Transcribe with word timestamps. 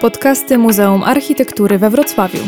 Podcasty 0.00 0.58
Muzeum 0.58 1.02
Architektury 1.02 1.78
we 1.78 1.90
Wrocławiu. 1.90 2.38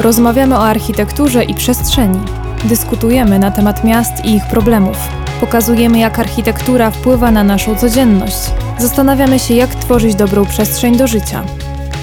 Rozmawiamy 0.00 0.54
o 0.54 0.66
architekturze 0.66 1.44
i 1.44 1.54
przestrzeni. 1.54 2.18
Dyskutujemy 2.64 3.38
na 3.38 3.50
temat 3.50 3.84
miast 3.84 4.24
i 4.24 4.34
ich 4.34 4.46
problemów. 4.46 4.96
Pokazujemy, 5.40 5.98
jak 5.98 6.18
architektura 6.18 6.90
wpływa 6.90 7.30
na 7.30 7.44
naszą 7.44 7.76
codzienność. 7.76 8.36
Zastanawiamy 8.78 9.38
się, 9.38 9.54
jak 9.54 9.74
tworzyć 9.74 10.14
dobrą 10.14 10.46
przestrzeń 10.46 10.96
do 10.96 11.06
życia. 11.06 11.44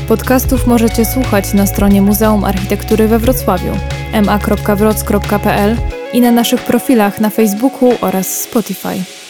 Podcastów 0.07 0.67
możecie 0.67 1.05
słuchać 1.05 1.53
na 1.53 1.67
stronie 1.67 2.01
Muzeum 2.01 2.43
Architektury 2.43 3.07
we 3.07 3.19
Wrocławiu 3.19 3.71
ma.wroc.pl 4.25 5.77
i 6.13 6.21
na 6.21 6.31
naszych 6.31 6.61
profilach 6.61 7.21
na 7.21 7.29
Facebooku 7.29 7.93
oraz 8.01 8.41
Spotify. 8.41 9.20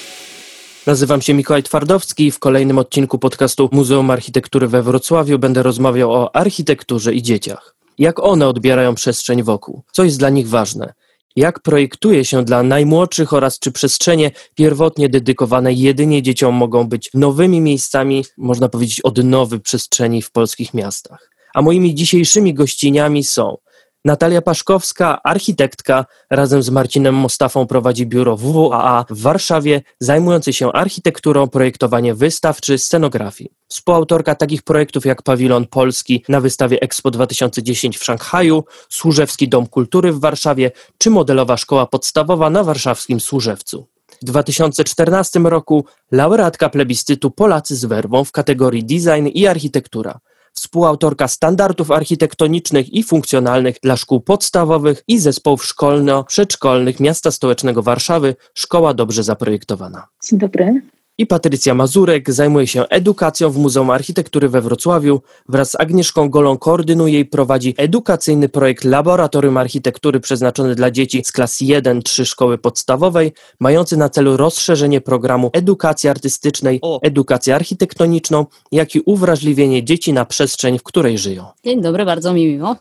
Nazywam 0.88 1.21
się 1.21 1.34
Mikołaj 1.34 1.63
Twardowski 1.63 2.25
i 2.25 2.32
w 2.32 2.39
kolejnym 2.39 2.77
odcinku 2.77 3.20
podcastu 3.20 3.70
Muzeum 3.71 4.11
Architektury 4.11 4.68
we 4.68 4.83
Wrocławiu 4.83 5.39
będę 5.39 5.64
rozmawiał 5.64 6.11
o 6.11 6.36
architekturze 6.36 7.14
i 7.14 7.21
dzieciach. 7.21 7.75
Jak 7.97 8.19
one 8.19 8.47
odbierają 8.47 8.96
przestrzeń 8.96 9.43
wokół? 9.43 9.83
Co 9.92 10.04
jest 10.04 10.20
dla 10.20 10.29
nich 10.29 10.50
ważne? 10.50 10.93
Jak 11.36 11.59
projektuje 11.59 12.25
się 12.25 12.46
dla 12.46 12.64
najmłodszych 12.64 13.33
oraz 13.33 13.59
czy 13.59 13.71
przestrzenie 13.71 14.32
pierwotnie 14.56 15.09
dedykowane 15.09 15.73
jedynie 15.73 16.21
dzieciom 16.21 16.56
mogą 16.56 16.84
być 16.84 17.09
nowymi 17.14 17.61
miejscami, 17.61 18.25
można 18.37 18.70
powiedzieć, 18.70 19.01
odnowy 19.01 19.59
przestrzeni 19.59 20.21
w 20.21 20.32
polskich 20.32 20.73
miastach? 20.73 21.29
A 21.54 21.61
moimi 21.61 21.95
dzisiejszymi 21.95 22.54
gościniami 22.54 23.23
są 23.23 23.57
Natalia 24.05 24.41
Paszkowska, 24.41 25.23
architektka, 25.23 26.05
razem 26.29 26.64
z 26.64 26.69
Marcinem 26.69 27.15
Mostafą 27.15 27.68
prowadzi 27.68 28.05
biuro 28.05 28.37
WWAA 28.37 29.05
w 29.09 29.21
Warszawie, 29.21 29.82
zajmujące 30.00 30.54
się 30.54 30.71
architekturą, 30.71 31.47
projektowaniem 31.47 32.16
wystaw 32.16 32.61
czy 32.61 32.78
scenografii. 32.78 33.50
Współautorka 33.67 34.36
takich 34.36 34.64
projektów 34.64 35.06
jak 35.06 35.22
Pawilon 35.22 35.67
Polski 35.67 36.23
na 36.30 36.42
wystawie 36.42 36.81
Expo 36.81 37.11
2010 37.11 37.98
w 37.98 38.03
Szanghaju, 38.03 38.64
Służewski 38.89 39.50
Dom 39.50 39.67
Kultury 39.67 40.11
w 40.11 40.20
Warszawie 40.20 40.72
czy 40.98 41.09
modelowa 41.09 41.58
szkoła 41.58 41.86
podstawowa 41.86 42.50
na 42.50 42.64
warszawskim 42.64 43.20
Służewcu. 43.20 43.88
W 44.22 44.26
2014 44.26 45.39
roku 45.39 45.86
laureatka 46.11 46.70
plebiscytu 46.70 47.31
Polacy 47.31 47.76
z 47.76 47.86
werwą 47.86 48.23
w 48.23 48.31
kategorii 48.31 48.83
design 48.83 49.28
i 49.28 49.48
architektura 49.48 50.20
współautorka 50.54 51.28
standardów 51.28 51.92
architektonicznych 51.92 52.94
i 52.94 53.04
funkcjonalnych 53.04 53.76
dla 53.84 53.98
szkół 53.98 54.22
podstawowych 54.22 55.04
i 55.08 55.20
zespołów 55.20 55.66
szkolno-przedszkolnych 55.66 57.00
Miasta 57.00 57.32
Stołecznego 57.32 57.84
Warszawy 57.84 58.36
Szkoła 58.54 58.94
Dobrze 58.94 59.24
Zaprojektowana. 59.24 60.08
Dzień 60.30 60.40
dobry 60.40 60.82
i 61.17 61.28
Patrycja 61.28 61.73
Mazurek 61.73 62.31
zajmuje 62.31 62.67
się 62.67 62.88
edukacją 62.90 63.50
w 63.50 63.58
Muzeum 63.58 63.90
Architektury 63.90 64.50
we 64.50 64.62
Wrocławiu. 64.62 65.22
Wraz 65.50 65.72
z 65.72 65.76
Agnieszką 65.76 66.30
Golą 66.30 66.58
koordynuje 66.58 67.20
i 67.20 67.26
prowadzi 67.26 67.73
edukacyjny 67.78 68.50
projekt 68.50 68.84
Laboratorium 68.84 69.58
Architektury 69.58 70.20
przeznaczony 70.20 70.76
dla 70.76 70.92
dzieci 70.92 71.22
z 71.26 71.32
klas 71.32 71.58
1-3 71.58 72.26
szkoły 72.26 72.58
podstawowej, 72.58 73.34
mający 73.59 73.98
na 73.98 74.09
celu 74.09 74.38
rozszerzenie 74.38 75.02
programu 75.02 75.50
edukacji 75.54 76.09
artystycznej 76.09 76.80
o 76.82 77.02
edukację 77.02 77.56
architektoniczną, 77.56 78.45
jak 78.72 78.95
i 78.95 79.02
uwrażliwienie 79.06 79.84
dzieci 79.84 80.14
na 80.14 80.26
przestrzeń, 80.26 80.80
w 80.80 80.84
której 80.84 81.17
żyją. 81.17 81.45
Dzień 81.66 81.82
dobry, 81.82 82.06
bardzo 82.06 82.34
mi 82.34 82.45
miło. 82.45 82.76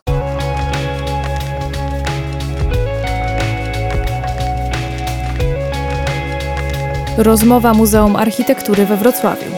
Rozmowa 7.17 7.73
Muzeum 7.73 8.15
Architektury 8.15 8.85
we 8.85 8.97
Wrocławiu. 8.97 9.51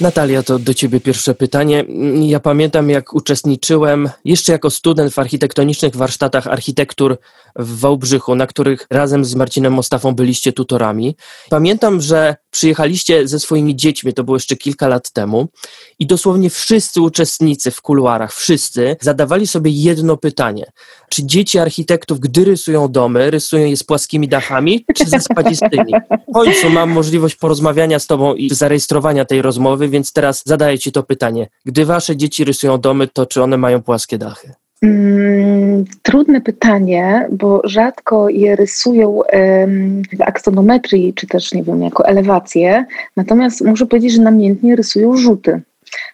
Natalia, 0.00 0.42
to 0.42 0.58
do 0.58 0.74
Ciebie 0.74 1.00
pierwsze 1.00 1.34
pytanie. 1.34 1.84
Ja 2.20 2.40
pamiętam, 2.40 2.90
jak 2.90 3.14
uczestniczyłem 3.14 4.10
jeszcze 4.24 4.52
jako 4.52 4.70
student 4.70 5.12
w 5.12 5.18
architektonicznych 5.18 5.96
warsztatach 5.96 6.46
architektur 6.46 7.18
w 7.56 7.80
Wałbrzychu, 7.80 8.34
na 8.34 8.46
których 8.46 8.86
razem 8.90 9.24
z 9.24 9.34
Marcinem 9.34 9.72
Mostafą 9.72 10.14
byliście 10.14 10.52
tutorami. 10.52 11.16
Pamiętam, 11.50 12.00
że 12.00 12.36
przyjechaliście 12.50 13.28
ze 13.28 13.40
swoimi 13.40 13.76
dziećmi, 13.76 14.14
to 14.14 14.24
było 14.24 14.36
jeszcze 14.36 14.56
kilka 14.56 14.88
lat 14.88 15.12
temu, 15.12 15.48
i 15.98 16.06
dosłownie 16.06 16.50
wszyscy 16.50 17.00
uczestnicy 17.00 17.70
w 17.70 17.80
kuluarach, 17.80 18.34
wszyscy 18.34 18.96
zadawali 19.00 19.46
sobie 19.46 19.70
jedno 19.70 20.16
pytanie. 20.16 20.64
Czy 21.10 21.26
dzieci 21.26 21.58
architektów, 21.58 22.20
gdy 22.20 22.44
rysują 22.44 22.88
domy, 22.88 23.30
rysują 23.30 23.66
je 23.66 23.76
z 23.76 23.82
płaskimi 23.82 24.28
dachami, 24.28 24.84
czy 24.96 25.04
ze 25.06 25.20
spadzistymi? 25.20 25.92
W 26.28 26.32
końcu 26.34 26.70
mam 26.70 26.90
możliwość 26.90 27.36
porozmawiania 27.36 27.98
z 27.98 28.06
Tobą 28.06 28.34
i 28.34 28.54
zarejestrowania 28.54 29.24
tej 29.24 29.42
rozmowy, 29.42 29.88
więc 29.88 30.12
teraz 30.12 30.42
zadaję 30.46 30.78
Ci 30.78 30.92
to 30.92 31.02
pytanie. 31.02 31.48
Gdy 31.64 31.86
Wasze 31.86 32.16
dzieci 32.16 32.44
rysują 32.44 32.78
domy, 32.78 33.08
to 33.08 33.26
czy 33.26 33.42
one 33.42 33.58
mają 33.58 33.82
płaskie 33.82 34.18
dachy? 34.18 34.54
Mm, 34.82 35.84
trudne 36.02 36.40
pytanie, 36.40 37.28
bo 37.32 37.60
rzadko 37.64 38.28
je 38.28 38.56
rysują 38.56 39.20
w 40.18 40.22
aksonometrii, 40.22 41.14
czy 41.14 41.26
też 41.26 41.52
nie 41.52 41.62
wiem, 41.62 41.82
jako 41.82 42.06
elewację. 42.06 42.84
Natomiast 43.16 43.64
muszę 43.64 43.86
powiedzieć, 43.86 44.12
że 44.12 44.22
namiętnie 44.22 44.76
rysują 44.76 45.16
rzuty. 45.16 45.62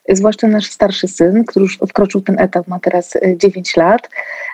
Zwłaszcza 0.08 0.48
nasz 0.48 0.70
starszy 0.70 1.08
syn, 1.08 1.44
który 1.44 1.62
już 1.62 1.78
wkroczył 1.88 2.20
ten 2.20 2.38
etap, 2.38 2.68
ma 2.68 2.78
teraz 2.80 3.14
9 3.36 3.78
e, 3.78 3.80
lat, 3.80 4.08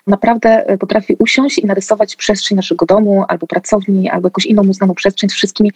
naprawdę 0.07 0.67
e, 0.67 0.79
potrafi 0.79 1.17
usiąść 1.19 1.59
i 1.59 1.67
narysować 1.67 2.17
przestrzeń 2.17 2.57
naszego 2.57 2.87
domu, 2.87 3.25
albo 3.29 3.47
pracowni, 3.47 4.11
albo 4.11 4.27
jakąś 4.27 4.47
inną 4.47 4.73
znaną 4.73 4.95
przestrzeń 4.95 5.31
z 5.31 5.35
wszystkimi 5.35 5.73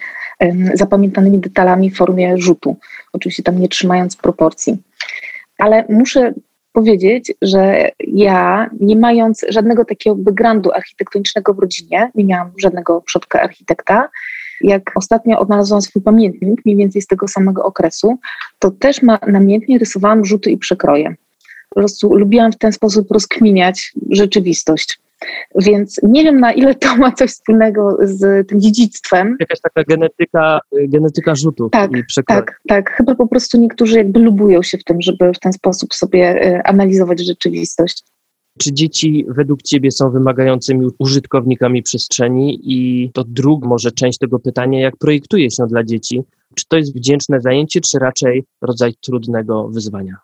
zapamiętanymi 0.74 1.38
detalami 1.38 1.90
w 1.90 1.96
formie 1.96 2.38
rzutu. 2.38 2.76
Oczywiście 3.12 3.42
tam 3.42 3.58
nie 3.58 3.68
trzymając 3.68 4.16
proporcji. 4.16 4.76
Ale 5.58 5.84
muszę 5.88 6.32
powiedzieć, 6.78 7.32
że 7.42 7.90
ja, 7.98 8.70
nie 8.80 8.96
mając 8.96 9.46
żadnego 9.48 9.84
takiego 9.84 10.16
backgroundu 10.16 10.72
architektonicznego 10.72 11.54
w 11.54 11.58
rodzinie, 11.58 12.10
nie 12.14 12.24
miałam 12.24 12.50
żadnego 12.58 13.00
przodka 13.00 13.42
architekta, 13.42 14.08
jak 14.60 14.82
ostatnio 14.94 15.38
odnalazłam 15.38 15.82
swój 15.82 16.02
pamiętnik, 16.02 16.60
mniej 16.64 16.76
więcej 16.76 17.02
z 17.02 17.06
tego 17.06 17.28
samego 17.28 17.64
okresu, 17.64 18.18
to 18.58 18.70
też 18.70 19.02
ma, 19.02 19.18
namiętnie 19.26 19.78
rysowałam 19.78 20.24
rzuty 20.24 20.50
i 20.50 20.58
przekroje. 20.58 21.14
Po 21.68 21.80
prostu 21.80 22.16
lubiłam 22.16 22.52
w 22.52 22.58
ten 22.58 22.72
sposób 22.72 23.10
rozkminiać 23.10 23.92
rzeczywistość. 24.10 24.98
Więc 25.54 26.00
nie 26.02 26.24
wiem, 26.24 26.40
na 26.40 26.52
ile 26.52 26.74
to 26.74 26.96
ma 26.96 27.12
coś 27.12 27.30
wspólnego 27.30 27.98
z 28.02 28.48
tym 28.48 28.60
dziedzictwem. 28.60 29.36
Jakaś 29.40 29.60
taka 29.60 29.84
genetyka, 29.84 30.60
genetyka 30.72 31.34
rzutów 31.34 31.70
tak, 31.70 31.96
i 31.96 32.04
przekrojów. 32.04 32.44
Tak, 32.46 32.60
tak. 32.68 32.90
Chyba 32.90 33.14
po 33.14 33.26
prostu 33.26 33.60
niektórzy 33.60 33.96
jakby 33.96 34.20
lubują 34.20 34.62
się 34.62 34.78
w 34.78 34.84
tym, 34.84 35.02
żeby 35.02 35.32
w 35.32 35.38
ten 35.38 35.52
sposób 35.52 35.94
sobie 35.94 36.24
e, 36.24 36.66
analizować 36.66 37.26
rzeczywistość. 37.26 38.04
Czy 38.58 38.72
dzieci 38.72 39.26
według 39.28 39.62
Ciebie 39.62 39.90
są 39.90 40.10
wymagającymi 40.10 40.88
użytkownikami 40.98 41.82
przestrzeni? 41.82 42.60
I 42.62 43.10
to 43.14 43.24
druga 43.24 43.68
może 43.68 43.92
część 43.92 44.18
tego 44.18 44.38
pytania, 44.38 44.80
jak 44.80 44.96
projektuje 44.96 45.50
się 45.50 45.66
dla 45.66 45.84
dzieci? 45.84 46.22
Czy 46.54 46.64
to 46.68 46.76
jest 46.76 46.96
wdzięczne 46.96 47.40
zajęcie, 47.40 47.80
czy 47.80 47.98
raczej 47.98 48.44
rodzaj 48.62 48.94
trudnego 49.00 49.68
wyzwania? 49.68 50.16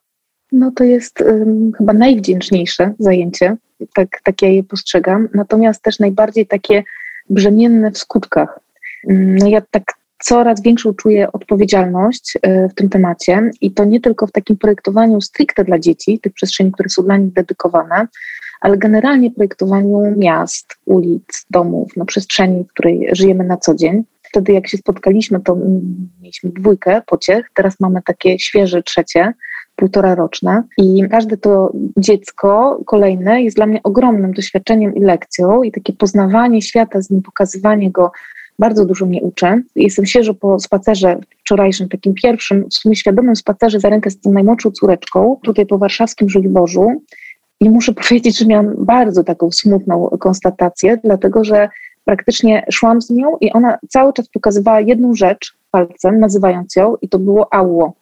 No 0.54 0.70
to 0.70 0.84
jest 0.84 1.20
um, 1.20 1.72
chyba 1.78 1.92
najwdzięczniejsze 1.92 2.92
zajęcie, 2.98 3.56
tak, 3.94 4.20
tak 4.22 4.42
ja 4.42 4.48
je 4.48 4.65
postrzegam, 4.65 5.28
natomiast 5.34 5.82
też 5.82 5.98
najbardziej 5.98 6.47
takie 6.47 6.82
brzemienne 7.31 7.91
w 7.91 7.98
skutkach. 7.98 8.60
No 9.09 9.47
ja 9.47 9.62
tak 9.70 9.82
coraz 10.25 10.62
większą 10.62 10.94
czuję 10.94 11.32
odpowiedzialność 11.32 12.38
e, 12.43 12.69
w 12.69 12.75
tym 12.75 12.88
temacie 12.88 13.50
i 13.60 13.70
to 13.70 13.84
nie 13.84 14.00
tylko 14.00 14.26
w 14.26 14.32
takim 14.32 14.56
projektowaniu 14.56 15.20
stricte 15.20 15.64
dla 15.64 15.78
dzieci, 15.78 16.19
tych 16.19 16.32
przestrzeni, 16.32 16.72
które 16.72 16.88
są 16.88 17.03
dla 17.03 17.16
nich 17.16 17.32
dedykowane, 17.32 18.09
ale 18.60 18.78
generalnie 18.78 19.31
projektowaniu 19.31 20.14
miast, 20.16 20.66
ulic, 20.84 21.47
domów, 21.50 21.93
no 21.97 22.04
przestrzeni, 22.04 22.64
w 22.64 22.69
której 22.69 23.09
żyjemy 23.12 23.44
na 23.44 23.56
co 23.56 23.75
dzień. 23.75 24.04
Wtedy 24.22 24.53
jak 24.53 24.69
się 24.69 24.78
spotkaliśmy, 24.78 25.41
to 25.41 25.56
mieliśmy 26.22 26.50
dwójkę 26.50 27.03
pociech, 27.06 27.50
teraz 27.54 27.81
mamy 27.81 28.02
takie 28.02 28.38
świeże 28.38 28.82
trzecie, 28.82 29.32
półtora 29.76 30.15
roczne 30.15 30.62
i 30.79 31.09
każde 31.11 31.37
to 31.37 31.73
dziecko 31.97 32.81
kolejne 32.87 33.43
jest 33.43 33.56
dla 33.56 33.67
mnie 33.67 33.82
ogromnym 33.82 34.32
doświadczeniem 34.32 34.94
i 34.94 35.00
lekcją 35.00 35.62
i 35.62 35.73
takie 35.73 35.93
poznawanie 35.93 36.62
świata 36.62 37.03
z 37.03 37.11
nim, 37.11 37.23
pokazywanie 37.23 37.91
go 37.91 38.11
bardzo 38.59 38.85
dużo 38.85 39.06
mnie 39.06 39.23
uczy. 39.23 39.62
Jestem 39.76 40.06
świeżo 40.06 40.35
po 40.35 40.59
spacerze 40.59 41.21
wczorajszym, 41.41 41.88
takim 41.88 42.15
pierwszym, 42.15 42.65
w 42.71 42.75
sumie 42.75 42.97
świadomym 42.97 43.37
spacerze 43.37 43.81
za 43.81 43.88
rękę 43.88 44.11
z 44.11 44.21
tą 44.21 44.32
najmłodszą 44.32 44.71
córeczką, 44.71 45.37
tutaj 45.43 45.67
po 45.67 45.79
warszawskim 45.79 46.31
Żoliborzu. 46.31 47.03
I 47.61 47.71
muszę 47.71 47.93
powiedzieć, 48.09 48.38
że 48.38 48.47
miałam 48.47 48.75
bardzo 48.79 49.25
taką 49.25 49.50
smutną 49.50 50.09
konstatację, 50.21 50.99
dlatego 51.05 51.44
że 51.44 51.69
praktycznie 52.05 52.67
szłam 52.71 53.03
z 53.03 53.11
nią 53.11 53.37
i 53.41 53.53
ona 53.53 53.79
cały 53.88 54.12
czas 54.12 54.29
pokazywała 54.29 54.81
jedną 54.81 55.15
rzecz 55.15 55.56
palcem, 55.71 56.21
nazywając 56.21 56.76
ją, 56.76 56.97
i 57.03 57.09
to 57.09 57.19
było 57.19 57.55
ało, 57.55 57.93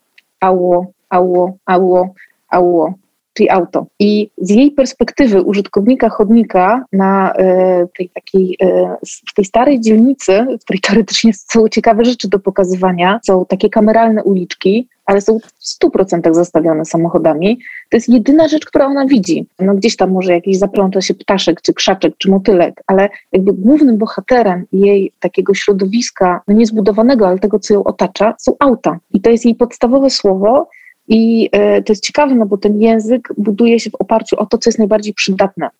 ało, 0.41 0.93
ało, 1.12 1.56
ało, 1.67 2.14
ało 2.49 2.94
czyli 3.35 3.50
auto. 3.50 3.87
I 3.99 4.31
z 4.38 4.50
jej 4.50 4.70
perspektywy 4.70 5.43
użytkownika 5.43 6.09
chodnika 6.09 6.85
na 6.93 7.32
e, 7.32 7.87
tej 7.97 8.09
takiej, 8.09 8.56
e, 8.62 8.97
w 9.29 9.35
tej 9.35 9.44
starej 9.44 9.81
dzielnicy, 9.81 10.47
w 10.61 10.64
której 10.64 10.81
teoretycznie 10.81 11.32
są 11.35 11.69
ciekawe 11.69 12.05
rzeczy 12.05 12.29
do 12.29 12.38
pokazywania, 12.38 13.20
są 13.26 13.47
takie 13.47 13.70
kameralne 13.70 14.25
uliczki, 14.25 14.88
ale 15.06 15.20
są 15.20 15.38
w 15.38 15.85
100% 15.85 16.35
zastawione 16.35 16.85
samochodami. 16.85 17.59
To 17.91 17.97
jest 17.97 18.09
jedyna 18.09 18.49
rzecz, 18.49 18.67
która 18.67 18.87
ona 18.87 19.06
widzi. 19.06 19.47
No 19.59 19.75
gdzieś 19.75 19.97
tam 19.97 20.11
może 20.11 20.32
jakiś 20.32 20.59
zapląta 20.59 21.00
się 21.00 21.14
ptaszek, 21.14 21.62
czy 21.62 21.75
krzaczek, 21.75 22.14
czy 22.19 22.31
motylek, 22.31 22.82
ale 22.87 23.09
jakby 23.32 23.53
głównym 23.53 23.99
bohaterem 23.99 24.64
jej 24.73 25.12
takiego 25.20 25.55
środowiska, 25.55 26.41
no 26.49 26.55
niezbudowanego, 26.55 27.29
ale 27.29 27.38
tego, 27.38 27.59
co 27.59 27.75
ją 27.75 27.85
otacza, 27.85 28.35
są 28.38 28.56
auta. 28.59 28.99
I 29.14 29.20
to 29.20 29.31
jest 29.31 29.44
jej 29.44 29.55
podstawowe 29.55 30.11
słowo, 30.11 30.69
i 31.08 31.49
e, 31.52 31.82
to 31.82 31.93
jest 31.93 32.04
ciekawe, 32.04 32.34
no 32.34 32.46
bo 32.46 32.58
ten 32.58 32.81
język 32.81 33.28
buduje 33.38 33.81
się 33.81 33.90
w 33.90 33.94
oparciu 33.94 34.37
o 34.38 34.46
to, 34.46 34.58
co 34.58 34.70
jest 34.70 34.78
najbardziej 34.78 35.14
przydatne. 35.14 35.70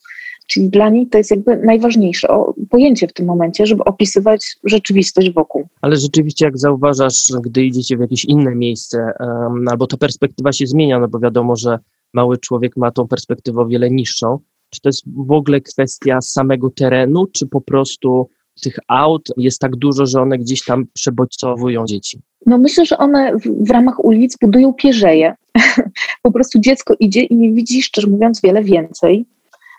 Czyli 0.47 0.71
dla 0.71 0.89
niej 0.89 1.07
to 1.07 1.19
jest 1.19 1.31
jakby 1.31 1.57
najważniejsze 1.57 2.29
pojęcie 2.71 3.09
w 3.09 3.13
tym 3.13 3.27
momencie, 3.27 3.67
żeby 3.67 3.85
opisywać 3.85 4.57
rzeczywistość 4.65 5.31
wokół. 5.31 5.67
Ale 5.81 5.97
rzeczywiście, 5.97 6.45
jak 6.45 6.59
zauważasz, 6.59 7.33
gdy 7.43 7.65
idziecie 7.65 7.97
w 7.97 8.01
jakieś 8.01 8.25
inne 8.25 8.55
miejsce, 8.55 9.13
um, 9.21 9.69
albo 9.69 9.87
ta 9.87 9.97
perspektywa 9.97 10.53
się 10.53 10.67
zmienia, 10.67 10.99
no 10.99 11.09
bo 11.09 11.19
wiadomo, 11.19 11.57
że 11.57 11.79
mały 12.15 12.39
człowiek 12.39 12.77
ma 12.77 12.91
tą 12.91 13.09
perspektywę 13.09 13.61
o 13.61 13.67
wiele 13.67 13.91
niższą. 13.91 14.39
Czy 14.71 14.81
to 14.81 14.89
jest 14.89 15.03
w 15.07 15.33
ogóle 15.33 15.61
kwestia 15.61 16.21
samego 16.21 16.71
terenu, 16.71 17.27
czy 17.27 17.47
po 17.47 17.61
prostu 17.61 18.29
tych 18.61 18.79
aut 18.89 19.29
jest 19.37 19.61
tak 19.61 19.77
dużo, 19.77 20.07
że 20.07 20.21
one 20.21 20.39
gdzieś 20.39 20.65
tam 20.65 20.87
przebodźcowują 20.95 21.87
dzieci? 21.87 22.21
No 22.47 22.59
myślę, 22.59 22.87
że 22.87 22.99
one 22.99 23.39
w, 23.39 23.67
w 23.67 23.71
ramach 23.71 24.05
ulic 24.05 24.37
budują 24.41 24.73
pierzeje. 24.73 25.35
po 26.23 26.33
prostu 26.33 26.59
dziecko 26.59 26.95
idzie 27.01 27.21
i 27.21 27.37
nie 27.37 27.53
widzi, 27.53 27.83
szczerze 27.83 28.07
mówiąc, 28.07 28.41
wiele 28.43 28.63
więcej 28.63 29.27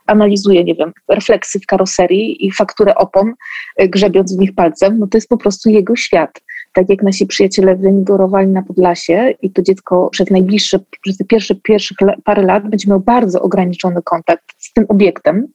analizuje, 0.07 0.63
nie 0.63 0.75
wiem, 0.75 0.91
refleksy 1.09 1.59
w 1.59 1.65
karoserii 1.65 2.45
i 2.45 2.51
fakturę 2.51 2.95
opon, 2.95 3.33
y, 3.81 3.89
grzebiąc 3.89 4.35
w 4.35 4.39
nich 4.39 4.55
palcem, 4.55 4.99
no 4.99 5.07
to 5.07 5.17
jest 5.17 5.29
po 5.29 5.37
prostu 5.37 5.69
jego 5.69 5.95
świat. 5.95 6.41
Tak 6.73 6.89
jak 6.89 7.03
nasi 7.03 7.27
przyjaciele 7.27 7.75
wyemigrowali 7.75 8.47
na 8.47 8.63
Podlasie 8.63 9.33
i 9.41 9.51
to 9.51 9.61
dziecko 9.61 10.09
przez 10.09 10.29
najbliższe, 10.29 10.79
przez 11.01 11.17
te 11.17 11.25
pierwsze, 11.25 11.55
pierwszych 11.55 11.97
parę 12.23 12.43
lat 12.43 12.69
będzie 12.69 12.89
miał 12.89 12.99
bardzo 12.99 13.41
ograniczony 13.41 14.01
kontakt 14.03 14.45
tym 14.73 14.85
obiektem 14.89 15.47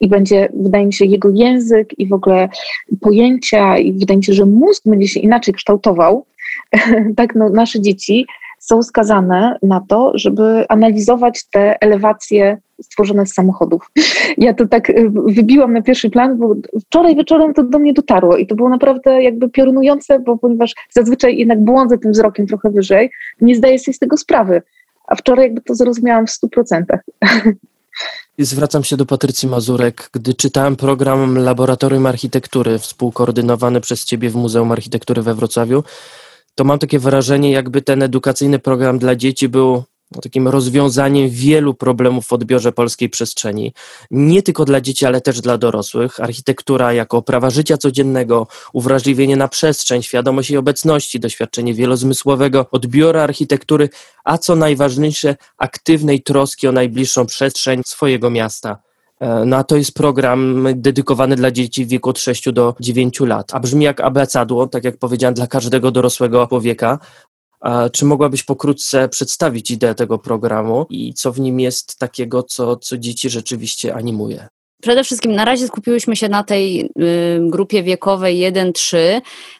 i 0.00 0.08
będzie, 0.08 0.48
wydaje 0.54 0.86
mi 0.86 0.92
się, 0.92 1.04
jego 1.04 1.30
język 1.30 1.98
i 1.98 2.06
w 2.06 2.12
ogóle 2.12 2.48
pojęcia 3.00 3.78
i 3.78 3.92
wydaje 3.92 4.18
mi 4.18 4.24
się, 4.24 4.32
że 4.32 4.46
mózg 4.46 4.82
będzie 4.86 5.08
się 5.08 5.20
inaczej 5.20 5.54
kształtował, 5.54 6.26
tak 7.16 7.34
no, 7.34 7.48
nasze 7.48 7.80
dzieci 7.80 8.26
są 8.58 8.82
skazane 8.82 9.58
na 9.62 9.80
to, 9.88 10.12
żeby 10.14 10.64
analizować 10.68 11.44
te 11.50 11.80
elewacje 11.80 12.58
stworzone 12.82 13.26
z 13.26 13.34
samochodów. 13.34 13.90
Ja 14.38 14.54
to 14.54 14.66
tak 14.66 14.90
y, 14.90 15.10
wybiłam 15.10 15.72
na 15.72 15.82
pierwszy 15.82 16.10
plan, 16.10 16.38
bo 16.38 16.54
wczoraj 16.80 17.16
wieczorem 17.16 17.54
to 17.54 17.62
do 17.62 17.78
mnie 17.78 17.92
dotarło 17.92 18.36
i 18.36 18.46
to 18.46 18.54
było 18.54 18.68
naprawdę 18.68 19.22
jakby 19.22 19.48
piorunujące, 19.48 20.20
bo 20.20 20.38
ponieważ 20.38 20.74
zazwyczaj 20.90 21.38
jednak 21.38 21.60
błądzę 21.64 21.98
tym 21.98 22.12
wzrokiem 22.12 22.46
trochę 22.46 22.70
wyżej, 22.70 23.10
nie 23.40 23.54
zdaję 23.54 23.78
sobie 23.78 23.94
z 23.94 23.98
tego 23.98 24.16
sprawy. 24.16 24.62
A 25.06 25.14
wczoraj 25.14 25.44
jakby 25.44 25.60
to 25.60 25.74
zrozumiałam 25.74 26.26
w 26.26 26.30
stu 26.30 26.48
procentach. 26.48 27.00
Zwracam 28.38 28.84
się 28.84 28.96
do 28.96 29.06
Patrycji 29.06 29.48
Mazurek. 29.48 30.10
Gdy 30.12 30.34
czytałem 30.34 30.76
program 30.76 31.38
Laboratorium 31.38 32.06
Architektury 32.06 32.78
współkoordynowany 32.78 33.80
przez 33.80 34.04
Ciebie 34.04 34.30
w 34.30 34.34
Muzeum 34.34 34.72
Architektury 34.72 35.22
we 35.22 35.34
Wrocławiu, 35.34 35.84
to 36.54 36.64
mam 36.64 36.78
takie 36.78 36.98
wrażenie, 36.98 37.50
jakby 37.50 37.82
ten 37.82 38.02
edukacyjny 38.02 38.58
program 38.58 38.98
dla 38.98 39.16
dzieci 39.16 39.48
był 39.48 39.82
takim 40.22 40.48
rozwiązaniem 40.48 41.28
wielu 41.30 41.74
problemów 41.74 42.26
w 42.26 42.32
odbiorze 42.32 42.72
polskiej 42.72 43.08
przestrzeni. 43.08 43.72
Nie 44.10 44.42
tylko 44.42 44.64
dla 44.64 44.80
dzieci, 44.80 45.06
ale 45.06 45.20
też 45.20 45.40
dla 45.40 45.58
dorosłych. 45.58 46.20
Architektura 46.20 46.92
jako 46.92 47.22
prawa 47.22 47.50
życia 47.50 47.76
codziennego, 47.76 48.46
uwrażliwienie 48.72 49.36
na 49.36 49.48
przestrzeń, 49.48 50.02
świadomość 50.02 50.50
jej 50.50 50.58
obecności, 50.58 51.20
doświadczenie 51.20 51.74
wielozmysłowego 51.74 52.66
odbioru 52.70 53.18
architektury, 53.18 53.88
a 54.24 54.38
co 54.38 54.56
najważniejsze, 54.56 55.36
aktywnej 55.58 56.22
troski 56.22 56.68
o 56.68 56.72
najbliższą 56.72 57.26
przestrzeń 57.26 57.82
swojego 57.86 58.30
miasta. 58.30 58.78
E, 59.20 59.44
no 59.44 59.56
a 59.56 59.64
to 59.64 59.76
jest 59.76 59.94
program 59.94 60.66
dedykowany 60.74 61.36
dla 61.36 61.50
dzieci 61.50 61.84
w 61.84 61.88
wieku 61.88 62.10
od 62.10 62.18
6 62.18 62.52
do 62.52 62.74
9 62.80 63.20
lat. 63.20 63.54
A 63.54 63.60
brzmi 63.60 63.84
jak 63.84 64.00
abecadło, 64.00 64.66
tak 64.66 64.84
jak 64.84 64.96
powiedziałem, 64.96 65.34
dla 65.34 65.46
każdego 65.46 65.90
dorosłego 65.90 66.46
człowieka. 66.46 66.98
Czy 67.92 68.04
mogłabyś 68.04 68.42
pokrótce 68.42 69.08
przedstawić 69.08 69.70
ideę 69.70 69.94
tego 69.94 70.18
programu 70.18 70.86
i 70.90 71.14
co 71.14 71.32
w 71.32 71.40
nim 71.40 71.60
jest 71.60 71.98
takiego, 71.98 72.42
co, 72.42 72.76
co 72.76 72.98
dzieci 72.98 73.30
rzeczywiście 73.30 73.94
animuje? 73.94 74.48
Przede 74.82 75.04
wszystkim 75.04 75.34
na 75.34 75.44
razie 75.44 75.66
skupiłyśmy 75.66 76.16
się 76.16 76.28
na 76.28 76.44
tej 76.44 76.80
y, 76.80 76.88
grupie 77.40 77.82
wiekowej 77.82 78.52
1-3, 78.52 78.96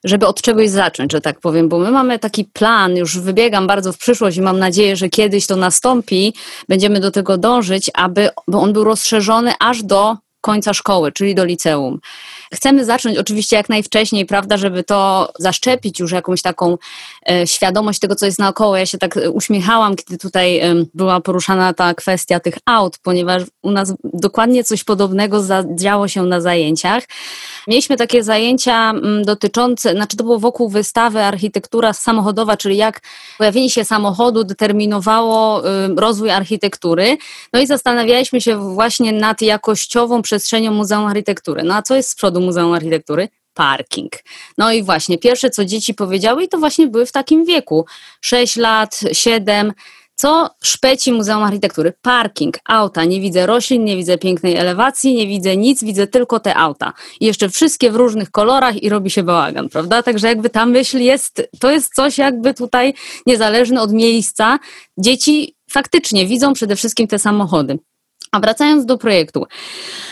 żeby 0.04 0.26
od 0.26 0.42
czegoś 0.42 0.70
zacząć, 0.70 1.12
że 1.12 1.20
tak 1.20 1.40
powiem, 1.40 1.68
bo 1.68 1.78
my 1.78 1.90
mamy 1.90 2.18
taki 2.18 2.44
plan, 2.44 2.96
już 2.96 3.18
wybiegam 3.18 3.66
bardzo 3.66 3.92
w 3.92 3.98
przyszłość 3.98 4.36
i 4.36 4.40
mam 4.40 4.58
nadzieję, 4.58 4.96
że 4.96 5.08
kiedyś 5.08 5.46
to 5.46 5.56
nastąpi, 5.56 6.34
będziemy 6.68 7.00
do 7.00 7.10
tego 7.10 7.38
dążyć, 7.38 7.90
aby 7.94 8.28
on 8.52 8.72
był 8.72 8.84
rozszerzony 8.84 9.52
aż 9.60 9.82
do 9.82 10.16
końca 10.40 10.74
szkoły, 10.74 11.12
czyli 11.12 11.34
do 11.34 11.44
liceum. 11.44 11.98
Chcemy 12.54 12.84
zacząć 12.84 13.18
oczywiście 13.18 13.56
jak 13.56 13.68
najwcześniej, 13.68 14.26
prawda, 14.26 14.56
żeby 14.56 14.84
to 14.84 15.32
zaszczepić 15.38 16.00
już 16.00 16.12
jakąś 16.12 16.42
taką 16.42 16.78
e, 17.30 17.46
świadomość 17.46 17.98
tego, 17.98 18.16
co 18.16 18.26
jest 18.26 18.38
naokoło. 18.38 18.76
Ja 18.76 18.86
się 18.86 18.98
tak 18.98 19.18
uśmiechałam, 19.32 19.96
kiedy 19.96 20.18
tutaj 20.18 20.58
e, 20.58 20.74
była 20.94 21.20
poruszana 21.20 21.74
ta 21.74 21.94
kwestia 21.94 22.40
tych 22.40 22.54
aut, 22.66 22.98
ponieważ 22.98 23.42
u 23.62 23.70
nas 23.70 23.94
dokładnie 24.04 24.64
coś 24.64 24.84
podobnego 24.84 25.44
działo 25.74 26.08
się 26.08 26.22
na 26.22 26.40
zajęciach. 26.40 27.04
Mieliśmy 27.68 27.96
takie 27.96 28.24
zajęcia 28.24 28.90
m, 28.90 29.22
dotyczące, 29.24 29.92
znaczy 29.92 30.16
to 30.16 30.24
było 30.24 30.38
wokół 30.38 30.68
wystawy 30.68 31.22
architektura 31.22 31.92
samochodowa, 31.92 32.56
czyli 32.56 32.76
jak 32.76 33.00
pojawienie 33.38 33.70
się 33.70 33.84
samochodu 33.84 34.44
determinowało 34.44 35.62
rozwój 35.96 36.30
architektury. 36.30 37.16
No 37.52 37.60
i 37.60 37.66
zastanawialiśmy 37.66 38.40
się 38.40 38.74
właśnie 38.74 39.12
nad 39.12 39.42
jakościową 39.42 40.22
przestrzenią 40.22 40.72
Muzeum 40.72 41.06
Architektury. 41.06 41.62
No 41.62 41.74
a 41.74 41.82
co 41.82 41.96
jest 41.96 42.10
z 42.10 42.14
przodu 42.14 42.35
Muzeum 42.40 42.72
Architektury? 42.72 43.28
parking. 43.56 44.12
No 44.58 44.72
i 44.72 44.82
właśnie, 44.82 45.18
pierwsze 45.18 45.50
co 45.50 45.64
dzieci 45.64 45.94
powiedziały, 45.94 46.44
i 46.44 46.48
to 46.48 46.58
właśnie 46.58 46.86
były 46.86 47.06
w 47.06 47.12
takim 47.12 47.44
wieku 47.44 47.86
6 48.20 48.56
lat, 48.56 49.00
7. 49.12 49.72
Co 50.18 50.50
szpeci 50.62 51.12
Muzeum 51.12 51.42
Architektury? 51.42 51.92
Parking, 52.02 52.58
auta. 52.64 53.04
Nie 53.04 53.20
widzę 53.20 53.46
roślin, 53.46 53.84
nie 53.84 53.96
widzę 53.96 54.18
pięknej 54.18 54.56
elewacji, 54.56 55.14
nie 55.14 55.26
widzę 55.26 55.56
nic, 55.56 55.84
widzę 55.84 56.06
tylko 56.06 56.40
te 56.40 56.54
auta. 56.54 56.92
I 57.20 57.26
jeszcze 57.26 57.48
wszystkie 57.48 57.90
w 57.90 57.96
różnych 57.96 58.30
kolorach 58.30 58.82
i 58.82 58.88
robi 58.88 59.10
się 59.10 59.22
bałagan, 59.22 59.68
prawda? 59.68 60.02
Także 60.02 60.28
jakby 60.28 60.50
ta 60.50 60.66
myśl 60.66 60.98
jest, 60.98 61.48
to 61.60 61.70
jest 61.70 61.94
coś 61.94 62.18
jakby 62.18 62.54
tutaj 62.54 62.94
niezależne 63.26 63.82
od 63.82 63.92
miejsca. 63.92 64.58
Dzieci 64.98 65.54
faktycznie 65.70 66.26
widzą 66.26 66.52
przede 66.52 66.76
wszystkim 66.76 67.06
te 67.06 67.18
samochody. 67.18 67.78
A 68.32 68.40
wracając 68.40 68.86
do 68.86 68.98
projektu, 68.98 69.46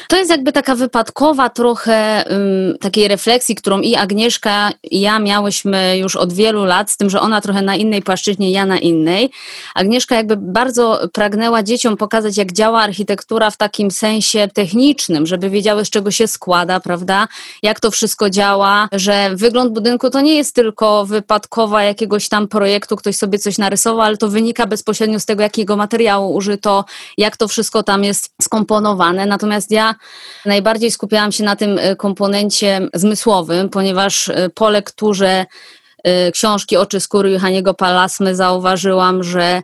to 0.08 0.16
jest 0.16 0.30
jakby 0.30 0.52
taka 0.52 0.74
wypadkowa 0.74 1.50
trochę 1.50 2.24
um, 2.30 2.78
takiej 2.80 3.08
refleksji, 3.08 3.54
którą 3.54 3.80
i 3.80 3.94
Agnieszka, 3.94 4.72
i 4.82 5.00
ja 5.00 5.18
miałyśmy 5.18 5.98
już 5.98 6.16
od 6.16 6.32
wielu 6.32 6.64
lat, 6.64 6.90
z 6.90 6.96
tym, 6.96 7.10
że 7.10 7.20
ona 7.20 7.40
trochę 7.40 7.62
na 7.62 7.76
innej 7.76 8.02
płaszczyźnie, 8.02 8.50
ja 8.50 8.66
na 8.66 8.78
innej. 8.78 9.30
Agnieszka 9.74 10.14
jakby 10.14 10.36
bardzo 10.36 11.08
pragnęła 11.12 11.62
dzieciom 11.62 11.96
pokazać, 11.96 12.36
jak 12.36 12.52
działa 12.52 12.82
architektura 12.82 13.50
w 13.50 13.56
takim 13.56 13.90
sensie 13.90 14.48
technicznym, 14.54 15.26
żeby 15.26 15.50
wiedziały, 15.50 15.84
z 15.84 15.90
czego 15.90 16.10
się 16.10 16.26
składa, 16.26 16.80
prawda? 16.80 17.28
Jak 17.62 17.80
to 17.80 17.90
wszystko 17.90 18.30
działa, 18.30 18.88
że 18.92 19.30
wygląd 19.34 19.72
budynku 19.72 20.10
to 20.10 20.20
nie 20.20 20.34
jest 20.34 20.54
tylko 20.54 21.06
wypadkowa 21.06 21.82
jakiegoś 21.82 22.28
tam 22.28 22.48
projektu, 22.48 22.96
ktoś 22.96 23.16
sobie 23.16 23.38
coś 23.38 23.58
narysował, 23.58 24.00
ale 24.00 24.16
to 24.16 24.28
wynika 24.28 24.66
bezpośrednio 24.66 25.20
z 25.20 25.26
tego, 25.26 25.42
jakiego 25.42 25.76
materiału 25.76 26.34
użyto, 26.34 26.84
jak 27.18 27.36
to 27.36 27.48
wszystko 27.48 27.82
tam 27.82 28.03
jest 28.04 28.34
skomponowane. 28.42 29.26
Natomiast 29.26 29.70
ja 29.70 29.94
najbardziej 30.46 30.90
skupiałam 30.90 31.32
się 31.32 31.44
na 31.44 31.56
tym 31.56 31.78
e, 31.78 31.96
komponencie 31.96 32.88
zmysłowym, 32.94 33.68
ponieważ 33.68 34.28
e, 34.28 34.50
po 34.50 34.70
lekturze 34.70 35.46
e, 36.04 36.32
książki 36.32 36.76
Oczy 36.76 37.00
skóry 37.00 37.30
Johaniego 37.30 37.74
Palasmy 37.74 38.36
zauważyłam, 38.36 39.22
że 39.22 39.62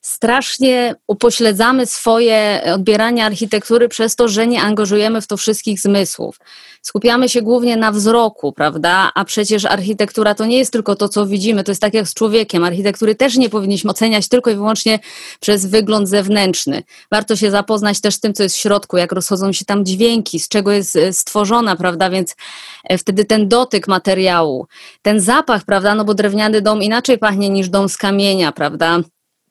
strasznie 0.00 0.94
upośledzamy 1.06 1.86
swoje 1.86 2.62
odbieranie 2.74 3.24
architektury 3.24 3.88
przez 3.88 4.16
to, 4.16 4.28
że 4.28 4.46
nie 4.46 4.62
angażujemy 4.62 5.20
w 5.20 5.26
to 5.26 5.36
wszystkich 5.36 5.80
zmysłów. 5.80 6.38
Skupiamy 6.82 7.28
się 7.28 7.42
głównie 7.42 7.76
na 7.76 7.92
wzroku, 7.92 8.52
prawda? 8.52 9.10
A 9.14 9.24
przecież 9.24 9.64
architektura 9.64 10.34
to 10.34 10.46
nie 10.46 10.58
jest 10.58 10.72
tylko 10.72 10.96
to, 10.96 11.08
co 11.08 11.26
widzimy, 11.26 11.64
to 11.64 11.70
jest 11.70 11.82
tak 11.82 11.94
jak 11.94 12.08
z 12.08 12.14
człowiekiem. 12.14 12.64
Architektury 12.64 13.14
też 13.14 13.36
nie 13.36 13.50
powinniśmy 13.50 13.90
oceniać 13.90 14.28
tylko 14.28 14.50
i 14.50 14.54
wyłącznie 14.54 14.98
przez 15.40 15.66
wygląd 15.66 16.08
zewnętrzny. 16.08 16.82
Warto 17.10 17.36
się 17.36 17.50
zapoznać 17.50 18.00
też 18.00 18.14
z 18.14 18.20
tym, 18.20 18.34
co 18.34 18.42
jest 18.42 18.56
w 18.56 18.58
środku, 18.58 18.96
jak 18.96 19.12
rozchodzą 19.12 19.52
się 19.52 19.64
tam 19.64 19.84
dźwięki, 19.84 20.40
z 20.40 20.48
czego 20.48 20.72
jest 20.72 20.96
e, 20.96 21.12
stworzona, 21.12 21.76
prawda? 21.76 22.10
Więc 22.10 22.36
e, 22.84 22.98
wtedy 22.98 23.24
ten 23.24 23.48
dotyk 23.48 23.88
materiału, 23.88 24.66
ten 25.02 25.20
zapach, 25.20 25.64
prawda? 25.64 25.94
No 25.94 26.04
bo 26.04 26.14
drewniany 26.14 26.62
dom 26.62 26.82
inaczej 26.82 27.18
pachnie 27.18 27.50
niż 27.50 27.68
dom 27.68 27.88
z 27.88 27.96
kamienia, 27.96 28.52
prawda? 28.52 29.00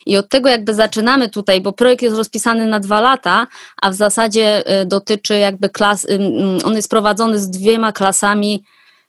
I 0.10 0.18
od 0.18 0.30
tego 0.30 0.50
jakby 0.50 0.74
zaczynamy 0.74 1.30
tutaj, 1.30 1.62
bo 1.62 1.74
projekt 1.74 2.02
jest 2.02 2.18
rozpisany 2.18 2.66
na 2.66 2.80
dwa 2.80 3.02
lata, 3.02 3.48
a 3.82 3.92
w 3.92 3.94
zasadzie 3.94 4.64
y, 4.82 4.86
dotyczy 4.86 5.38
jakby 5.38 5.70
klas, 5.70 6.06
y, 6.06 6.20
on 6.66 6.76
jest 6.76 6.90
prowadzony 6.90 7.40
z 7.40 7.50
dwiema 7.50 7.92
klasami 7.92 8.64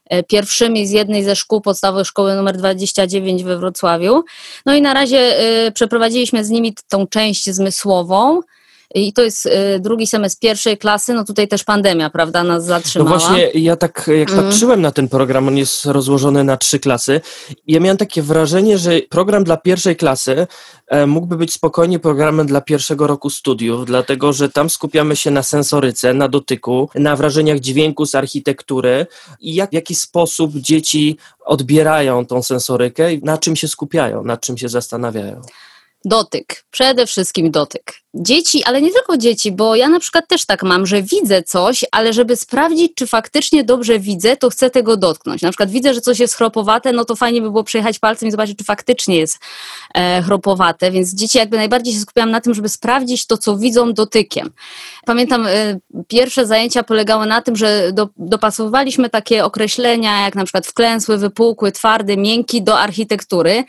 e, 0.04 0.23
pierwszymi 0.23 0.87
z 0.87 0.90
jednej 0.90 1.25
ze 1.25 1.37
szkół 1.37 1.61
podstawowej 1.61 2.04
szkoły 2.04 2.35
numer 2.35 2.57
29 2.57 3.45
we 3.45 3.59
Wrocławiu. 3.59 4.25
No 4.66 4.75
i 4.75 4.83
na 4.83 4.95
razie 4.95 5.35
przeprowadziliśmy 5.75 6.45
z 6.45 6.50
nimi 6.50 6.75
tą 6.88 7.07
część 7.07 7.50
zmysłową. 7.50 8.40
I 8.94 9.12
to 9.12 9.23
jest 9.23 9.49
drugi 9.80 10.06
semestr 10.06 10.40
pierwszej 10.40 10.78
klasy, 10.78 11.14
no 11.14 11.25
tutaj 11.25 11.49
też 11.49 11.64
pandemia, 11.64 12.11
prawda, 12.11 12.44
nas 12.44 12.64
zatrzymała. 12.64 13.11
No 13.11 13.18
właśnie, 13.18 13.50
ja 13.54 13.76
tak 13.76 14.11
jak 14.18 14.30
mm. 14.30 14.44
patrzyłem 14.44 14.80
na 14.80 14.90
ten 14.90 15.09
program, 15.09 15.49
on 15.49 15.56
jest 15.56 15.85
rozłożony 15.85 16.44
na 16.44 16.56
trzy 16.56 16.78
klasy, 16.78 17.20
ja 17.66 17.80
miałem 17.80 17.97
takie 17.97 18.23
wrażenie, 18.23 18.78
że 18.78 19.00
program 19.09 19.44
dla 19.44 19.56
pierwszej 19.56 19.97
klasy 19.97 20.47
E, 20.90 21.06
mógłby 21.06 21.37
być 21.37 21.52
spokojnie 21.52 21.99
programem 21.99 22.47
dla 22.47 22.61
pierwszego 22.61 23.06
roku 23.06 23.30
studiów, 23.30 23.87
dlatego 23.87 24.32
że 24.32 24.49
tam 24.49 24.70
skupiamy 24.70 25.16
się 25.16 25.30
na 25.30 25.42
sensoryce, 25.42 26.14
na 26.14 26.28
dotyku, 26.28 26.90
na 26.94 27.16
wrażeniach 27.16 27.61
dźwięku 27.61 28.06
z 28.06 28.14
architektury 28.14 29.06
i 29.40 29.54
jak, 29.54 29.70
w 29.70 29.73
jaki 29.73 29.94
sposób 29.94 30.52
dzieci 30.56 31.16
odbierają 31.44 32.26
tą 32.26 32.42
sensorykę 32.42 33.14
i 33.14 33.25
na 33.25 33.38
czym 33.38 33.56
się 33.56 33.68
skupiają, 33.68 34.25
na 34.25 34.37
czym 34.37 34.59
się 34.59 34.68
zastanawiają. 34.68 35.40
Dotyk, 36.04 36.64
przede 36.71 37.07
wszystkim 37.07 37.50
dotyk. 37.50 37.95
Dzieci, 38.14 38.64
ale 38.64 38.83
nie 38.83 38.92
tylko 38.92 39.16
dzieci, 39.16 39.52
bo 39.52 39.76
ja 39.76 39.88
na 39.88 40.00
przykład 40.00 40.28
też 40.28 40.47
tak 40.47 40.62
mam, 40.62 40.87
że 40.87 41.02
widzę 41.02 41.42
coś, 41.42 41.85
ale 41.92 42.12
żeby 42.12 42.37
sprawdzić, 42.37 42.92
czy 42.95 43.07
faktycznie 43.07 43.64
dobrze 43.64 43.99
widzę, 43.99 44.37
to 44.37 44.50
chcę 44.50 44.71
tego 44.71 44.97
dotknąć. 44.97 45.42
Na 45.42 45.49
przykład 45.49 45.71
widzę, 45.71 45.95
że 45.95 46.00
coś 46.00 46.19
jest 46.19 46.35
chropowate, 46.35 46.92
no 46.92 47.04
to 47.04 47.16
fajnie 47.16 47.42
by 47.42 47.50
było 47.50 47.64
przejechać 47.64 47.99
palcem 47.99 48.28
i 48.28 48.33
zobaczyć, 48.33 48.59
czy 48.59 48.64
faktycznie 48.64 49.16
jest 49.16 49.38
e, 49.95 50.23
chropowate, 50.23 50.90
więc 50.90 51.14
dzieci 51.14 51.38
jakby 51.38 51.57
najbardziej 51.57 51.95
się 51.95 52.00
skupiałam 52.00 52.30
na 52.30 52.40
tym, 52.40 52.54
żeby 52.54 52.69
sprawdzić 52.69 53.26
to, 53.26 53.38
co 53.38 53.57
widzą 53.57 53.92
dotykiem. 53.92 54.50
Pamiętam, 55.04 55.47
e, 55.47 55.78
pierwsze 56.09 56.47
zajęcia 56.47 56.83
polegały 56.83 57.26
na 57.26 57.42
tym, 57.42 57.57
że 57.57 57.92
do, 57.92 58.09
dopasowywaliśmy 58.16 59.11
takie 59.11 59.45
określenia, 59.45 60.25
jak 60.25 60.35
na 60.35 60.45
przykład 60.45 60.66
wklęsły, 60.66 61.19
wypukły, 61.19 61.73
twardy, 61.73 62.16
miękki 62.16 62.62
do 62.62 62.78
architektury 62.78 63.64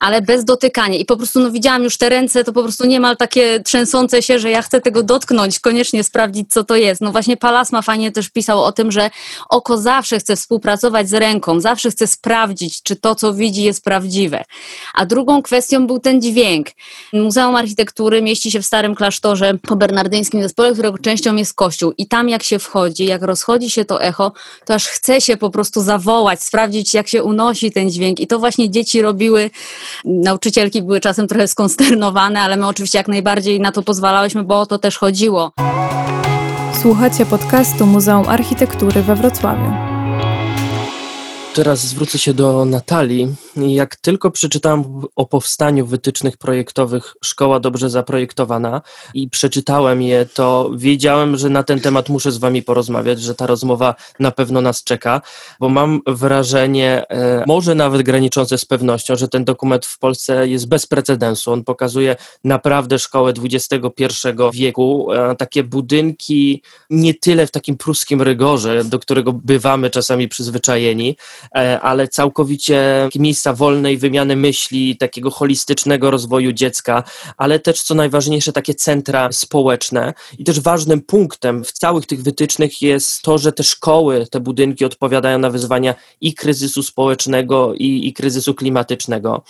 ale 0.00 0.22
bez 0.22 0.44
dotykania. 0.44 0.98
I 0.98 1.04
po 1.04 1.16
prostu 1.16 1.40
no, 1.40 1.50
widziałam 1.50 1.84
już 1.84 1.98
te 1.98 2.08
ręce, 2.08 2.44
to 2.44 2.52
po 2.52 2.62
prostu 2.62 2.86
niemal 2.86 3.16
takie 3.16 3.60
trzęsące 3.60 4.22
się, 4.22 4.38
że 4.38 4.50
ja 4.50 4.62
chcę 4.62 4.80
tego 4.80 5.02
dotknąć, 5.02 5.60
koniecznie 5.60 6.04
sprawdzić, 6.04 6.52
co 6.52 6.64
to 6.64 6.76
jest. 6.76 7.00
No 7.00 7.12
właśnie 7.12 7.36
Palasma 7.36 7.82
fajnie 7.82 8.12
też 8.12 8.28
pisał 8.30 8.64
o 8.64 8.72
tym, 8.72 8.92
że 8.92 9.10
oko 9.48 9.78
zawsze 9.78 10.18
chce 10.18 10.36
współpracować 10.36 11.08
z 11.08 11.14
ręką, 11.14 11.60
zawsze 11.60 11.90
chce 11.90 12.06
sprawdzić, 12.06 12.82
czy 12.82 12.96
to, 12.96 13.14
co 13.14 13.34
widzi, 13.34 13.62
jest 13.62 13.84
prawdziwe. 13.84 14.44
A 14.94 15.06
drugą 15.06 15.42
kwestią 15.42 15.86
był 15.86 15.98
ten 15.98 16.22
dźwięk. 16.22 16.66
Muzeum 17.12 17.56
Architektury 17.56 18.22
mieści 18.22 18.50
się 18.50 18.62
w 18.62 18.66
Starym 18.66 18.94
Klasztorze 18.94 19.54
po 19.62 19.76
bernardyńskim 19.76 20.42
zespole, 20.42 20.72
którego 20.72 20.98
częścią 20.98 21.36
jest 21.36 21.54
kościół. 21.54 21.92
I 21.98 22.06
tam 22.06 22.28
jak 22.28 22.42
się 22.42 22.58
wchodzi, 22.58 23.04
jak 23.04 23.22
rozchodzi 23.22 23.70
się 23.70 23.84
to 23.84 24.02
echo, 24.02 24.32
to 24.64 24.74
aż 24.74 24.86
chce 24.86 25.20
się 25.20 25.36
po 25.36 25.50
prostu 25.50 25.82
zawołać, 25.82 26.42
sprawdzić, 26.42 26.94
jak 26.94 27.08
się 27.08 27.22
unosi 27.22 27.72
ten 27.72 27.90
dźwięk. 27.90 28.20
I 28.20 28.26
to 28.26 28.38
właśnie 28.38 28.70
dzieci 28.70 29.02
robiły 29.02 29.50
Nauczycielki 30.04 30.82
były 30.82 31.00
czasem 31.00 31.28
trochę 31.28 31.48
skonsternowane, 31.48 32.40
ale 32.40 32.56
my 32.56 32.66
oczywiście 32.66 32.98
jak 32.98 33.08
najbardziej 33.08 33.60
na 33.60 33.72
to 33.72 33.82
pozwalałyśmy, 33.82 34.44
bo 34.44 34.60
o 34.60 34.66
to 34.66 34.78
też 34.78 34.98
chodziło. 34.98 35.52
Słuchacie 36.82 37.26
podcastu 37.26 37.86
Muzeum 37.86 38.28
Architektury 38.28 39.02
we 39.02 39.16
Wrocławiu. 39.16 39.97
Teraz 41.58 41.80
zwrócę 41.80 42.18
się 42.18 42.34
do 42.34 42.64
Natalii. 42.64 43.34
Jak 43.56 43.96
tylko 43.96 44.30
przeczytałem 44.30 44.84
o 45.16 45.26
powstaniu 45.26 45.86
wytycznych 45.86 46.36
projektowych 46.36 47.14
Szkoła 47.24 47.60
Dobrze 47.60 47.90
Zaprojektowana 47.90 48.82
i 49.14 49.30
przeczytałem 49.30 50.02
je, 50.02 50.26
to 50.26 50.70
wiedziałem, 50.76 51.36
że 51.36 51.48
na 51.48 51.62
ten 51.62 51.80
temat 51.80 52.08
muszę 52.08 52.32
z 52.32 52.38
Wami 52.38 52.62
porozmawiać, 52.62 53.20
że 53.20 53.34
ta 53.34 53.46
rozmowa 53.46 53.94
na 54.20 54.30
pewno 54.30 54.60
nas 54.60 54.84
czeka, 54.84 55.20
bo 55.60 55.68
mam 55.68 56.00
wrażenie, 56.06 57.04
e, 57.10 57.44
może 57.46 57.74
nawet 57.74 58.02
graniczące 58.02 58.58
z 58.58 58.64
pewnością, 58.64 59.16
że 59.16 59.28
ten 59.28 59.44
dokument 59.44 59.86
w 59.86 59.98
Polsce 59.98 60.48
jest 60.48 60.68
bez 60.68 60.86
precedensu. 60.86 61.52
On 61.52 61.64
pokazuje 61.64 62.16
naprawdę 62.44 62.98
szkołę 62.98 63.32
XXI 63.44 64.28
wieku, 64.52 65.12
e, 65.12 65.36
takie 65.36 65.64
budynki 65.64 66.62
nie 66.90 67.14
tyle 67.14 67.46
w 67.46 67.50
takim 67.50 67.76
pruskim 67.76 68.22
rygorze, 68.22 68.84
do 68.84 68.98
którego 68.98 69.32
bywamy 69.32 69.90
czasami 69.90 70.28
przyzwyczajeni, 70.28 71.16
ale 71.82 72.08
całkowicie 72.08 73.08
miejsca 73.14 73.52
wolnej 73.52 73.98
wymiany 73.98 74.36
myśli, 74.36 74.96
takiego 74.96 75.30
holistycznego 75.30 76.10
rozwoju 76.10 76.52
dziecka, 76.52 77.04
ale 77.36 77.58
też 77.58 77.82
co 77.82 77.94
najważniejsze 77.94 78.52
takie 78.52 78.74
centra 78.74 79.32
społeczne. 79.32 80.14
I 80.38 80.44
też 80.44 80.60
ważnym 80.60 81.00
punktem 81.00 81.64
w 81.64 81.72
całych 81.72 82.06
tych 82.06 82.22
wytycznych 82.22 82.82
jest 82.82 83.22
to, 83.22 83.38
że 83.38 83.52
te 83.52 83.62
szkoły, 83.62 84.26
te 84.30 84.40
budynki 84.40 84.84
odpowiadają 84.84 85.38
na 85.38 85.50
wyzwania 85.50 85.94
i 86.20 86.34
kryzysu 86.34 86.82
społecznego, 86.82 87.74
i, 87.74 88.08
i 88.08 88.12
kryzysu 88.12 88.54
klimatycznego. 88.54 89.42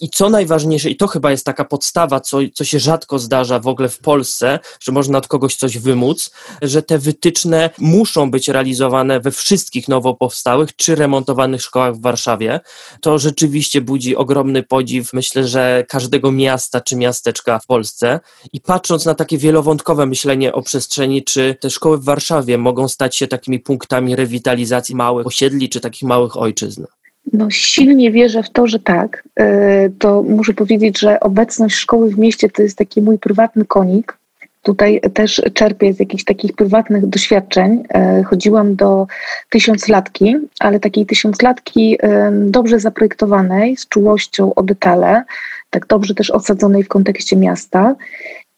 I 0.00 0.10
co 0.10 0.28
najważniejsze, 0.28 0.90
i 0.90 0.96
to 0.96 1.06
chyba 1.06 1.30
jest 1.30 1.46
taka 1.46 1.64
podstawa, 1.64 2.20
co, 2.20 2.38
co 2.54 2.64
się 2.64 2.78
rzadko 2.78 3.18
zdarza 3.18 3.60
w 3.60 3.66
ogóle 3.66 3.88
w 3.88 3.98
Polsce, 3.98 4.58
że 4.80 4.92
można 4.92 5.18
od 5.18 5.28
kogoś 5.28 5.56
coś 5.56 5.78
wymóc, 5.78 6.30
że 6.62 6.82
te 6.82 6.98
wytyczne 6.98 7.70
muszą 7.78 8.30
być 8.30 8.48
realizowane 8.48 9.20
we 9.20 9.30
wszystkich 9.30 9.88
nowo 9.88 10.14
powstałych 10.14 10.76
czy 10.76 10.94
remontowanych 10.94 11.33
szkołach 11.58 11.94
w 11.94 12.00
Warszawie, 12.00 12.60
to 13.00 13.18
rzeczywiście 13.18 13.80
budzi 13.80 14.16
ogromny 14.16 14.62
podziw, 14.62 15.12
myślę, 15.12 15.44
że 15.44 15.84
każdego 15.88 16.32
miasta 16.32 16.80
czy 16.80 16.96
miasteczka 16.96 17.58
w 17.58 17.66
Polsce. 17.66 18.20
I 18.52 18.60
patrząc 18.60 19.06
na 19.06 19.14
takie 19.14 19.38
wielowątkowe 19.38 20.06
myślenie 20.06 20.52
o 20.52 20.62
przestrzeni, 20.62 21.24
czy 21.24 21.56
te 21.60 21.70
szkoły 21.70 21.98
w 21.98 22.04
Warszawie 22.04 22.58
mogą 22.58 22.88
stać 22.88 23.16
się 23.16 23.26
takimi 23.26 23.58
punktami 23.58 24.16
rewitalizacji 24.16 24.94
małych 24.94 25.26
osiedli 25.26 25.68
czy 25.68 25.80
takich 25.80 26.08
małych 26.08 26.36
ojczyzn? 26.36 26.84
No, 27.32 27.50
silnie 27.50 28.10
wierzę 28.10 28.42
w 28.42 28.50
to, 28.50 28.66
że 28.66 28.78
tak. 28.78 29.28
E, 29.36 29.90
to 29.90 30.22
muszę 30.22 30.54
powiedzieć, 30.54 30.98
że 30.98 31.20
obecność 31.20 31.76
szkoły 31.76 32.10
w 32.10 32.18
mieście 32.18 32.50
to 32.50 32.62
jest 32.62 32.78
taki 32.78 33.02
mój 33.02 33.18
prywatny 33.18 33.64
konik 33.64 34.18
tutaj 34.64 35.00
też 35.14 35.42
czerpię 35.54 35.92
z 35.92 36.00
jakichś 36.00 36.24
takich 36.24 36.52
prywatnych 36.52 37.06
doświadczeń. 37.06 37.82
E, 37.88 38.22
chodziłam 38.22 38.76
do 38.76 39.06
tysiąclatki, 39.50 40.36
ale 40.60 40.80
takiej 40.80 41.06
tysiąclatki 41.06 41.98
dobrze 42.32 42.80
zaprojektowanej, 42.80 43.76
z 43.76 43.88
czułością 43.88 44.54
o 44.54 44.62
detale, 44.62 45.24
tak 45.70 45.86
dobrze 45.86 46.14
też 46.14 46.30
osadzonej 46.30 46.82
w 46.82 46.88
kontekście 46.88 47.36
miasta. 47.36 47.94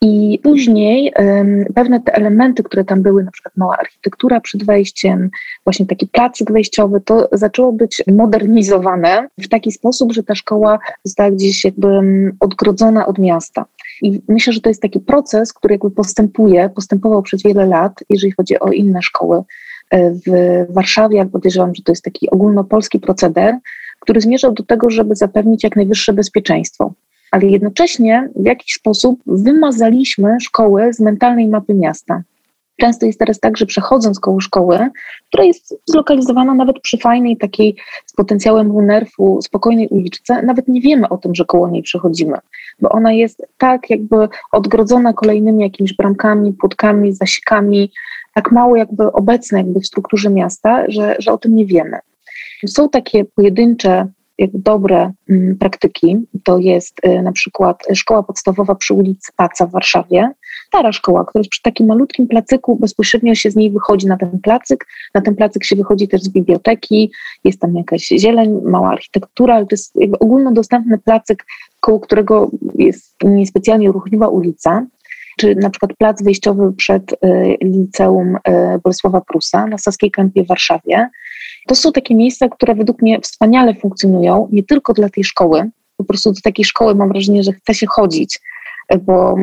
I 0.01 0.41
później 0.43 1.13
pewne 1.75 2.01
te 2.01 2.15
elementy, 2.15 2.63
które 2.63 2.85
tam 2.85 3.03
były, 3.03 3.25
na 3.25 3.31
przykład 3.31 3.57
mała 3.57 3.77
architektura 3.79 4.41
przed 4.41 4.65
wejściem, 4.65 5.31
właśnie 5.65 5.87
taki 5.87 6.07
placyk 6.07 6.53
wejściowy, 6.53 7.01
to 7.01 7.29
zaczęło 7.33 7.73
być 7.73 8.03
modernizowane 8.13 9.29
w 9.39 9.49
taki 9.49 9.73
sposób, 9.73 10.13
że 10.13 10.23
ta 10.23 10.35
szkoła 10.35 10.79
została 11.05 11.31
gdzieś 11.31 11.65
jakby 11.65 11.89
odgrodzona 12.41 13.07
od 13.07 13.19
miasta. 13.19 13.65
I 14.03 14.21
myślę, 14.29 14.53
że 14.53 14.61
to 14.61 14.71
jest 14.71 14.83
taki 14.83 15.01
proces, 15.01 15.53
który 15.53 15.75
jakby 15.75 15.91
postępuje, 15.91 16.69
postępował 16.69 17.23
przez 17.23 17.43
wiele 17.43 17.67
lat, 17.67 18.05
jeżeli 18.11 18.33
chodzi 18.33 18.59
o 18.59 18.73
inne 18.73 19.03
szkoły 19.03 19.43
e, 19.91 20.11
w 20.11 20.67
Warszawie, 20.69 21.17
jak 21.17 21.29
podejrzewam, 21.29 21.75
że 21.75 21.83
to 21.83 21.93
jest 21.93 22.05
taki 22.05 22.31
ogólnopolski 22.31 23.01
proceder, 23.01 23.59
który 24.01 24.21
zmierzał 24.21 24.53
do 24.53 24.63
tego, 24.63 24.91
żeby 24.91 25.15
zapewnić 25.15 25.65
jak 25.65 25.77
najwyższe 25.77 26.13
bezpieczeństwo. 26.13 26.93
Ale 27.31 27.47
jednocześnie 27.47 28.29
w 28.37 28.45
jakiś 28.45 28.73
sposób 28.73 29.21
wymazaliśmy 29.27 30.37
szkoły 30.41 30.93
z 30.93 31.01
mentalnej 31.01 31.49
mapy 31.49 31.75
miasta. 31.75 32.23
Często 32.81 33.07
jest 33.07 33.19
teraz 33.19 33.41
tak, 33.41 33.57
że 33.57 33.67
przechodząc 33.67 34.21
koło 34.21 34.41
szkoły, 34.41 34.89
która 35.29 35.45
jest 35.45 35.75
zlokalizowana 35.87 36.55
nawet 36.55 36.81
przy 36.81 36.99
fajnej 36.99 37.37
takiej 37.37 37.77
z 38.07 38.13
potencjałem 38.13 38.87
nerfu, 38.87 39.43
spokojnej 39.43 39.89
uliczce, 39.89 40.43
nawet 40.43 40.69
nie 40.69 40.81
wiemy 40.81 41.09
o 41.09 41.19
tym, 41.19 41.35
że 41.35 41.45
koło 41.45 41.69
niej 41.69 41.83
przechodzimy, 41.83 42.39
bo 42.81 42.89
ona 42.89 43.13
jest 43.13 43.47
tak 43.59 43.91
jakby 43.91 44.29
odgrodzona 44.53 45.13
kolejnymi 45.13 45.63
jakimiś 45.63 45.95
bramkami, 45.97 46.53
płotkami, 46.53 47.13
zasikami, 47.13 47.93
tak 48.35 48.53
mało 48.53 48.77
jakby 48.77 49.13
obecna 49.13 49.59
jakby 49.59 49.81
w 49.81 49.87
strukturze 49.87 50.31
miasta, 50.31 50.85
że, 50.89 51.17
że 51.19 51.33
o 51.33 51.39
tym 51.39 51.57
nie 51.57 51.67
wiemy. 51.67 51.99
Są 52.67 52.89
takie 52.89 53.25
pojedyncze 53.25 54.09
jakby 54.39 54.59
dobre 54.59 55.13
mm, 55.31 55.59
praktyki. 55.59 56.27
To 56.45 56.59
jest 56.59 57.07
y, 57.07 57.23
na 57.23 57.33
przykład 57.33 57.85
szkoła 57.95 58.23
podstawowa 58.23 58.75
przy 58.75 58.95
ulicy 58.95 59.33
Paca 59.37 59.67
w 59.67 59.71
Warszawie, 59.71 60.31
stara 60.77 60.93
szkoła, 60.93 61.25
która 61.25 61.41
jest 61.41 61.51
przy 61.51 61.63
takim 61.63 61.87
malutkim 61.87 62.29
placyku, 62.29 62.77
bezpośrednio 62.77 63.35
się 63.35 63.51
z 63.51 63.57
niej 63.57 63.71
wychodzi 63.71 64.07
na 64.07 64.17
ten 64.17 64.41
placyk. 64.43 64.87
Na 65.15 65.21
ten 65.21 65.37
placyk 65.37 65.65
się 65.65 65.77
wychodzi 65.77 66.09
też 66.09 66.23
z 66.23 66.29
biblioteki, 66.29 67.11
jest 67.45 67.61
tam 67.61 67.75
jakaś 67.75 68.09
zieleń, 68.09 68.61
mała 68.65 68.89
architektura, 68.89 69.55
ale 69.55 69.67
to 69.67 69.75
jest 69.75 69.95
ogólnodostępny 70.21 70.99
placyk, 70.99 71.47
koło 71.81 72.01
którego 72.01 72.51
jest 72.75 73.15
niespecjalnie 73.25 73.93
ruchliwa 73.93 74.29
ulica 74.29 74.87
czy 75.39 75.55
na 75.55 75.71
przykład 75.71 75.91
plac 75.99 76.23
wyjściowy 76.23 76.73
przed 76.73 77.13
y, 77.13 77.17
liceum 77.63 78.37
y, 78.37 78.41
Bolesława 78.85 79.21
Prusa 79.21 79.67
na 79.67 79.79
Saskiej 79.79 80.11
Kępie 80.11 80.45
w 80.45 80.47
Warszawie. 80.47 81.09
To 81.67 81.75
są 81.75 81.93
takie 81.93 82.15
miejsca, 82.15 82.49
które 82.49 82.75
według 82.75 83.03
mnie 83.03 83.21
wspaniale 83.21 83.75
funkcjonują, 83.75 84.49
nie 84.53 84.63
tylko 84.63 84.93
dla 84.93 85.09
tej 85.09 85.25
szkoły, 85.25 85.71
po 85.97 86.05
prostu 86.05 86.33
do 86.33 86.41
takiej 86.41 86.65
szkoły 86.65 86.95
mam 86.95 87.09
wrażenie, 87.09 87.43
że 87.43 87.53
chce 87.53 87.75
się 87.75 87.87
chodzić, 87.87 88.41
bo 89.03 89.37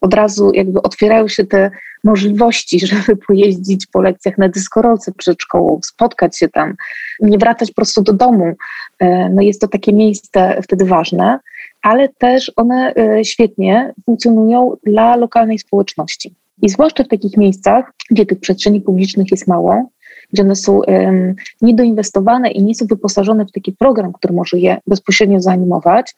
od 0.00 0.14
razu 0.14 0.52
otwierają 0.82 1.28
się 1.28 1.44
te 1.44 1.70
możliwości, 2.04 2.80
żeby 2.86 3.16
pojeździć 3.16 3.86
po 3.86 4.02
lekcjach 4.02 4.38
na 4.38 4.48
dyskorolce 4.48 5.12
przed 5.12 5.42
szkołą, 5.42 5.80
spotkać 5.84 6.38
się 6.38 6.48
tam, 6.48 6.74
nie 7.20 7.38
wracać 7.38 7.72
prosto 7.72 8.02
do 8.02 8.12
domu. 8.12 8.54
E, 8.98 9.28
no 9.28 9.42
jest 9.42 9.60
to 9.60 9.68
takie 9.68 9.92
miejsce 9.92 10.62
wtedy 10.62 10.84
ważne, 10.84 11.38
ale 11.82 12.08
też 12.08 12.52
one 12.56 12.94
e, 12.94 13.24
świetnie 13.24 13.94
funkcjonują 14.06 14.76
dla 14.86 15.16
lokalnej 15.16 15.58
społeczności. 15.58 16.34
I 16.62 16.68
zwłaszcza 16.68 17.04
w 17.04 17.08
takich 17.08 17.36
miejscach, 17.36 17.92
gdzie 18.10 18.26
tych 18.26 18.40
przestrzeni 18.40 18.80
publicznych 18.80 19.30
jest 19.30 19.48
mało, 19.48 19.90
gdzie 20.32 20.42
one 20.42 20.56
są 20.56 20.80
um, 20.80 21.34
niedoinwestowane 21.62 22.50
i 22.50 22.62
nie 22.62 22.74
są 22.74 22.86
wyposażone 22.86 23.46
w 23.46 23.52
taki 23.52 23.72
program, 23.72 24.12
który 24.12 24.34
może 24.34 24.58
je 24.58 24.78
bezpośrednio 24.86 25.40
zanimować, 25.40 26.14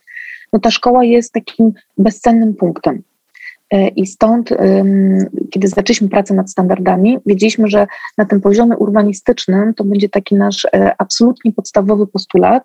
no 0.55 0.61
ta 0.61 0.71
szkoła 0.71 1.05
jest 1.05 1.33
takim 1.33 1.73
bezcennym 1.99 2.55
punktem. 2.55 3.03
E, 3.71 3.89
I 3.89 4.07
stąd, 4.07 4.51
kiedy 5.51 5.69
zaczęliśmy 5.69 6.09
pracę 6.09 6.35
nad 6.35 6.51
standardami, 6.51 7.19
wiedzieliśmy, 7.27 7.69
że 7.69 7.87
na 8.19 8.25
tym 8.25 8.41
poziomie 8.41 8.77
urbanistycznym 8.77 9.75
to 9.75 9.85
będzie 9.85 10.09
taki 10.09 10.35
nasz 10.35 10.65
e, 10.65 10.95
absolutnie 10.99 11.53
podstawowy 11.53 12.07
postulat, 12.07 12.63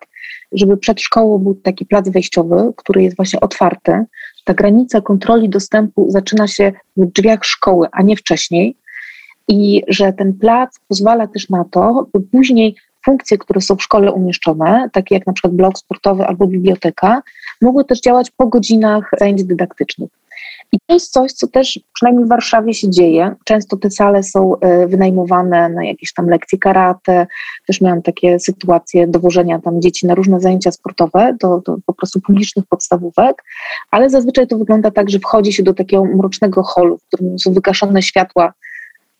żeby 0.52 0.76
przed 0.76 1.00
szkołą 1.00 1.38
był 1.38 1.54
taki 1.54 1.86
plac 1.86 2.08
wejściowy, 2.08 2.72
który 2.76 3.02
jest 3.02 3.16
właśnie 3.16 3.40
otwarty. 3.40 4.04
Ta 4.44 4.54
granica 4.54 5.00
kontroli 5.00 5.48
dostępu 5.48 6.10
zaczyna 6.10 6.48
się 6.48 6.72
w 6.96 7.06
drzwiach 7.06 7.44
szkoły, 7.44 7.88
a 7.92 8.02
nie 8.02 8.16
wcześniej. 8.16 8.76
I 9.48 9.82
że 9.88 10.12
ten 10.12 10.32
plac 10.32 10.80
pozwala 10.88 11.26
też 11.26 11.48
na 11.48 11.64
to, 11.64 12.06
by 12.14 12.20
później 12.20 12.76
funkcje, 13.04 13.38
które 13.38 13.60
są 13.60 13.76
w 13.76 13.82
szkole 13.82 14.12
umieszczone, 14.12 14.90
takie 14.92 15.14
jak 15.14 15.26
na 15.26 15.32
przykład 15.32 15.54
blok 15.54 15.78
sportowy 15.78 16.26
albo 16.26 16.46
biblioteka, 16.46 17.22
mogły 17.60 17.84
też 17.84 18.00
działać 18.00 18.30
po 18.30 18.46
godzinach 18.46 19.10
zajęć 19.18 19.44
dydaktycznych. 19.44 20.10
I 20.72 20.78
to 20.86 20.94
jest 20.94 21.12
coś, 21.12 21.32
co 21.32 21.46
też 21.46 21.80
przynajmniej 21.94 22.24
w 22.24 22.28
Warszawie 22.28 22.74
się 22.74 22.90
dzieje. 22.90 23.34
Często 23.44 23.76
te 23.76 23.90
sale 23.90 24.22
są 24.22 24.58
e, 24.60 24.86
wynajmowane 24.86 25.68
na 25.68 25.84
jakieś 25.84 26.12
tam 26.12 26.28
lekcje 26.28 26.58
karate. 26.58 27.26
Też 27.66 27.80
miałam 27.80 28.02
takie 28.02 28.38
sytuacje 28.38 29.06
dowożenia 29.06 29.58
tam 29.58 29.82
dzieci 29.82 30.06
na 30.06 30.14
różne 30.14 30.40
zajęcia 30.40 30.72
sportowe, 30.72 31.36
do, 31.40 31.60
do 31.60 31.76
po 31.86 31.94
prostu 31.94 32.20
publicznych 32.20 32.64
podstawówek, 32.66 33.42
ale 33.90 34.10
zazwyczaj 34.10 34.46
to 34.46 34.58
wygląda 34.58 34.90
tak, 34.90 35.10
że 35.10 35.18
wchodzi 35.18 35.52
się 35.52 35.62
do 35.62 35.74
takiego 35.74 36.04
mrocznego 36.04 36.62
holu, 36.62 36.98
w 36.98 37.02
którym 37.02 37.38
są 37.38 37.52
wygaszone 37.52 38.02
światła 38.02 38.52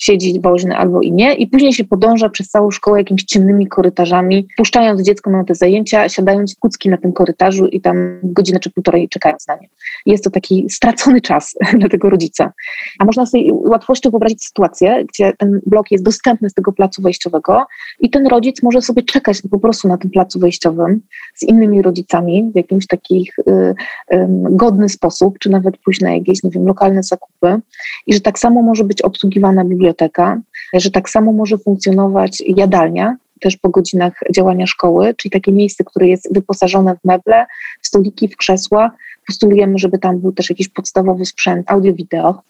siedzi 0.00 0.40
woźny 0.40 0.76
albo 0.76 1.00
i 1.00 1.12
nie 1.12 1.34
i 1.34 1.46
później 1.46 1.72
się 1.72 1.84
podąża 1.84 2.28
przez 2.28 2.48
całą 2.48 2.70
szkołę 2.70 2.98
jakimiś 2.98 3.24
ciemnymi 3.24 3.66
korytarzami, 3.66 4.48
puszczając 4.56 5.02
dziecko 5.02 5.30
na 5.30 5.44
te 5.44 5.54
zajęcia, 5.54 6.08
siadając 6.08 6.54
kucki 6.54 6.88
na 6.88 6.96
tym 6.96 7.12
korytarzu 7.12 7.66
i 7.66 7.80
tam 7.80 8.20
godzinę 8.22 8.60
czy 8.60 8.70
półtorej 8.70 9.08
czekając 9.08 9.46
na 9.48 9.54
nie. 9.54 9.68
Jest 10.06 10.24
to 10.24 10.30
taki 10.30 10.70
stracony 10.70 11.20
czas 11.20 11.54
dla 11.78 11.88
tego 11.88 12.10
rodzica. 12.10 12.52
A 12.98 13.04
można 13.04 13.26
sobie 13.26 13.52
łatwością 13.52 14.10
wyobrazić 14.10 14.44
sytuację, 14.44 15.04
gdzie 15.08 15.32
ten 15.38 15.60
blok 15.66 15.90
jest 15.90 16.04
dostępny 16.04 16.50
z 16.50 16.54
tego 16.54 16.72
placu 16.72 17.02
wejściowego 17.02 17.66
i 18.00 18.10
ten 18.10 18.26
rodzic 18.26 18.62
może 18.62 18.82
sobie 18.82 19.02
czekać 19.02 19.42
po 19.50 19.58
prostu 19.58 19.88
na 19.88 19.98
tym 19.98 20.10
placu 20.10 20.40
wejściowym 20.40 21.00
z 21.34 21.42
innymi 21.42 21.82
rodzicami 21.82 22.50
w 22.52 22.56
jakimś 22.56 22.86
takich 22.86 23.38
y, 23.38 23.74
y, 24.14 24.26
godny 24.50 24.88
sposób, 24.88 25.38
czy 25.38 25.50
nawet 25.50 25.76
pójść 25.78 26.00
na 26.00 26.14
jakieś, 26.14 26.42
nie 26.42 26.50
wiem, 26.50 26.66
lokalne 26.66 27.02
zakupy 27.02 27.60
i 28.06 28.14
że 28.14 28.20
tak 28.20 28.38
samo 28.38 28.62
może 28.62 28.84
być 28.84 29.02
obsługiwana 29.02 29.64
biblioteka 29.64 29.89
biblioteka, 29.90 30.40
że 30.74 30.90
tak 30.90 31.10
samo 31.10 31.32
może 31.32 31.58
funkcjonować 31.58 32.42
jadalnia, 32.46 33.16
też 33.40 33.56
po 33.56 33.68
godzinach 33.68 34.20
działania 34.34 34.66
szkoły, 34.66 35.14
czyli 35.14 35.32
takie 35.32 35.52
miejsce, 35.52 35.84
które 35.84 36.08
jest 36.08 36.34
wyposażone 36.34 36.96
w 36.96 37.04
meble, 37.04 37.46
w 37.82 37.86
stoliki, 37.86 38.28
w 38.28 38.36
krzesła. 38.36 38.90
Postulujemy, 39.26 39.78
żeby 39.78 39.98
tam 39.98 40.18
był 40.18 40.32
też 40.32 40.50
jakiś 40.50 40.68
podstawowy 40.68 41.24
sprzęt 41.24 41.70
audio-wideo, 41.70 42.42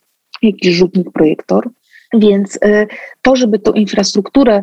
jakiś 0.43 0.75
rzutnik, 0.75 1.13
projektor. 1.13 1.71
Więc 2.15 2.57
y, 2.57 2.87
to, 3.23 3.37
żeby 3.37 3.59
tą 3.59 3.73
infrastrukturę 3.73 4.63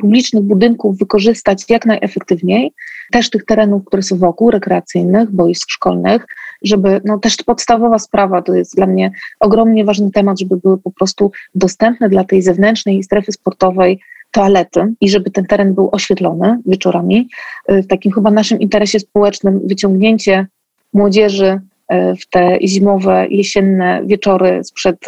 publicznych 0.00 0.42
budynków 0.42 0.98
wykorzystać 0.98 1.64
jak 1.68 1.86
najefektywniej, 1.86 2.72
też 3.12 3.30
tych 3.30 3.44
terenów, 3.44 3.84
które 3.84 4.02
są 4.02 4.18
wokół, 4.18 4.50
rekreacyjnych, 4.50 5.30
boisk 5.30 5.70
szkolnych, 5.70 6.26
żeby, 6.62 7.00
no 7.04 7.18
też 7.18 7.36
podstawowa 7.36 7.98
sprawa, 7.98 8.42
to 8.42 8.54
jest 8.54 8.76
dla 8.76 8.86
mnie 8.86 9.10
ogromnie 9.40 9.84
ważny 9.84 10.10
temat, 10.10 10.40
żeby 10.40 10.56
były 10.56 10.78
po 10.78 10.90
prostu 10.90 11.32
dostępne 11.54 12.08
dla 12.08 12.24
tej 12.24 12.42
zewnętrznej 12.42 13.02
strefy 13.02 13.32
sportowej 13.32 14.00
toalety 14.30 14.94
i 15.00 15.10
żeby 15.10 15.30
ten 15.30 15.44
teren 15.44 15.74
był 15.74 15.88
oświetlony 15.92 16.58
wieczorami. 16.66 17.28
Y, 17.70 17.82
w 17.82 17.86
takim 17.86 18.12
chyba 18.12 18.30
naszym 18.30 18.60
interesie 18.60 19.00
społecznym 19.00 19.60
wyciągnięcie 19.64 20.46
młodzieży 20.92 21.60
y, 21.92 22.16
w 22.20 22.26
te 22.30 22.58
zimowe, 22.64 23.26
jesienne 23.30 24.02
wieczory 24.06 24.64
sprzed 24.64 24.98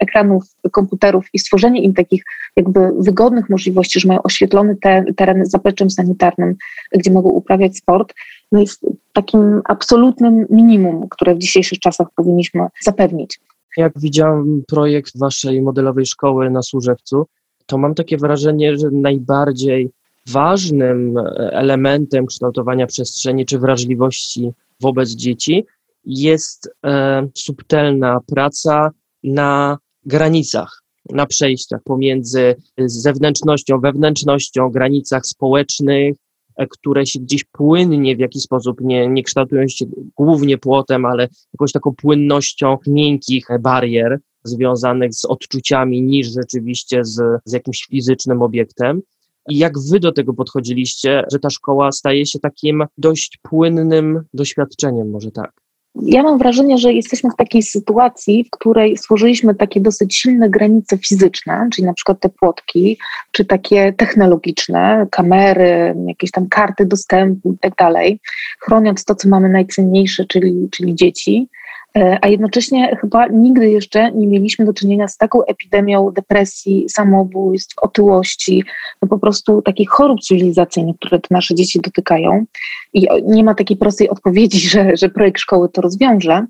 ekranów 0.00 0.44
komputerów 0.70 1.26
i 1.32 1.38
stworzenie 1.38 1.82
im 1.82 1.94
takich 1.94 2.24
jakby 2.58 2.80
wygodnych 2.98 3.50
możliwości, 3.50 4.00
że 4.00 4.08
mają 4.08 4.22
oświetlony 4.22 4.76
te, 4.76 5.04
teren 5.16 5.46
zapleczem 5.46 5.90
sanitarnym, 5.90 6.56
gdzie 6.92 7.10
mogą 7.10 7.30
uprawiać 7.30 7.76
sport, 7.76 8.14
no 8.52 8.60
jest 8.60 8.86
takim 9.12 9.60
absolutnym 9.64 10.46
minimum, 10.50 11.08
które 11.08 11.34
w 11.34 11.38
dzisiejszych 11.38 11.78
czasach 11.78 12.08
powinniśmy 12.16 12.66
zapewnić. 12.82 13.40
Jak 13.76 13.92
widziałem 13.96 14.62
projekt 14.68 15.18
waszej 15.18 15.62
modelowej 15.62 16.06
szkoły 16.06 16.50
na 16.50 16.62
Służewcu, 16.62 17.26
to 17.66 17.78
mam 17.78 17.94
takie 17.94 18.16
wrażenie, 18.16 18.78
że 18.78 18.90
najbardziej 18.92 19.90
ważnym 20.28 21.14
elementem 21.36 22.26
kształtowania 22.26 22.86
przestrzeni 22.86 23.46
czy 23.46 23.58
wrażliwości 23.58 24.52
wobec 24.80 25.10
dzieci 25.10 25.64
jest 26.04 26.70
e, 26.86 27.28
subtelna 27.34 28.20
praca 28.26 28.90
na 29.24 29.78
granicach, 30.06 30.77
na 31.12 31.26
przejściach 31.26 31.80
pomiędzy 31.84 32.54
zewnętrznością, 32.78 33.80
wewnętrznością, 33.80 34.70
granicach 34.70 35.26
społecznych, 35.26 36.16
E, 36.58 36.66
które 36.66 37.06
się 37.06 37.20
gdzieś 37.20 37.44
płynnie 37.44 38.16
w 38.16 38.18
jakiś 38.18 38.42
sposób 38.42 38.80
nie, 38.80 39.08
nie 39.08 39.22
kształtują 39.22 39.68
się 39.68 39.86
głównie 40.16 40.58
płotem, 40.58 41.04
ale 41.04 41.28
jakąś 41.54 41.72
taką 41.72 41.94
płynnością 41.94 42.78
miękkich 42.86 43.46
barier 43.60 44.18
związanych 44.44 45.14
z 45.14 45.24
odczuciami 45.24 46.02
niż 46.02 46.32
rzeczywiście 46.32 47.04
z, 47.04 47.40
z 47.44 47.52
jakimś 47.52 47.86
fizycznym 47.90 48.42
obiektem. 48.42 49.02
I 49.48 49.58
jak 49.58 49.78
wy 49.78 50.00
do 50.00 50.12
tego 50.12 50.34
podchodziliście, 50.34 51.24
że 51.32 51.38
ta 51.38 51.50
szkoła 51.50 51.92
staje 51.92 52.26
się 52.26 52.38
takim 52.38 52.84
dość 52.98 53.38
płynnym 53.42 54.22
doświadczeniem, 54.34 55.10
może 55.10 55.30
tak? 55.30 55.52
Ja 55.94 56.22
mam 56.22 56.38
wrażenie, 56.38 56.78
że 56.78 56.92
jesteśmy 56.92 57.30
w 57.30 57.36
takiej 57.36 57.62
sytuacji, 57.62 58.44
w 58.44 58.50
której 58.50 58.96
stworzyliśmy 58.96 59.54
takie 59.54 59.80
dosyć 59.80 60.16
silne 60.16 60.50
granice 60.50 60.98
fizyczne, 60.98 61.68
czyli 61.72 61.86
na 61.86 61.94
przykład 61.94 62.20
te 62.20 62.28
płotki, 62.28 62.98
czy 63.32 63.44
takie 63.44 63.92
technologiczne, 63.92 65.06
kamery, 65.10 65.94
jakieś 66.06 66.30
tam 66.30 66.48
karty 66.48 66.86
dostępu 66.86 67.52
i 67.52 67.58
tak 67.58 67.74
dalej, 67.74 68.20
chroniąc 68.60 69.04
to, 69.04 69.14
co 69.14 69.28
mamy 69.28 69.48
najcenniejsze, 69.48 70.24
czyli, 70.24 70.68
czyli 70.70 70.94
dzieci. 70.94 71.48
E, 71.96 72.18
a 72.22 72.28
jednocześnie 72.28 72.96
chyba 73.00 73.26
nigdy 73.26 73.70
jeszcze 73.70 74.12
nie 74.12 74.26
mieliśmy 74.26 74.64
do 74.64 74.72
czynienia 74.72 75.08
z 75.08 75.16
taką 75.16 75.44
epidemią 75.44 76.10
depresji, 76.10 76.88
samobójstw, 76.88 77.78
otyłości, 77.78 78.64
no 79.02 79.08
po 79.08 79.18
prostu 79.18 79.62
takich 79.62 79.90
chorób 79.90 80.20
cywilizacyjnych, 80.20 80.96
które 80.96 81.20
te 81.20 81.28
nasze 81.30 81.54
dzieci 81.54 81.80
dotykają. 81.80 82.44
I 82.92 83.08
nie 83.26 83.44
ma 83.44 83.54
takiej 83.54 83.76
prostej 83.76 84.08
odpowiedzi, 84.08 84.68
że, 84.68 84.96
że 84.96 85.08
projekt 85.08 85.40
szkoły 85.40 85.68
to 85.68 85.80
rozwiąże, 85.80 86.46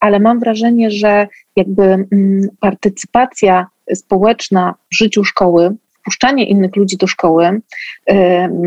ale 0.00 0.20
mam 0.20 0.40
wrażenie, 0.40 0.90
że 0.90 1.28
jakby 1.56 1.82
mm, 1.82 2.48
partycypacja 2.60 3.66
społeczna 3.94 4.74
w 4.92 4.96
życiu 4.96 5.24
szkoły 5.24 5.76
wpuszczanie 6.00 6.48
innych 6.48 6.76
ludzi 6.76 6.96
do 6.96 7.06
szkoły, 7.06 7.60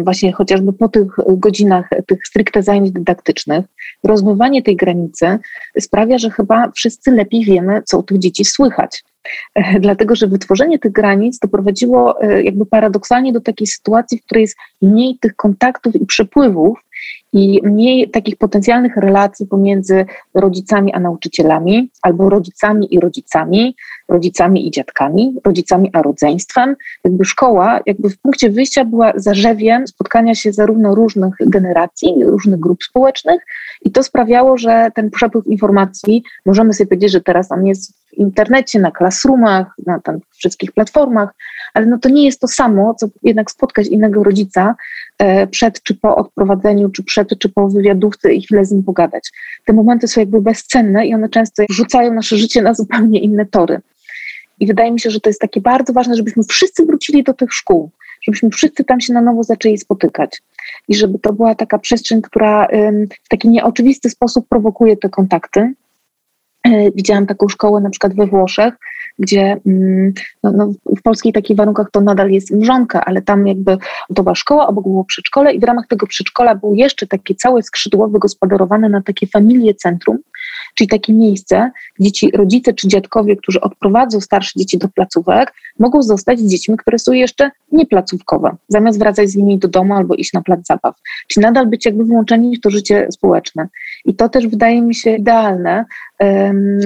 właśnie 0.03 0.31
chociażby 0.31 0.73
po 0.73 0.89
tych 0.89 1.07
godzinach 1.27 1.89
tych 2.07 2.27
stricte 2.27 2.63
zajęć 2.63 2.91
dydaktycznych, 2.91 3.65
rozmywanie 4.03 4.63
tej 4.63 4.75
granicy 4.75 5.39
sprawia, 5.79 6.17
że 6.17 6.29
chyba 6.29 6.71
wszyscy 6.71 7.11
lepiej 7.11 7.45
wiemy, 7.45 7.81
co 7.85 7.99
u 7.99 8.03
tych 8.03 8.19
dzieci 8.19 8.45
słychać. 8.45 9.03
Dlatego, 9.79 10.15
że 10.15 10.27
wytworzenie 10.27 10.79
tych 10.79 10.91
granic 10.91 11.39
doprowadziło 11.39 12.21
e, 12.21 12.43
jakby 12.43 12.65
paradoksalnie 12.65 13.33
do 13.33 13.41
takiej 13.41 13.67
sytuacji, 13.67 14.19
w 14.19 14.25
której 14.25 14.41
jest 14.41 14.57
mniej 14.81 15.17
tych 15.19 15.35
kontaktów 15.35 15.95
i 15.95 16.05
przepływów 16.05 16.79
i 17.33 17.61
mniej 17.63 18.09
takich 18.09 18.37
potencjalnych 18.37 18.97
relacji 18.97 19.47
pomiędzy 19.47 20.05
rodzicami 20.33 20.93
a 20.93 20.99
nauczycielami, 20.99 21.89
albo 22.01 22.29
rodzicami 22.29 22.93
i 22.95 22.99
rodzicami, 22.99 23.75
rodzicami 24.09 24.67
i 24.67 24.71
dziadkami, 24.71 25.35
rodzicami 25.45 25.89
a 25.93 26.01
rodzeństwem. 26.01 26.75
Jakby 27.03 27.25
szkoła, 27.25 27.79
jakby 27.85 28.09
w 28.09 28.17
punkcie 28.17 28.49
wyjścia 28.49 28.85
była 28.85 29.13
zarzewiem 29.15 29.87
spotkania 29.87 30.35
się 30.35 30.53
zarówno 30.53 30.95
różnych 30.95 31.33
generacji, 31.39 32.15
różnych 32.23 32.59
grup 32.59 32.83
społecznych 32.83 33.41
i 33.81 33.91
to 33.91 34.03
sprawiało, 34.03 34.57
że 34.57 34.89
ten 34.95 35.11
przepływ 35.11 35.47
informacji, 35.47 36.23
możemy 36.45 36.73
sobie 36.73 36.87
powiedzieć, 36.87 37.11
że 37.11 37.21
teraz 37.21 37.51
on 37.51 37.65
jest 37.65 37.93
w 37.93 38.13
internecie, 38.13 38.79
na 38.79 38.91
classroomach, 38.91 39.67
na 39.85 39.99
tam 39.99 40.19
wszystkich 40.31 40.71
platformach, 40.71 41.29
ale 41.73 41.85
no 41.85 41.97
to 41.97 42.09
nie 42.09 42.25
jest 42.25 42.39
to 42.39 42.47
samo, 42.47 42.95
co 42.95 43.07
jednak 43.23 43.51
spotkać 43.51 43.87
innego 43.87 44.23
rodzica 44.23 44.75
e, 45.17 45.47
przed 45.47 45.83
czy 45.83 45.95
po 45.95 46.15
odprowadzeniu, 46.15 46.89
czy 46.89 47.03
przed 47.03 47.39
czy 47.39 47.49
po 47.49 47.69
wywiadówce 47.69 48.33
i 48.33 48.41
chwilę 48.41 48.65
z 48.65 48.71
nim 48.71 48.83
pogadać. 48.83 49.29
Te 49.65 49.73
momenty 49.73 50.07
są 50.07 50.21
jakby 50.21 50.41
bezcenne 50.41 51.07
i 51.07 51.13
one 51.13 51.29
często 51.29 51.63
rzucają 51.69 52.13
nasze 52.13 52.37
życie 52.37 52.61
na 52.61 52.73
zupełnie 52.73 53.19
inne 53.19 53.45
tory. 53.45 53.81
I 54.59 54.67
wydaje 54.67 54.91
mi 54.91 54.99
się, 54.99 55.09
że 55.09 55.19
to 55.19 55.29
jest 55.29 55.41
takie 55.41 55.61
bardzo 55.61 55.93
ważne, 55.93 56.15
żebyśmy 56.15 56.43
wszyscy 56.43 56.85
wrócili 56.85 57.23
do 57.23 57.33
tych 57.33 57.53
szkół, 57.53 57.89
żebyśmy 58.21 58.49
wszyscy 58.49 58.83
tam 58.83 59.01
się 59.01 59.13
na 59.13 59.21
nowo 59.21 59.43
zaczęli 59.43 59.77
spotykać. 59.77 60.41
I 60.87 60.95
żeby 60.95 61.19
to 61.19 61.33
była 61.33 61.55
taka 61.55 61.79
przestrzeń, 61.79 62.21
która 62.21 62.67
w 63.25 63.29
taki 63.29 63.49
nieoczywisty 63.49 64.09
sposób 64.09 64.47
prowokuje 64.49 64.97
te 64.97 65.09
kontakty. 65.09 65.73
E, 66.63 66.91
widziałam 66.91 67.25
taką 67.25 67.47
szkołę 67.47 67.81
na 67.81 67.89
przykład 67.89 68.15
we 68.15 68.27
Włoszech, 68.27 68.73
gdzie 69.19 69.57
mm, 69.65 70.13
no, 70.43 70.51
no, 70.51 70.71
w 70.97 71.01
polskich 71.01 71.33
takich 71.33 71.57
warunkach 71.57 71.91
to 71.91 72.01
nadal 72.01 72.31
jest 72.31 72.51
mrzonka, 72.51 73.05
ale 73.05 73.21
tam 73.21 73.47
jakby 73.47 73.77
to 74.15 74.23
była 74.23 74.35
szkoła, 74.35 74.67
obok 74.67 74.83
było 74.83 75.03
przedszkole 75.03 75.53
i 75.53 75.59
w 75.59 75.63
ramach 75.63 75.87
tego 75.87 76.07
przedszkola 76.07 76.55
był 76.55 76.75
jeszcze 76.75 77.07
takie 77.07 77.35
całe 77.35 77.63
skrzydło 77.63 78.07
wygospodarowane 78.07 78.89
na 78.89 79.01
takie 79.01 79.27
familie 79.27 79.73
centrum, 79.73 80.17
czyli 80.75 80.87
takie 80.87 81.13
miejsce, 81.13 81.71
gdzie 81.99 82.11
ci 82.11 82.31
rodzice 82.31 82.73
czy 82.73 82.87
dziadkowie, 82.87 83.35
którzy 83.35 83.61
odprowadzą 83.61 84.21
starsze 84.21 84.59
dzieci 84.59 84.77
do 84.77 84.87
placówek, 84.89 85.53
mogą 85.79 86.01
zostać 86.01 86.39
z 86.39 86.47
dziećmi, 86.47 86.77
które 86.77 86.99
są 86.99 87.11
jeszcze 87.11 87.51
nieplacówkowe, 87.71 88.55
zamiast 88.67 88.99
wracać 88.99 89.29
z 89.29 89.35
nimi 89.35 89.59
do 89.59 89.67
domu 89.67 89.93
albo 89.93 90.15
iść 90.15 90.33
na 90.33 90.41
plac 90.41 90.59
zabaw. 90.67 90.95
Czyli 91.27 91.43
nadal 91.43 91.67
być 91.67 91.85
jakby 91.85 92.05
włączeni 92.05 92.57
w 92.57 92.61
to 92.61 92.69
życie 92.69 93.07
społeczne. 93.11 93.67
I 94.05 94.15
to 94.15 94.29
też 94.29 94.47
wydaje 94.47 94.81
mi 94.81 94.95
się 94.95 95.15
idealne, 95.15 95.85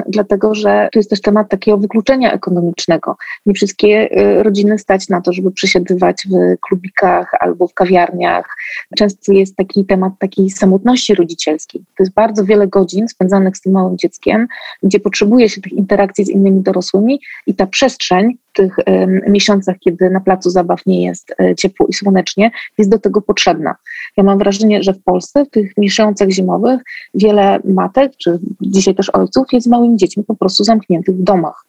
dlatego 0.08 0.56
że 0.56 0.90
tu 0.92 1.00
jest 1.00 1.10
też 1.10 1.22
temat 1.22 1.50
takiego 1.50 1.78
wykluczenia 1.78 2.32
ekonomicznego. 2.32 3.18
Nie 3.46 3.54
wszystkie 3.54 4.20
y, 4.20 4.44
rodziny 4.44 4.80
stać 4.80 5.10
na 5.10 5.22
to, 5.22 5.34
żeby 5.34 5.52
przesiadywać 5.52 6.24
w 6.30 6.60
klubikach 6.62 7.32
albo 7.40 7.68
w 7.68 7.74
kawiarniach. 7.74 8.58
Często 8.98 9.32
jest 9.32 9.56
taki 9.56 9.86
temat 9.86 10.13
takiej 10.20 10.50
samotności 10.50 11.16
rodzicielskiej. 11.16 11.82
To 11.82 12.04
jest 12.04 12.13
bardzo 12.13 12.46
wiele 12.46 12.68
godzin 12.68 13.08
spędzanych 13.08 13.58
z 13.58 13.62
tym 13.62 13.74
małym 13.74 13.98
dzieckiem, 13.98 14.48
gdzie 14.84 15.00
potrzebuje 15.00 15.50
się 15.50 15.62
tych 15.62 15.74
interakcji 15.74 16.26
z 16.26 16.30
innymi 16.30 16.62
dorosłymi 16.62 17.20
i 17.48 17.56
ta 17.56 17.68
przestrzeń 17.68 18.38
tych 18.54 18.76
miesiącach, 19.28 19.76
kiedy 19.80 20.10
na 20.10 20.20
placu 20.20 20.50
zabaw 20.50 20.86
nie 20.86 21.06
jest 21.06 21.36
e, 21.42 21.56
ciepło 21.56 21.88
i 21.88 21.94
słonecznie, 21.94 22.52
jest 22.78 22.90
do 22.90 23.00
tego 23.00 23.22
potrzebna. 23.22 23.76
Ja 24.18 24.24
mam 24.24 24.38
wrażenie, 24.38 24.84
że 24.84 24.94
w 24.94 25.04
Polsce 25.04 25.46
w 25.46 25.50
tych 25.50 25.78
miesiącach 25.78 26.30
zimowych 26.30 26.82
wiele 27.14 27.60
matek, 27.64 28.12
czy 28.18 28.40
dzisiaj 28.62 28.96
też 28.96 29.10
ojców 29.10 29.48
jest 29.52 29.68
małymi 29.68 29.98
dziećmi 29.98 30.24
po 30.24 30.36
prostu 30.36 30.64
zamkniętych 30.64 31.16
w 31.16 31.24
domach. 31.24 31.66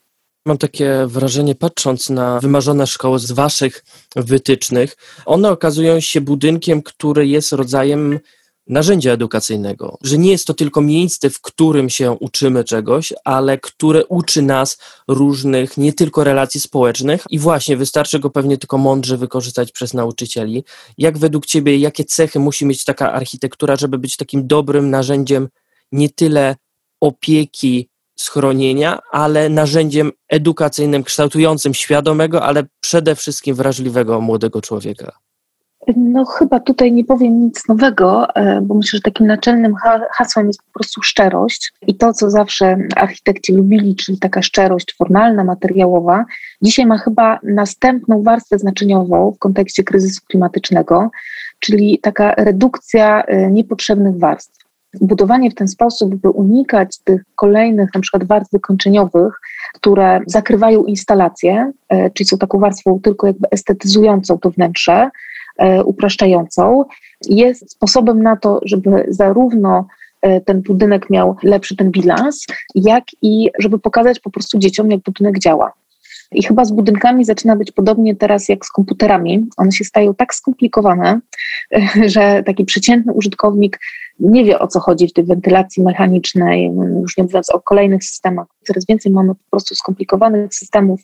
Mam 0.47 0.59
takie 0.59 1.07
wrażenie, 1.07 1.55
patrząc 1.55 2.11
na 2.11 2.41
wymarzone 2.41 2.87
szkoły 2.87 3.19
z 3.19 3.33
Waszych 3.33 3.85
wytycznych, 4.17 4.97
one 5.27 5.51
okazują 5.51 6.01
się 6.01 6.21
budynkiem, 6.21 6.83
który 6.83 7.27
jest 7.27 7.53
rodzajem 7.53 8.19
narzędzia 8.69 9.13
edukacyjnego, 9.13 9.99
że 10.03 10.19
nie 10.19 10.31
jest 10.31 10.47
to 10.47 10.55
tylko 10.55 10.81
miejsce, 10.81 11.31
w 11.31 11.41
którym 11.41 11.91
się 11.91 12.13
uczymy 12.13 12.65
czegoś, 12.65 13.13
ale 13.25 13.59
które 13.59 14.07
uczy 14.07 14.43
nas 14.43 14.79
różnych, 15.09 15.77
nie 15.77 15.93
tylko 15.93 16.25
relacji 16.25 16.61
społecznych 16.61 17.25
i 17.31 17.39
właśnie 17.39 17.77
wystarczy 17.77 18.19
go 18.19 18.31
pewnie 18.31 18.59
tylko 18.59 18.79
mądrze 18.79 19.17
wykorzystać 19.17 19.73
przez 19.73 19.95
nauczycieli. 19.95 20.65
Jak 20.99 21.19
według 21.19 21.47
Ciebie, 21.47 21.77
jakie 21.77 22.05
cechy 22.05 22.39
musi 22.39 22.67
mieć 22.67 22.85
taka 22.85 23.13
architektura, 23.13 23.77
żeby 23.77 23.99
być 23.99 24.17
takim 24.17 24.47
dobrym 24.47 24.91
narzędziem 24.91 25.49
nie 25.93 26.11
tyle 26.11 26.57
opieki, 27.01 27.89
schronienia, 28.19 28.99
ale 29.11 29.49
narzędziem 29.49 30.13
edukacyjnym, 30.29 31.05
kształtującym 31.05 31.75
świadomego, 31.75 32.43
ale 32.43 32.67
przede 32.81 33.15
wszystkim 33.15 33.55
wrażliwego 33.55 34.21
młodego 34.21 34.61
człowieka? 34.61 35.28
No 35.97 36.25
chyba 36.25 36.61
tutaj 36.61 36.93
nie 36.93 37.05
powiem 37.05 37.41
nic 37.41 37.69
nowego, 37.69 38.35
e, 38.35 38.61
bo 38.61 38.75
myślę, 38.75 38.97
że 38.97 39.03
takim 39.03 39.27
naczelnym 39.27 39.75
hasłem 40.13 40.47
jest 40.47 40.63
po 40.63 40.73
prostu 40.73 41.03
szczerość 41.03 41.73
i 41.87 41.95
to, 41.95 42.13
co 42.13 42.31
zawsze 42.31 42.79
architekci 42.97 43.53
lubili, 43.53 43.97
czyli 43.97 44.19
taka 44.19 44.43
szczerość 44.43 44.95
formalna, 44.99 45.45
materiałowa, 45.45 46.25
dzisiaj 46.63 46.87
ma 46.87 46.99
chyba 46.99 47.39
następną 47.43 48.23
warstwę 48.23 48.59
znaczeniową 48.59 49.33
w 49.33 49.39
kontekście 49.39 49.85
kryzysu 49.85 50.21
klimatycznego, 50.29 51.11
czyli 51.61 51.99
taka 52.03 52.35
redukcja 52.35 53.23
e, 53.23 53.51
niepotrzebnych 53.51 54.19
warstw. 54.19 54.59
Budowanie 55.01 55.51
w 55.51 55.55
ten 55.55 55.69
sposób, 55.69 56.15
by 56.15 56.31
unikać 56.31 56.99
tych 57.05 57.23
kolejnych 57.35 57.95
na 57.95 58.01
przykład 58.01 58.25
warstw 58.25 58.53
wykończeniowych, 58.53 59.41
które 59.75 60.21
zakrywają 60.27 60.85
instalację, 60.85 61.73
e, 61.89 62.11
czyli 62.11 62.29
są 62.29 62.39
taką 62.39 62.59
warstwą 62.59 63.01
tylko 63.03 63.27
jakby 63.27 63.51
estetyzującą 63.51 64.39
to 64.39 64.51
wnętrze, 64.51 65.11
upraszczającą, 65.85 66.85
jest 67.29 67.71
sposobem 67.71 68.23
na 68.23 68.37
to, 68.37 68.61
żeby 68.63 69.07
zarówno 69.09 69.87
e, 70.23 70.41
ten 70.41 70.63
budynek 70.63 71.11
miał 71.11 71.37
lepszy 71.43 71.77
ten 71.77 71.91
bilans, 71.91 72.47
jak 72.75 73.05
i 73.23 73.51
żeby 73.59 73.79
pokazać 73.79 74.21
po 74.21 74.31
prostu 74.31 74.59
dzieciom, 74.59 74.91
jak 74.91 75.01
budynek 75.01 75.39
działa. 75.39 75.73
I 76.33 76.43
chyba 76.43 76.65
z 76.65 76.73
budynkami 76.73 77.25
zaczyna 77.25 77.57
być 77.57 77.73
podobnie 77.73 78.17
teraz 78.17 78.49
jak 78.49 78.67
z 78.67 78.71
komputerami. 78.71 79.47
One 79.57 79.73
się 79.73 79.85
stają 79.85 80.15
tak 80.15 80.35
skomplikowane, 80.35 81.21
że 82.15 82.43
taki 82.47 82.65
przeciętny 82.65 83.13
użytkownik 83.13 83.79
nie 84.21 84.45
wie 84.45 84.59
o 84.59 84.69
co 84.69 84.81
chodzi 84.81 85.09
w 85.09 85.13
tej 85.13 85.25
wentylacji 85.25 85.83
mechanicznej, 85.83 86.71
już 87.01 87.17
nie 87.17 87.25
mówiąc 87.25 87.51
o 87.51 87.61
kolejnych 87.61 88.05
systemach. 88.05 88.47
Coraz 88.67 88.87
więcej 88.87 89.13
mamy 89.13 89.35
po 89.35 89.51
prostu 89.51 89.75
skomplikowanych 89.75 90.55
systemów, 90.55 91.01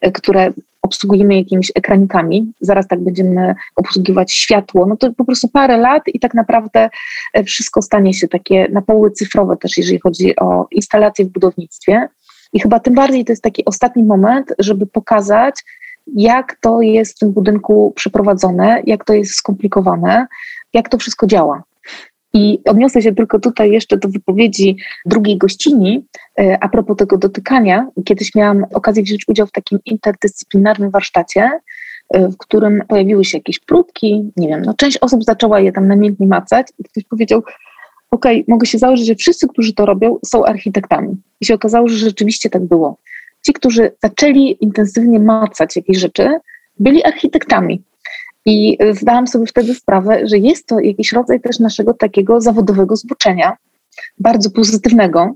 e, 0.00 0.12
które 0.12 0.52
obsługujemy 0.82 1.36
jakimiś 1.36 1.72
ekranikami, 1.74 2.52
zaraz 2.60 2.88
tak 2.88 3.00
będziemy 3.00 3.54
obsługiwać 3.76 4.32
światło, 4.32 4.86
no 4.86 4.96
to 4.96 5.12
po 5.12 5.24
prostu 5.24 5.48
parę 5.48 5.76
lat 5.76 6.02
i 6.06 6.20
tak 6.20 6.34
naprawdę 6.34 6.90
e, 7.34 7.44
wszystko 7.44 7.82
stanie 7.82 8.14
się 8.14 8.28
takie 8.28 8.68
na 8.72 8.82
poły 8.82 9.10
cyfrowe 9.10 9.56
też, 9.56 9.76
jeżeli 9.76 10.00
chodzi 10.00 10.36
o 10.36 10.66
instalacje 10.70 11.24
w 11.24 11.28
budownictwie. 11.28 12.08
I 12.52 12.60
chyba 12.60 12.80
tym 12.80 12.94
bardziej 12.94 13.24
to 13.24 13.32
jest 13.32 13.42
taki 13.42 13.64
ostatni 13.64 14.02
moment, 14.02 14.54
żeby 14.58 14.86
pokazać, 14.86 15.64
jak 16.16 16.56
to 16.60 16.80
jest 16.80 17.16
w 17.16 17.18
tym 17.18 17.32
budynku 17.32 17.92
przeprowadzone, 17.96 18.82
jak 18.86 19.04
to 19.04 19.14
jest 19.14 19.34
skomplikowane, 19.34 20.26
jak 20.72 20.88
to 20.88 20.98
wszystko 20.98 21.26
działa. 21.26 21.62
I 22.34 22.60
odniosę 22.64 23.02
się 23.02 23.14
tylko 23.14 23.38
tutaj 23.38 23.70
jeszcze 23.70 23.96
do 23.96 24.08
wypowiedzi 24.08 24.76
drugiej 25.06 25.38
gościni 25.38 26.04
e, 26.40 26.58
a 26.60 26.68
propos 26.68 26.96
tego 26.96 27.18
dotykania. 27.18 27.86
Kiedyś 28.04 28.34
miałam 28.34 28.66
okazję 28.74 29.02
wziąć 29.02 29.28
udział 29.28 29.46
w 29.46 29.52
takim 29.52 29.78
interdyscyplinarnym 29.84 30.90
warsztacie, 30.90 31.50
e, 32.10 32.28
w 32.28 32.36
którym 32.36 32.82
pojawiły 32.88 33.24
się 33.24 33.38
jakieś 33.38 33.58
próbki, 33.58 34.30
nie 34.36 34.48
wiem, 34.48 34.62
no 34.62 34.74
część 34.74 34.98
osób 34.98 35.24
zaczęła 35.24 35.60
je 35.60 35.72
tam 35.72 35.88
namiętnie 35.88 36.26
macać 36.26 36.66
i 36.78 36.84
ktoś 36.84 37.04
powiedział, 37.04 37.42
ok, 38.10 38.24
mogę 38.48 38.66
się 38.66 38.78
założyć, 38.78 39.06
że 39.06 39.14
wszyscy, 39.14 39.48
którzy 39.48 39.74
to 39.74 39.86
robią, 39.86 40.18
są 40.26 40.44
architektami. 40.44 41.16
I 41.40 41.46
się 41.46 41.54
okazało, 41.54 41.88
że 41.88 41.96
rzeczywiście 41.96 42.50
tak 42.50 42.64
było. 42.64 42.96
Ci, 43.46 43.52
którzy 43.52 43.92
zaczęli 44.02 44.56
intensywnie 44.60 45.20
macać 45.20 45.76
jakieś 45.76 45.98
rzeczy, 45.98 46.28
byli 46.78 47.04
architektami. 47.04 47.82
I 48.44 48.78
zdałam 48.90 49.26
sobie 49.26 49.46
wtedy 49.46 49.74
sprawę, 49.74 50.20
że 50.26 50.38
jest 50.38 50.66
to 50.66 50.80
jakiś 50.80 51.12
rodzaj 51.12 51.40
też 51.40 51.58
naszego 51.58 51.94
takiego 51.94 52.40
zawodowego 52.40 52.96
zboczenia, 52.96 53.56
bardzo 54.18 54.50
pozytywnego, 54.50 55.34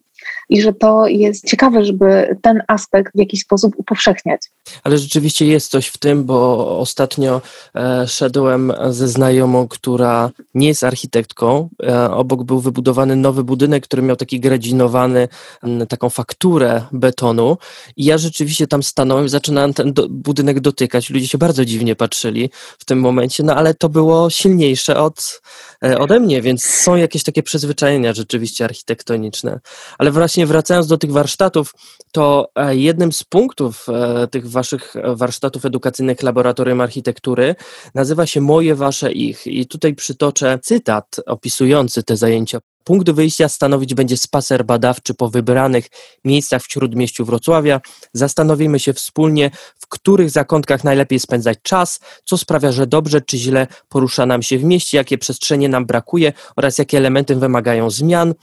i 0.48 0.62
że 0.62 0.72
to 0.72 1.06
jest 1.06 1.46
ciekawe, 1.46 1.84
żeby 1.84 2.36
ten 2.42 2.62
aspekt 2.68 3.12
w 3.14 3.18
jakiś 3.18 3.40
sposób 3.40 3.74
upowszechniać. 3.76 4.40
Ale 4.84 4.98
rzeczywiście 4.98 5.46
jest 5.46 5.70
coś 5.70 5.86
w 5.86 5.98
tym, 5.98 6.24
bo 6.24 6.78
ostatnio 6.78 7.40
e, 7.74 8.08
szedłem 8.08 8.72
ze 8.90 9.08
znajomą, 9.08 9.68
która 9.68 10.30
nie 10.54 10.68
jest 10.68 10.84
architektką. 10.84 11.68
E, 11.82 12.10
obok 12.10 12.44
był 12.44 12.60
wybudowany 12.60 13.16
nowy 13.16 13.44
budynek, 13.44 13.84
który 13.84 14.02
miał 14.02 14.16
taki 14.16 14.40
gradzinowany, 14.40 15.28
m, 15.62 15.86
taką 15.86 16.10
fakturę 16.10 16.82
betonu 16.92 17.58
i 17.96 18.04
ja 18.04 18.18
rzeczywiście 18.18 18.66
tam 18.66 18.82
stanąłem, 18.82 19.28
zaczynałem 19.28 19.74
ten 19.74 19.92
do, 19.92 20.08
budynek 20.08 20.60
dotykać. 20.60 21.10
Ludzie 21.10 21.28
się 21.28 21.38
bardzo 21.38 21.64
dziwnie 21.64 21.96
patrzyli 21.96 22.50
w 22.78 22.84
tym 22.84 23.00
momencie, 23.00 23.42
no 23.42 23.56
ale 23.56 23.74
to 23.74 23.88
było 23.88 24.30
silniejsze 24.30 24.96
od, 24.96 25.42
e, 25.84 25.98
ode 25.98 26.20
mnie, 26.20 26.42
więc 26.42 26.64
są 26.64 26.96
jakieś 26.96 27.22
takie 27.22 27.42
przyzwyczajenia 27.42 28.12
rzeczywiście 28.12 28.64
architektoniczne. 28.64 29.60
Ale 29.98 30.10
właśnie 30.12 30.46
wracając 30.46 30.86
do 30.86 30.98
tych 30.98 31.12
warsztatów, 31.12 31.74
to 32.12 32.48
e, 32.54 32.76
jednym 32.76 33.12
z 33.12 33.24
punktów 33.24 33.86
e, 33.88 34.26
tych 34.26 34.50
waszych 34.50 34.94
warsztatów 35.14 35.64
edukacyjnych 35.64 36.22
Laboratorium 36.22 36.80
Architektury 36.80 37.54
nazywa 37.94 38.26
się 38.26 38.40
Moje, 38.40 38.74
Wasze, 38.74 39.12
Ich. 39.12 39.46
I 39.46 39.66
tutaj 39.66 39.94
przytoczę 39.94 40.58
cytat 40.62 41.16
opisujący 41.26 42.02
te 42.02 42.16
zajęcia. 42.16 42.58
Punkt 42.84 43.10
wyjścia 43.10 43.48
stanowić 43.48 43.94
będzie 43.94 44.16
spacer 44.16 44.64
badawczy 44.64 45.14
po 45.14 45.30
wybranych 45.30 45.86
miejscach 46.24 46.62
w 46.62 46.72
śródmieściu 46.72 47.24
Wrocławia. 47.24 47.80
Zastanowimy 48.12 48.80
się 48.80 48.92
wspólnie, 48.92 49.50
w 49.78 49.86
których 49.86 50.30
zakątkach 50.30 50.84
najlepiej 50.84 51.20
spędzać 51.20 51.58
czas, 51.62 52.00
co 52.24 52.38
sprawia, 52.38 52.72
że 52.72 52.86
dobrze 52.86 53.20
czy 53.20 53.38
źle 53.38 53.66
porusza 53.88 54.26
nam 54.26 54.42
się 54.42 54.58
w 54.58 54.64
mieście, 54.64 54.96
jakie 54.96 55.18
przestrzenie 55.18 55.68
nam 55.68 55.86
brakuje 55.86 56.32
oraz 56.56 56.78
jakie 56.78 56.98
elementy 56.98 57.36
wymagają 57.36 57.90
zmian. 57.90 58.34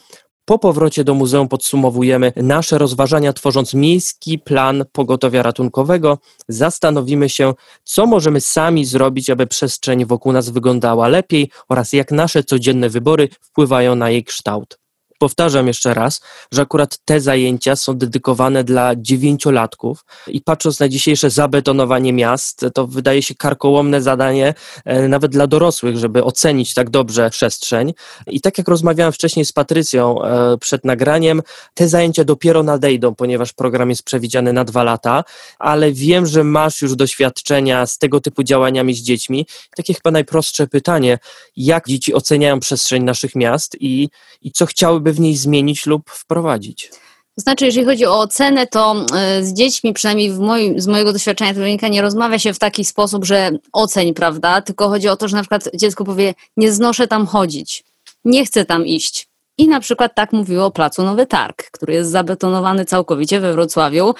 Po 0.50 0.60
powrocie 0.60 1.04
do 1.04 1.14
muzeum 1.14 1.48
podsumowujemy 1.48 2.34
nasze 2.36 2.78
rozważania, 2.78 3.34
tworząc 3.34 3.74
miejski 3.74 4.40
plan 4.40 4.86
pogotowia 4.92 5.44
ratunkowego. 5.44 6.18
Zastanowimy 6.48 7.30
się, 7.30 7.54
co 7.84 8.06
możemy 8.06 8.42
sami 8.42 8.86
zrobić, 8.86 9.30
aby 9.30 9.48
przestrzeń 9.48 10.06
wokół 10.06 10.32
nas 10.32 10.50
wyglądała 10.50 11.08
lepiej 11.08 11.52
oraz 11.68 11.94
jak 11.94 12.12
nasze 12.12 12.44
codzienne 12.44 12.90
wybory 12.90 13.30
wpływają 13.42 13.96
na 13.96 14.10
jej 14.10 14.24
kształt. 14.24 14.80
Powtarzam 15.20 15.68
jeszcze 15.68 15.94
raz, 15.94 16.22
że 16.52 16.62
akurat 16.62 16.98
te 17.06 17.22
zajęcia 17.22 17.76
są 17.76 17.94
dedykowane 17.98 18.64
dla 18.64 18.96
dziewięciolatków 18.96 20.06
i 20.28 20.42
patrząc 20.42 20.80
na 20.80 20.90
dzisiejsze 20.90 21.30
zabetonowanie 21.30 22.14
miast, 22.14 22.66
to 22.74 22.88
wydaje 22.88 23.22
się 23.22 23.36
karkołomne 23.36 24.02
zadanie 24.02 24.54
e, 24.86 25.08
nawet 25.08 25.32
dla 25.32 25.48
dorosłych, 25.48 25.98
żeby 25.98 26.24
ocenić 26.24 26.74
tak 26.74 26.90
dobrze 26.90 27.30
przestrzeń. 27.30 27.94
I 28.28 28.42
tak 28.42 28.58
jak 28.58 28.68
rozmawiałem 28.68 29.14
wcześniej 29.14 29.46
z 29.46 29.52
Patrycją 29.52 30.24
e, 30.24 30.58
przed 30.58 30.86
nagraniem, 30.86 31.42
te 31.74 31.88
zajęcia 31.88 32.24
dopiero 32.24 32.64
nadejdą, 32.64 33.16
ponieważ 33.16 33.54
program 33.54 33.90
jest 33.90 34.04
przewidziany 34.04 34.54
na 34.54 34.64
dwa 34.64 34.84
lata, 34.84 35.24
ale 35.60 35.92
wiem, 35.92 36.26
że 36.26 36.44
masz 36.44 36.82
już 36.82 36.96
doświadczenia 36.96 37.86
z 37.86 37.98
tego 37.98 38.22
typu 38.22 38.44
działaniami 38.44 38.94
z 38.94 39.02
dziećmi. 39.02 39.46
Takie 39.76 39.94
chyba 39.94 40.12
najprostsze 40.12 40.68
pytanie, 40.68 41.20
jak 41.58 41.88
dzieci 41.88 42.14
oceniają 42.14 42.60
przestrzeń 42.60 43.04
naszych 43.04 43.36
miast 43.36 43.78
i, 43.80 44.10
i 44.42 44.52
co 44.52 44.66
chciałyby 44.66 45.09
w 45.14 45.20
niej 45.20 45.36
zmienić 45.36 45.86
lub 45.86 46.10
wprowadzić? 46.10 46.92
To 47.40 47.42
znaczy, 47.42 47.66
jeżeli 47.66 47.86
chodzi 47.86 48.06
o 48.06 48.20
ocenę, 48.20 48.68
to 48.68 49.06
e, 49.16 49.44
z 49.44 49.54
dziećmi, 49.54 49.94
przynajmniej 49.94 50.32
z 50.78 50.88
mojego 50.88 51.14
doświadczenia 51.14 51.54
to 51.54 51.60
wynika, 51.60 51.88
nie 51.88 52.02
rozmawia 52.02 52.40
się 52.40 52.54
w 52.54 52.60
taki 52.60 52.86
sposób, 52.86 53.26
że 53.26 53.52
oceń, 53.74 54.14
prawda? 54.14 54.62
Tylko 54.62 54.90
chodzi 54.90 55.10
o 55.10 55.16
to, 55.16 55.28
że 55.28 55.36
na 55.38 55.42
przykład 55.42 55.70
dziecko 55.74 56.04
powie, 56.06 56.34
nie 56.58 56.72
znoszę 56.72 57.08
tam 57.08 57.26
chodzić, 57.26 57.84
nie 58.26 58.46
chcę 58.46 58.66
tam 58.66 58.86
iść. 58.86 59.29
I 59.60 59.68
na 59.68 59.80
przykład 59.80 60.16
tak 60.16 60.34
mówiło 60.34 60.66
o 60.66 60.72
Placu 60.72 61.04
Nowy 61.04 61.26
Targ, 61.26 61.72
który 61.72 61.94
jest 61.94 62.12
zabetonowany 62.12 62.86
całkowicie 62.86 63.40
we 63.40 63.54
Wrocławiu, 63.54 64.16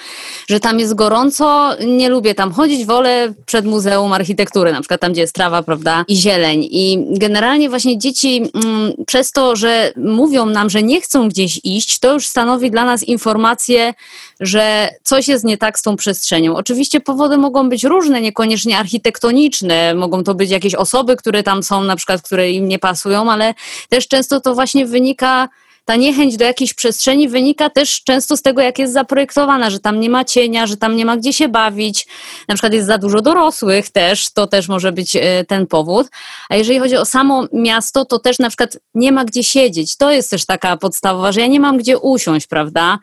że 0.48 0.60
tam 0.60 0.78
jest 0.78 0.94
gorąco, 0.94 1.70
nie 1.86 2.08
lubię 2.08 2.34
tam 2.34 2.52
chodzić, 2.52 2.86
wolę 2.86 3.32
przed 3.46 3.66
Muzeum 3.66 4.12
Architektury, 4.12 4.72
na 4.72 4.80
przykład 4.80 5.00
tam, 5.00 5.12
gdzie 5.12 5.20
jest 5.20 5.34
trawa, 5.34 5.62
prawda, 5.62 6.04
i 6.08 6.16
zieleń. 6.16 6.68
I 6.70 7.06
generalnie 7.10 7.68
właśnie 7.70 7.98
dzieci 7.98 8.50
mm, 8.64 8.92
przez 9.06 9.32
to, 9.32 9.56
że 9.56 9.92
mówią 9.96 10.46
nam, 10.46 10.70
że 10.70 10.82
nie 10.82 11.00
chcą 11.00 11.28
gdzieś 11.28 11.60
iść, 11.64 11.98
to 11.98 12.12
już 12.12 12.26
stanowi 12.26 12.70
dla 12.70 12.84
nas 12.84 13.02
informację, 13.02 13.94
że 14.40 14.88
coś 15.02 15.28
jest 15.28 15.44
nie 15.44 15.58
tak 15.58 15.78
z 15.78 15.82
tą 15.82 15.96
przestrzenią. 15.96 16.56
Oczywiście 16.56 17.00
powody 17.00 17.38
mogą 17.38 17.68
być 17.68 17.84
różne, 17.84 18.20
niekoniecznie 18.20 18.78
architektoniczne, 18.78 19.94
mogą 19.94 20.24
to 20.24 20.34
być 20.34 20.50
jakieś 20.50 20.74
osoby, 20.74 21.16
które 21.16 21.42
tam 21.42 21.62
są, 21.62 21.84
na 21.84 21.96
przykład, 21.96 22.22
które 22.22 22.50
im 22.50 22.68
nie 22.68 22.78
pasują, 22.78 23.32
ale 23.32 23.54
też 23.88 24.08
często 24.08 24.40
to 24.40 24.54
właśnie 24.54 24.86
wynika 24.86 25.29
yoga 25.30 25.50
ta 25.90 25.96
niechęć 25.96 26.36
do 26.36 26.44
jakiejś 26.44 26.74
przestrzeni 26.74 27.28
wynika 27.28 27.70
też 27.70 28.02
często 28.02 28.36
z 28.36 28.42
tego, 28.42 28.62
jak 28.62 28.78
jest 28.78 28.92
zaprojektowana, 28.92 29.70
że 29.70 29.80
tam 29.80 30.00
nie 30.00 30.10
ma 30.10 30.24
cienia, 30.24 30.66
że 30.66 30.76
tam 30.76 30.96
nie 30.96 31.04
ma 31.04 31.16
gdzie 31.16 31.32
się 31.32 31.48
bawić. 31.48 32.06
Na 32.48 32.54
przykład 32.54 32.72
jest 32.72 32.86
za 32.86 32.98
dużo 32.98 33.20
dorosłych 33.20 33.90
też, 33.90 34.32
to 34.32 34.46
też 34.46 34.68
może 34.68 34.92
być 34.92 35.16
e, 35.16 35.44
ten 35.44 35.66
powód. 35.66 36.06
A 36.48 36.56
jeżeli 36.56 36.78
chodzi 36.78 36.96
o 36.96 37.04
samo 37.04 37.44
miasto, 37.52 38.04
to 38.04 38.18
też 38.18 38.38
na 38.38 38.48
przykład 38.48 38.78
nie 38.94 39.12
ma 39.12 39.24
gdzie 39.24 39.44
siedzieć. 39.44 39.96
To 39.96 40.10
jest 40.10 40.30
też 40.30 40.46
taka 40.46 40.76
podstawowa, 40.76 41.32
że 41.32 41.40
ja 41.40 41.46
nie 41.46 41.60
mam 41.60 41.78
gdzie 41.78 41.98
usiąść, 41.98 42.46
prawda? 42.46 42.98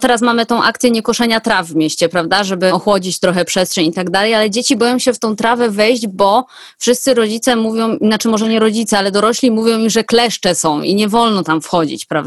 Teraz 0.00 0.20
mamy 0.20 0.46
tą 0.46 0.62
akcję 0.62 0.90
niekoszenia 0.90 1.40
traw 1.40 1.66
w 1.66 1.74
mieście, 1.74 2.08
prawda, 2.08 2.44
żeby 2.44 2.72
ochłodzić 2.72 3.20
trochę 3.20 3.44
przestrzeń 3.44 3.86
i 3.86 3.92
tak 3.92 4.10
dalej, 4.10 4.34
ale 4.34 4.50
dzieci 4.50 4.76
boją 4.76 4.98
się 4.98 5.12
w 5.12 5.18
tą 5.18 5.36
trawę 5.36 5.70
wejść, 5.70 6.06
bo 6.06 6.44
wszyscy 6.78 7.14
rodzice 7.14 7.56
mówią, 7.56 7.96
znaczy 8.00 8.28
może 8.28 8.48
nie 8.48 8.58
rodzice, 8.58 8.98
ale 8.98 9.10
dorośli 9.10 9.50
mówią 9.50 9.78
im, 9.78 9.90
że 9.90 10.04
kleszcze 10.04 10.54
są 10.54 10.82
i 10.82 10.94
nie 10.94 11.08
wolno 11.08 11.42
tam 11.42 11.60
wchodzić, 11.60 12.04
prawda? 12.04 12.21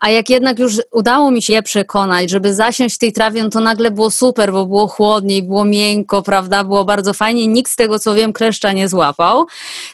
A 0.00 0.10
jak 0.10 0.30
jednak 0.30 0.58
już 0.58 0.72
udało 0.92 1.30
mi 1.30 1.42
się 1.42 1.52
je 1.52 1.62
przekonać, 1.62 2.30
żeby 2.30 2.54
zasiąść 2.54 2.94
w 2.94 2.98
tej 2.98 3.12
trawie, 3.12 3.42
no 3.42 3.48
to 3.48 3.60
nagle 3.60 3.90
było 3.90 4.10
super, 4.10 4.52
bo 4.52 4.66
było 4.66 4.88
chłodniej, 4.88 5.42
było 5.42 5.64
miękko, 5.64 6.22
prawda? 6.22 6.64
Było 6.64 6.84
bardzo 6.84 7.12
fajnie. 7.12 7.46
Nikt 7.46 7.72
z 7.72 7.76
tego, 7.76 7.98
co 7.98 8.14
wiem, 8.14 8.32
kleszcza 8.32 8.72
nie 8.72 8.88
złapał. 8.88 9.46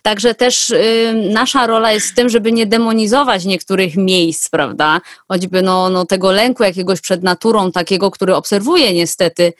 Także 0.03 0.35
też 0.35 0.71
y, 0.71 1.29
nasza 1.33 1.67
rola 1.67 1.93
jest 1.93 2.11
w 2.11 2.15
tym, 2.15 2.29
żeby 2.29 2.53
nie 2.53 2.67
demonizować 2.67 3.45
niektórych 3.45 3.97
miejsc, 3.97 4.49
prawda? 4.49 5.01
Choćby 5.29 5.63
no, 5.63 5.91
no 5.91 6.07
tego 6.07 6.33
lęku 6.33 6.63
jakiegoś 6.63 7.01
przed 7.01 7.23
naturą, 7.23 7.73
takiego, 7.73 8.11
który 8.11 8.35
obserwuję 8.35 8.95
niestety 8.95 9.53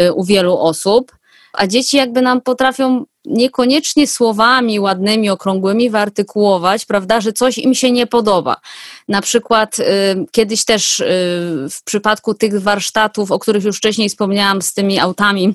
y, 0.00 0.12
u 0.12 0.24
wielu 0.24 0.58
osób. 0.58 1.12
A 1.52 1.66
dzieci 1.66 1.96
jakby 1.96 2.22
nam 2.22 2.40
potrafią 2.40 3.04
niekoniecznie 3.26 4.06
słowami 4.06 4.80
ładnymi, 4.80 5.30
okrągłymi 5.30 5.90
wyartykułować, 5.90 6.84
prawda, 6.84 7.20
że 7.20 7.32
coś 7.32 7.58
im 7.58 7.74
się 7.74 7.90
nie 7.90 8.06
podoba. 8.06 8.56
Na 9.08 9.22
przykład 9.22 9.78
y, 9.78 9.82
kiedyś 10.30 10.64
też 10.64 11.00
y, 11.00 11.04
w 11.70 11.82
przypadku 11.84 12.34
tych 12.34 12.62
warsztatów, 12.62 13.30
o 13.30 13.38
których 13.38 13.64
już 13.64 13.76
wcześniej 13.76 14.08
wspomniałam 14.08 14.62
z 14.62 14.74
tymi 14.74 14.98
autami, 14.98 15.54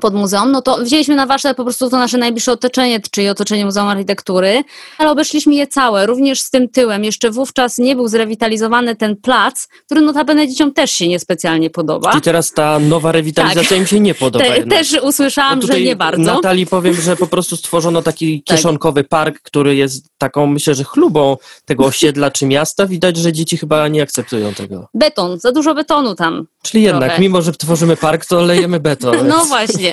pod 0.00 0.14
muzeum, 0.14 0.52
no 0.52 0.62
to 0.62 0.76
wzięliśmy 0.76 1.16
na 1.16 1.26
warsztat 1.26 1.56
po 1.56 1.64
prostu 1.64 1.90
to 1.90 1.98
nasze 1.98 2.18
najbliższe 2.18 2.52
otoczenie, 2.52 3.00
czyli 3.10 3.28
otoczenie 3.28 3.64
Muzeum 3.64 3.88
Architektury, 3.88 4.64
ale 4.98 5.10
obeszliśmy 5.10 5.54
je 5.54 5.66
całe, 5.66 6.06
również 6.06 6.40
z 6.40 6.50
tym 6.50 6.68
tyłem. 6.68 7.04
Jeszcze 7.04 7.30
wówczas 7.30 7.78
nie 7.78 7.96
był 7.96 8.08
zrewitalizowany 8.08 8.96
ten 8.96 9.16
plac, 9.16 9.68
który 9.86 10.00
notabene 10.00 10.48
dzieciom 10.48 10.72
też 10.72 10.90
się 10.90 11.08
niespecjalnie 11.08 11.70
podoba. 11.70 12.12
I 12.18 12.20
teraz 12.20 12.52
ta 12.52 12.78
nowa 12.78 13.12
rewitalizacja 13.12 13.68
tak. 13.68 13.78
im 13.78 13.86
się 13.86 14.00
nie 14.00 14.14
podoba. 14.14 14.44
Te, 14.44 14.62
też 14.62 14.92
usłyszałam, 15.02 15.58
no 15.58 15.66
że 15.66 15.80
nie 15.80 15.96
bardzo. 15.96 16.22
Natalii 16.22 16.66
powiem, 16.66 16.94
że 16.94 17.16
po 17.16 17.26
prostu 17.26 17.56
stworzono 17.56 18.02
taki 18.02 18.42
tak. 18.42 18.56
kieszonkowy 18.56 19.04
park, 19.04 19.40
który 19.42 19.76
jest 19.76 20.06
taką, 20.18 20.46
myślę, 20.46 20.74
że 20.74 20.84
chlubą 20.84 21.36
tego 21.64 21.84
osiedla 21.84 22.30
czy 22.30 22.46
miasta. 22.46 22.86
Widać, 22.86 23.16
że 23.16 23.32
dzieci 23.32 23.56
chyba 23.56 23.88
nie 23.88 24.02
akceptują 24.02 24.54
tego. 24.54 24.88
Beton, 24.94 25.38
za 25.38 25.52
dużo 25.52 25.74
betonu 25.74 26.14
tam. 26.14 26.46
Czyli 26.62 26.84
trochę. 26.84 27.04
jednak, 27.04 27.18
mimo 27.18 27.42
że 27.42 27.52
tworzymy 27.52 27.96
park, 27.96 28.26
to 28.26 28.40
lejemy 28.40 28.80
beton. 28.80 29.28
No 29.28 29.44
właśnie. 29.44 29.85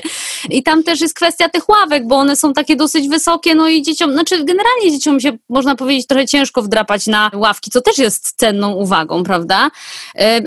I 0.50 0.62
tam 0.62 0.82
też 0.82 1.00
jest 1.00 1.14
kwestia 1.14 1.48
tych 1.48 1.68
ławek, 1.68 2.06
bo 2.06 2.16
one 2.16 2.36
są 2.36 2.52
takie 2.52 2.76
dosyć 2.76 3.08
wysokie, 3.08 3.54
no 3.54 3.68
i 3.68 3.82
dzieciom, 3.82 4.12
znaczy 4.12 4.44
generalnie 4.44 4.90
dzieciom 4.90 5.20
się, 5.20 5.32
można 5.48 5.74
powiedzieć, 5.74 6.06
trochę 6.06 6.26
ciężko 6.26 6.62
wdrapać 6.62 7.06
na 7.06 7.30
ławki, 7.34 7.70
co 7.70 7.80
też 7.80 7.98
jest 7.98 8.32
cenną 8.36 8.72
uwagą, 8.72 9.24
prawda? 9.24 9.70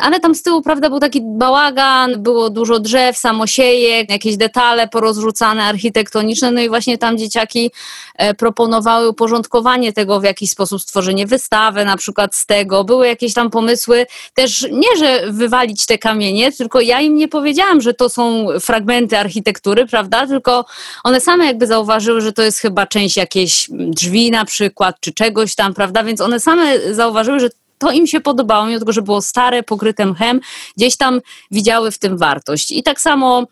Ale 0.02 0.20
tam 0.20 0.36
z 0.36 0.44
tyłu, 0.44 0.62
prawda, 0.62 0.90
był 0.90 1.00
taki 1.00 1.22
bałagan, 1.24 2.24
było 2.24 2.50
dużo 2.50 2.80
drzew, 2.80 3.18
samosiejek, 3.18 4.10
jakieś 4.10 4.38
detale 4.38 4.88
porozrzucane, 4.88 5.64
architektoniczne, 5.64 6.52
no 6.52 6.62
i 6.62 6.70
właśnie 6.70 6.98
tam 6.98 7.18
dzieciaki 7.18 7.72
e, 8.16 8.34
proponowały 8.34 9.10
uporządkowanie 9.10 9.94
tego 9.94 10.20
w 10.20 10.24
jakiś 10.24 10.50
sposób, 10.50 10.82
stworzenie 10.82 11.28
wystawy 11.28 11.86
na 11.86 11.98
przykład 11.98 12.36
z 12.36 12.46
tego, 12.46 12.84
były 12.84 13.08
jakieś 13.08 13.34
tam 13.34 13.50
pomysły, 13.50 14.06
też 14.34 14.68
nie, 14.72 14.98
że 15.00 15.32
wywalić 15.32 15.86
te 15.86 15.98
kamienie, 15.98 16.52
tylko 16.52 16.82
ja 16.82 17.02
im 17.02 17.16
nie 17.16 17.28
powiedziałam, 17.28 17.82
że 17.82 17.94
to 17.94 18.10
są 18.10 18.48
fragmenty 18.60 19.18
architektury, 19.18 19.37
architektury, 19.38 19.86
prawda? 19.86 20.28
Tylko 20.28 20.66
one 21.04 21.22
same 21.22 21.46
jakby 21.46 21.68
zauważyły, 21.68 22.22
że 22.22 22.34
to 22.34 22.42
jest 22.42 22.60
chyba 22.60 22.88
część 22.88 23.18
jakiejś 23.18 23.68
drzwi 23.70 24.32
na 24.32 24.46
przykład, 24.46 24.96
czy 25.00 25.14
czegoś 25.14 25.56
tam, 25.56 25.74
prawda? 25.74 26.04
Więc 26.04 26.22
one 26.22 26.40
same 26.40 26.94
zauważyły, 26.94 27.40
że 27.40 27.50
to 27.78 27.92
im 27.92 28.08
się 28.08 28.20
podobało, 28.22 28.66
mimo 28.66 28.80
tego, 28.80 28.92
że 28.92 29.02
było 29.02 29.22
stare, 29.22 29.64
pokryte 29.64 30.06
mchem, 30.06 30.40
gdzieś 30.78 30.98
tam 30.98 31.22
widziały 31.52 31.92
w 31.92 31.98
tym 31.98 32.18
wartość. 32.18 32.72
I 32.72 32.84
tak 32.84 33.02
samo, 33.02 33.44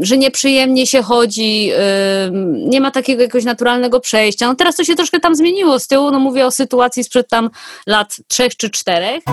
że 0.00 0.18
nieprzyjemnie 0.18 0.86
się 0.86 1.02
chodzi, 1.02 1.66
yy, 1.66 1.76
nie 2.68 2.80
ma 2.80 2.90
takiego 2.90 3.22
jakiegoś 3.22 3.44
naturalnego 3.44 4.00
przejścia. 4.00 4.46
No 4.46 4.54
teraz 4.54 4.76
to 4.76 4.84
się 4.84 4.94
troszkę 4.94 5.20
tam 5.20 5.34
zmieniło 5.34 5.78
z 5.78 5.86
tyłu, 5.86 6.10
no 6.10 6.18
mówię 6.18 6.46
o 6.46 6.50
sytuacji 6.50 7.04
sprzed 7.04 7.28
tam 7.28 7.50
lat 7.86 8.16
trzech 8.28 8.56
czy 8.56 8.70
czterech. 8.70 9.24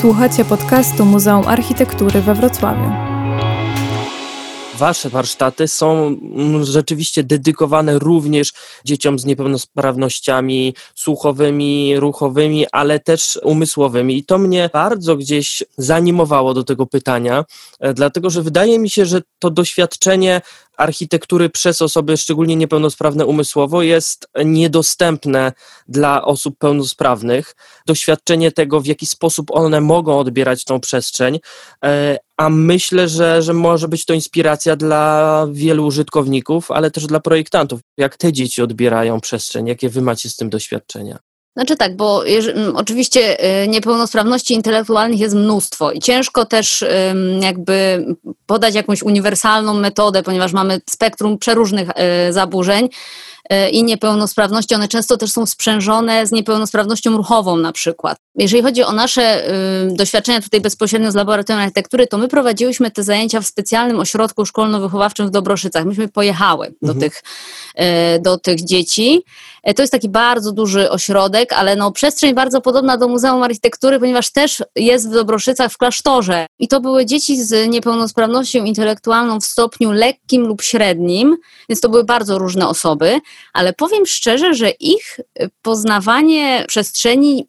Słuchacie 0.00 0.44
podcastu 0.44 1.04
Muzeum 1.04 1.48
Architektury 1.48 2.20
we 2.20 2.34
Wrocławiu. 2.34 3.21
Wasze 4.82 5.08
warsztaty 5.08 5.68
są 5.68 6.06
mm, 6.06 6.64
rzeczywiście 6.64 7.24
dedykowane 7.24 7.98
również 7.98 8.52
dzieciom 8.84 9.18
z 9.18 9.24
niepełnosprawnościami 9.24 10.74
słuchowymi, 10.94 11.96
ruchowymi, 11.96 12.66
ale 12.72 13.00
też 13.00 13.38
umysłowymi. 13.42 14.16
I 14.16 14.24
to 14.24 14.38
mnie 14.38 14.70
bardzo 14.72 15.16
gdzieś 15.16 15.62
zanimowało 15.78 16.54
do 16.54 16.64
tego 16.64 16.86
pytania, 16.86 17.44
e, 17.80 17.94
dlatego 17.94 18.30
że 18.30 18.42
wydaje 18.42 18.78
mi 18.78 18.90
się, 18.90 19.06
że 19.06 19.22
to 19.38 19.50
doświadczenie 19.50 20.40
architektury 20.76 21.50
przez 21.50 21.82
osoby 21.82 22.16
szczególnie 22.16 22.56
niepełnosprawne 22.56 23.26
umysłowo 23.26 23.82
jest 23.82 24.28
niedostępne 24.44 25.52
dla 25.88 26.24
osób 26.24 26.58
pełnosprawnych. 26.58 27.54
Doświadczenie 27.86 28.52
tego, 28.52 28.80
w 28.80 28.86
jaki 28.86 29.06
sposób 29.06 29.50
one 29.50 29.80
mogą 29.80 30.18
odbierać 30.18 30.64
tą 30.64 30.80
przestrzeń, 30.80 31.40
e, 31.84 32.18
a 32.36 32.48
myślę, 32.48 33.08
że, 33.08 33.42
że 33.42 33.54
może 33.54 33.88
być 33.88 34.04
to 34.04 34.14
inspiracja 34.14 34.76
dla 34.76 35.46
wielu 35.52 35.86
użytkowników, 35.86 36.70
ale 36.70 36.90
też 36.90 37.06
dla 37.06 37.20
projektantów. 37.20 37.80
Jak 37.96 38.16
te 38.16 38.32
dzieci 38.32 38.62
odbierają 38.62 39.20
przestrzeń, 39.20 39.66
jakie 39.66 39.88
wy 39.88 40.02
macie 40.02 40.30
z 40.30 40.36
tym 40.36 40.50
doświadczenia? 40.50 41.31
Znaczy 41.56 41.76
tak, 41.76 41.96
bo 41.96 42.24
oczywiście 42.74 43.44
y, 43.64 43.68
niepełnosprawności 43.68 44.54
intelektualnych 44.54 45.20
jest 45.20 45.34
mnóstwo 45.34 45.92
i 45.92 46.00
ciężko 46.00 46.44
też 46.44 46.84
jakby 47.40 48.06
podać 48.46 48.74
jakąś 48.74 49.02
uniwersalną 49.02 49.74
metodę, 49.74 50.22
ponieważ 50.22 50.52
mamy 50.52 50.80
spektrum 50.90 51.38
przeróżnych 51.38 51.88
y, 52.28 52.32
zaburzeń. 52.32 52.88
E, 53.50 53.70
i 53.70 53.84
niepełnosprawności, 53.84 54.74
one 54.74 54.88
często 54.88 55.16
też 55.16 55.32
są 55.32 55.46
sprzężone 55.46 56.26
z 56.26 56.32
niepełnosprawnością 56.32 57.16
ruchową 57.16 57.56
na 57.56 57.72
przykład. 57.72 58.18
Jeżeli 58.34 58.62
chodzi 58.62 58.82
o 58.82 58.92
nasze 58.92 59.48
y, 59.48 59.96
doświadczenia 59.96 60.40
tutaj 60.40 60.60
bezpośrednio 60.60 61.12
z 61.12 61.14
Laboratorium 61.14 61.62
Architektury, 61.62 62.06
to 62.06 62.18
my 62.18 62.28
prowadziłyśmy 62.28 62.90
te 62.90 63.02
zajęcia 63.02 63.40
w 63.40 63.46
specjalnym 63.46 64.00
ośrodku 64.00 64.44
szkolno-wychowawczym 64.44 65.26
w 65.26 65.30
Dobroszycach. 65.30 65.84
Myśmy 65.84 66.08
pojechały 66.08 66.66
mhm. 66.66 66.78
do, 66.82 66.94
tych, 66.94 67.22
y, 68.16 68.20
do 68.20 68.38
tych 68.38 68.64
dzieci. 68.64 69.22
E, 69.62 69.74
to 69.74 69.82
jest 69.82 69.92
taki 69.92 70.08
bardzo 70.08 70.52
duży 70.52 70.90
ośrodek, 70.90 71.52
ale 71.52 71.76
no, 71.76 71.92
przestrzeń 71.92 72.34
bardzo 72.34 72.60
podobna 72.60 72.96
do 72.96 73.08
Muzeum 73.08 73.42
Architektury, 73.42 73.98
ponieważ 73.98 74.32
też 74.32 74.62
jest 74.76 75.08
w 75.08 75.12
Dobroszycach 75.12 75.72
w 75.72 75.78
klasztorze. 75.78 76.46
I 76.58 76.68
to 76.68 76.80
były 76.80 77.06
dzieci 77.06 77.44
z 77.44 77.68
niepełnosprawnością 77.68 78.64
intelektualną 78.64 79.40
w 79.40 79.44
stopniu 79.44 79.92
lekkim 79.92 80.46
lub 80.46 80.62
średnim, 80.62 81.36
więc 81.68 81.80
to 81.80 81.88
były 81.88 82.04
bardzo 82.04 82.38
różne 82.38 82.68
osoby 82.68 83.20
ale 83.52 83.72
powiem 83.72 84.06
szczerze, 84.06 84.54
że 84.54 84.70
ich 84.70 85.20
poznawanie 85.62 86.64
przestrzeni 86.68 87.46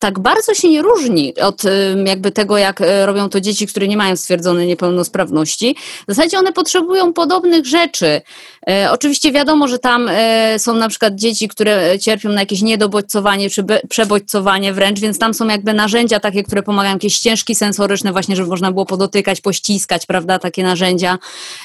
tak 0.00 0.18
bardzo 0.18 0.54
się 0.54 0.68
nie 0.68 0.82
różni 0.82 1.34
od 1.40 1.62
jakby 2.06 2.30
tego, 2.30 2.58
jak 2.58 2.80
e, 2.80 3.06
robią 3.06 3.28
to 3.28 3.40
dzieci, 3.40 3.66
które 3.66 3.88
nie 3.88 3.96
mają 3.96 4.16
stwierdzonej 4.16 4.66
niepełnosprawności. 4.66 5.76
W 6.08 6.14
zasadzie 6.14 6.38
one 6.38 6.52
potrzebują 6.52 7.12
podobnych 7.12 7.66
rzeczy. 7.66 8.20
E, 8.68 8.88
oczywiście 8.92 9.32
wiadomo, 9.32 9.68
że 9.68 9.78
tam 9.78 10.08
e, 10.10 10.58
są 10.58 10.74
na 10.74 10.88
przykład 10.88 11.14
dzieci, 11.14 11.48
które 11.48 11.98
cierpią 11.98 12.28
na 12.28 12.40
jakieś 12.40 12.62
niedobodźcowanie 12.62 13.50
czy 13.50 13.64
przebodźcowanie 13.88 14.72
wręcz, 14.72 15.00
więc 15.00 15.18
tam 15.18 15.34
są 15.34 15.48
jakby 15.48 15.74
narzędzia 15.74 16.20
takie, 16.20 16.42
które 16.42 16.62
pomagają, 16.62 16.94
jakieś 16.94 17.14
ścieżki 17.14 17.54
sensoryczne 17.54 18.12
właśnie, 18.12 18.36
żeby 18.36 18.48
można 18.48 18.72
było 18.72 18.86
podotykać, 18.86 19.40
pościskać, 19.40 20.06
prawda, 20.06 20.38
takie 20.38 20.62
narzędzia. 20.62 21.18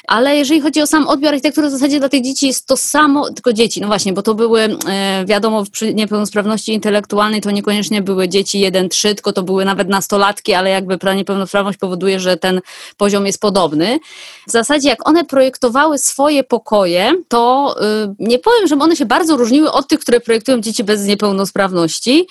Ale 0.06 0.36
jeżeli 0.36 0.60
chodzi 0.60 0.82
o 0.82 0.86
sam 0.86 1.08
odbiór 1.08 1.28
architektury, 1.28 1.68
w 1.68 1.70
zasadzie 1.70 1.98
dla 1.98 2.08
tych 2.08 2.22
dzieci 2.22 2.46
jest 2.46 2.66
to 2.66 2.76
samo, 2.76 3.30
tylko 3.30 3.52
dzieci, 3.52 3.80
no 3.80 3.86
właśnie, 3.86 4.12
bo 4.12 4.22
to 4.22 4.34
były, 4.34 4.68
wiadomo, 5.24 5.64
przy 5.72 5.94
niepełnosprawności 5.94 6.72
intelektualnej 6.72 7.40
to 7.40 7.50
niekoniecznie 7.50 8.02
były 8.02 8.25
dzieci 8.28 8.70
1-3, 8.72 9.14
tylko 9.14 9.32
to 9.32 9.42
były 9.42 9.64
nawet 9.64 9.88
nastolatki, 9.88 10.54
ale 10.54 10.70
jakby 10.70 10.98
niepełnosprawność 11.16 11.78
powoduje, 11.78 12.20
że 12.20 12.36
ten 12.36 12.60
poziom 12.96 13.26
jest 13.26 13.40
podobny. 13.40 13.98
W 14.48 14.50
zasadzie 14.50 14.88
jak 14.88 15.08
one 15.08 15.24
projektowały 15.24 15.98
swoje 15.98 16.44
pokoje, 16.44 17.12
to 17.28 17.74
yy, 17.80 18.14
nie 18.28 18.38
powiem, 18.38 18.66
że 18.66 18.74
one 18.74 18.96
się 18.96 19.06
bardzo 19.06 19.36
różniły 19.36 19.72
od 19.72 19.88
tych, 19.88 20.00
które 20.00 20.20
projektują 20.20 20.60
dzieci 20.60 20.84
bez 20.84 21.04
niepełnosprawności. 21.04 22.26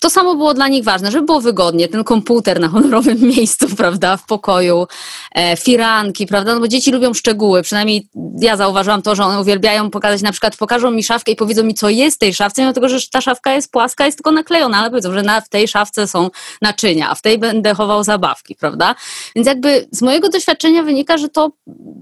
To 0.00 0.10
samo 0.10 0.34
było 0.34 0.54
dla 0.54 0.68
nich 0.68 0.84
ważne, 0.84 1.10
żeby 1.10 1.26
było 1.26 1.40
wygodnie, 1.40 1.88
ten 1.88 2.04
komputer 2.04 2.60
na 2.60 2.68
honorowym 2.68 3.20
miejscu, 3.36 3.76
prawda, 3.76 4.16
w 4.16 4.26
pokoju, 4.26 4.86
e, 5.34 5.56
firanki, 5.56 6.26
prawda, 6.26 6.54
no 6.54 6.60
bo 6.60 6.68
dzieci 6.68 6.90
lubią 6.90 7.14
szczegóły, 7.14 7.62
przynajmniej 7.62 8.08
ja 8.40 8.56
zauważyłam 8.56 9.02
to, 9.02 9.14
że 9.14 9.24
one 9.24 9.40
uwielbiają 9.40 9.90
pokazać, 9.90 10.22
na 10.22 10.32
przykład 10.32 10.56
pokażą 10.56 10.90
mi 10.90 11.04
szafkę 11.04 11.32
i 11.32 11.36
powiedzą 11.36 11.62
mi, 11.62 11.74
co 11.74 11.88
jest 11.88 12.16
w 12.16 12.18
tej 12.18 12.34
szafce, 12.34 12.62
mimo 12.62 12.72
tego, 12.72 12.88
że 12.88 12.98
ta 13.12 13.20
szafka 13.20 13.52
jest 13.52 13.72
płaska, 13.72 14.06
jest 14.06 14.18
tylko 14.18 14.32
naklejona, 14.32 14.78
ale 14.78 14.90
powiedzą, 14.90 15.12
że 15.12 15.22
na, 15.22 15.40
w 15.40 15.48
tej 15.48 15.68
szafce 15.68 16.06
są 16.06 16.30
naczynia, 16.62 17.10
a 17.10 17.14
w 17.14 17.22
tej 17.22 17.38
będę 17.38 17.74
chował 17.74 18.04
zabawki, 18.04 18.54
prawda? 18.54 18.94
Więc 19.36 19.46
jakby 19.46 19.88
z 19.92 20.02
mojego 20.02 20.28
doświadczenia 20.28 20.82
wynika, 20.82 21.18
że 21.18 21.28
to 21.28 21.50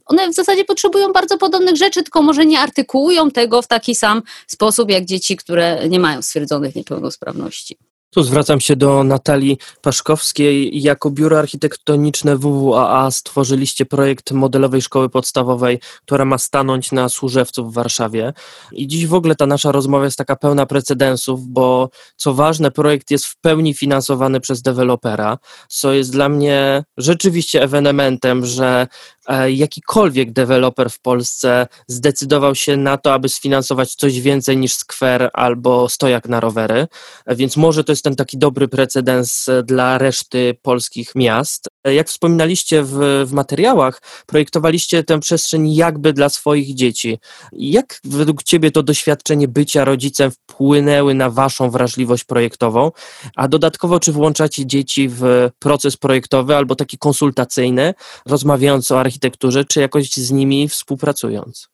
one 0.06 0.28
w 0.28 0.34
zasadzie 0.34 0.64
potrzebują 0.64 1.12
bardzo 1.12 1.38
podobnych 1.38 1.76
rzeczy, 1.76 2.02
tylko 2.02 2.22
może 2.22 2.46
nie 2.46 2.60
artykułują 2.60 3.30
tego 3.30 3.62
w 3.62 3.66
taki 3.66 3.94
sam 3.94 4.22
sposób, 4.46 4.90
jak 4.90 5.04
dzieci, 5.04 5.36
które 5.36 5.88
nie 5.88 6.00
mają 6.00 6.22
stwierdzonych 6.22 6.74
niepełnosprawności. 6.74 7.78
Tu 8.14 8.22
zwracam 8.22 8.60
się 8.60 8.76
do 8.76 9.04
Natalii 9.04 9.58
Paszkowskiej. 9.82 10.82
Jako 10.82 11.10
biuro 11.10 11.38
architektoniczne 11.38 12.36
WWAA 12.36 13.10
stworzyliście 13.10 13.86
projekt 13.86 14.32
modelowej 14.32 14.82
szkoły 14.82 15.08
podstawowej, 15.08 15.80
która 16.02 16.24
ma 16.24 16.38
stanąć 16.38 16.92
na 16.92 17.08
Służewcu 17.08 17.70
w 17.70 17.74
Warszawie. 17.74 18.32
I 18.72 18.86
dziś 18.86 19.06
w 19.06 19.14
ogóle 19.14 19.34
ta 19.34 19.46
nasza 19.46 19.72
rozmowa 19.72 20.04
jest 20.04 20.18
taka 20.18 20.36
pełna 20.36 20.66
precedensów, 20.66 21.46
bo 21.46 21.90
co 22.16 22.34
ważne, 22.34 22.70
projekt 22.70 23.10
jest 23.10 23.26
w 23.26 23.40
pełni 23.40 23.74
finansowany 23.74 24.40
przez 24.40 24.62
dewelopera, 24.62 25.38
co 25.68 25.92
jest 25.92 26.12
dla 26.12 26.28
mnie 26.28 26.84
rzeczywiście 26.96 27.62
ewenementem, 27.62 28.46
że 28.46 28.86
E, 29.28 29.52
jakikolwiek 29.52 30.32
deweloper 30.32 30.90
w 30.90 31.00
Polsce 31.00 31.66
zdecydował 31.86 32.54
się 32.54 32.76
na 32.76 32.96
to, 32.96 33.14
aby 33.14 33.28
sfinansować 33.28 33.94
coś 33.94 34.20
więcej 34.20 34.56
niż 34.56 34.74
skwer 34.74 35.30
albo 35.32 35.88
stojak 35.88 36.28
na 36.28 36.40
rowery, 36.40 36.86
e, 37.26 37.36
więc 37.36 37.56
może 37.56 37.84
to 37.84 37.92
jest 37.92 38.03
ten 38.04 38.16
taki 38.16 38.38
dobry 38.38 38.68
precedens 38.68 39.48
e, 39.48 39.62
dla 39.62 39.98
reszty 39.98 40.56
polskich 40.62 41.14
miast. 41.14 41.68
Jak 41.84 42.08
wspominaliście 42.08 42.82
w, 42.82 43.24
w 43.26 43.32
materiałach, 43.32 44.02
projektowaliście 44.26 45.04
tę 45.04 45.20
przestrzeń 45.20 45.74
jakby 45.74 46.12
dla 46.12 46.28
swoich 46.28 46.74
dzieci. 46.74 47.18
Jak 47.52 48.00
według 48.04 48.42
Ciebie 48.42 48.70
to 48.70 48.82
doświadczenie 48.82 49.48
bycia 49.48 49.84
rodzicem 49.84 50.30
wpłynęły 50.30 51.14
na 51.14 51.30
Waszą 51.30 51.70
wrażliwość 51.70 52.24
projektową? 52.24 52.90
A 53.36 53.48
dodatkowo, 53.48 54.00
czy 54.00 54.12
włączacie 54.12 54.66
dzieci 54.66 55.08
w 55.08 55.50
proces 55.58 55.96
projektowy 55.96 56.56
albo 56.56 56.76
taki 56.76 56.98
konsultacyjny, 56.98 57.94
rozmawiając 58.26 58.90
o 58.90 59.00
architekturze, 59.00 59.64
czy 59.64 59.80
jakoś 59.80 60.12
z 60.12 60.30
nimi 60.30 60.68
współpracując? 60.68 61.73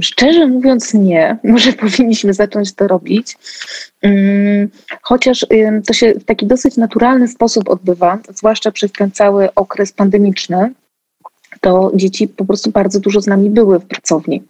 Szczerze 0.00 0.46
mówiąc, 0.46 0.94
nie. 0.94 1.36
Może 1.44 1.72
powinniśmy 1.72 2.34
zacząć 2.34 2.72
to 2.72 2.88
robić. 2.88 3.36
Chociaż 5.02 5.46
to 5.86 5.92
się 5.92 6.14
w 6.14 6.24
taki 6.24 6.46
dosyć 6.46 6.76
naturalny 6.76 7.28
sposób 7.28 7.68
odbywa, 7.68 8.18
zwłaszcza 8.34 8.70
przez 8.70 8.92
ten 8.92 9.10
cały 9.10 9.54
okres 9.54 9.92
pandemiczny, 9.92 10.72
to 11.60 11.92
dzieci 11.94 12.28
po 12.28 12.44
prostu 12.44 12.70
bardzo 12.70 13.00
dużo 13.00 13.20
z 13.20 13.26
nami 13.26 13.50
były 13.50 13.78
w 13.78 13.86
pracowni. 13.86 14.42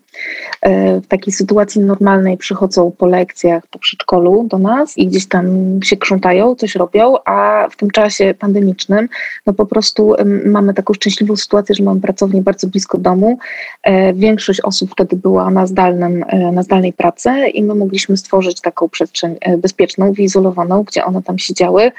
E, 0.65 1.01
w 1.01 1.07
takiej 1.07 1.33
sytuacji 1.33 1.81
normalnej 1.81 2.37
przychodzą 2.37 2.93
po 2.99 3.07
lekcjach, 3.07 3.67
po 3.67 3.79
przedszkolu 3.79 4.47
do 4.49 4.59
nas 4.59 4.99
i 4.99 5.07
gdzieś 5.07 5.27
tam 5.27 5.47
się 5.83 5.97
krzątają, 5.97 6.55
coś 6.55 6.75
robią, 6.75 7.15
a 7.25 7.69
w 7.71 7.77
tym 7.77 7.91
czasie 7.91 8.35
pandemicznym 8.39 9.09
no 9.47 9.53
po 9.53 9.67
prostu 9.67 10.15
mamy 10.45 10.75
taką 10.75 10.95
szczęśliwą 10.95 11.37
sytuację, 11.37 11.75
że 11.75 11.85
mamy 11.85 12.01
pracownię 12.01 12.43
bardzo 12.43 12.67
blisko 12.67 12.99
domu. 12.99 13.39
E, 13.83 14.15
większość 14.15 14.61
osób 14.61 14.93
wtedy 14.93 15.17
była 15.17 15.51
na, 15.51 15.67
zdalnym, 15.67 16.25
e, 16.29 16.53
na 16.53 16.63
zdalnej 16.63 16.93
pracy 16.93 17.31
i 17.55 17.63
my 17.63 17.75
mogliśmy 17.75 18.17
stworzyć 18.17 18.61
taką 18.61 18.89
przestrzeń 18.89 19.37
bezpieczną, 19.59 20.13
wyizolowaną, 20.13 20.83
gdzie 20.83 21.05
one 21.05 21.23
tam 21.23 21.39
siedziały, 21.39 21.93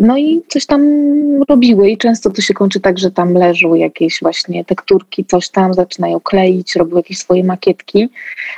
no 0.00 0.18
i 0.18 0.42
coś 0.48 0.66
tam 0.66 0.82
robiły 1.48 1.90
i 1.90 1.98
często 1.98 2.30
to 2.30 2.42
się 2.42 2.54
kończy 2.54 2.80
tak, 2.80 2.98
że 2.98 3.10
tam 3.10 3.34
leżą 3.34 3.74
jakieś 3.74 4.18
właśnie 4.22 4.64
tekturki, 4.64 5.24
coś 5.24 5.48
tam, 5.48 5.74
zaczynają 5.74 6.20
kleić, 6.20 6.76
robią 6.76 6.96
jakieś 6.96 7.18
swoje 7.18 7.44
makietki. 7.50 8.08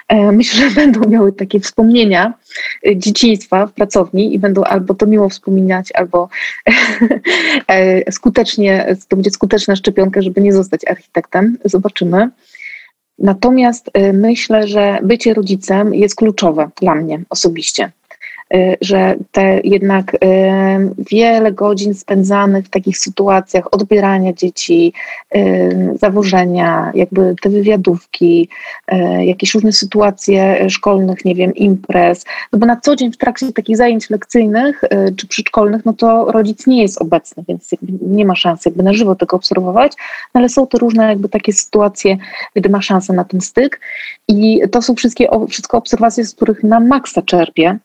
E, 0.09 0.33
myślę, 0.33 0.71
że 0.71 0.75
będą 0.75 1.09
miały 1.09 1.33
takie 1.33 1.61
wspomnienia 1.61 2.35
e, 2.87 2.97
dzieciństwa 2.97 3.67
w 3.67 3.73
pracowni 3.73 4.35
i 4.35 4.39
będą 4.39 4.65
albo 4.65 4.95
to 4.95 5.07
miło 5.07 5.29
wspominać, 5.29 5.93
albo 5.95 6.29
e, 7.69 8.13
skutecznie, 8.13 8.97
to 9.09 9.17
będzie 9.17 9.31
skuteczna 9.31 9.77
szczepionka, 9.77 10.23
żeby 10.23 10.41
nie 10.41 10.53
zostać 10.53 10.81
architektem. 10.87 11.59
Zobaczymy. 11.65 12.31
Natomiast 13.19 13.91
myślę, 14.13 14.69
że 14.69 14.99
bycie 15.03 15.35
rodzicem 15.35 15.95
jest 15.95 16.17
kluczowe 16.17 16.71
dla 16.81 16.95
mnie 16.95 17.23
osobiście. 17.31 17.93
Y, 18.55 18.77
że 18.81 19.17
te 19.33 19.61
jednak 19.65 20.15
y, 20.15 20.19
wiele 21.11 21.53
godzin 21.53 21.95
spędzanych 21.95 22.67
w 22.67 22.71
takich 22.71 22.99
sytuacjach 22.99 23.75
odbierania 23.75 24.33
dzieci, 24.33 24.93
y, 25.37 25.95
zawożenia, 25.95 26.93
jakby 26.95 27.35
te 27.43 27.51
wywiadówki, 27.51 28.49
jakieś 29.19 29.55
różne 29.55 29.73
sytuacje 29.73 30.71
szkolnych, 30.71 31.25
nie 31.25 31.35
wiem, 31.35 31.55
imprez, 31.55 32.25
no 32.53 32.59
bo 32.59 32.67
na 32.67 32.77
co 32.77 32.97
dzień 32.97 33.13
w 33.13 33.17
trakcie 33.17 33.53
takich 33.53 33.77
zajęć 33.77 34.11
lekcyjnych 34.11 34.81
czy 35.17 35.27
przedszkolnych, 35.27 35.85
no 35.85 35.93
to 35.93 36.33
rodzic 36.33 36.67
nie 36.67 36.83
jest 36.83 37.03
obecny, 37.03 37.45
więc 37.49 37.71
nie 38.03 38.25
ma 38.25 38.37
szans 38.37 38.65
jakby 38.65 38.83
na 38.83 38.93
żywo 38.93 39.15
tego 39.15 39.37
obserwować, 39.37 39.93
no 40.35 40.39
ale 40.39 40.49
są 40.49 40.67
te 40.67 40.79
różne 40.79 41.07
jakby 41.07 41.29
takie 41.29 41.53
sytuacje, 41.53 42.17
gdy 42.57 42.69
ma 42.69 42.83
szansę 42.83 43.13
na 43.13 43.25
ten 43.25 43.41
styk 43.41 43.81
i 44.29 44.61
to 44.71 44.83
są 44.83 44.95
wszystkie, 44.95 45.29
wszystko 45.49 45.79
obserwacje, 45.79 46.25
z 46.25 46.35
których 46.35 46.63
na 46.63 46.81
maksa 46.81 47.23
czerpię. 47.23 47.79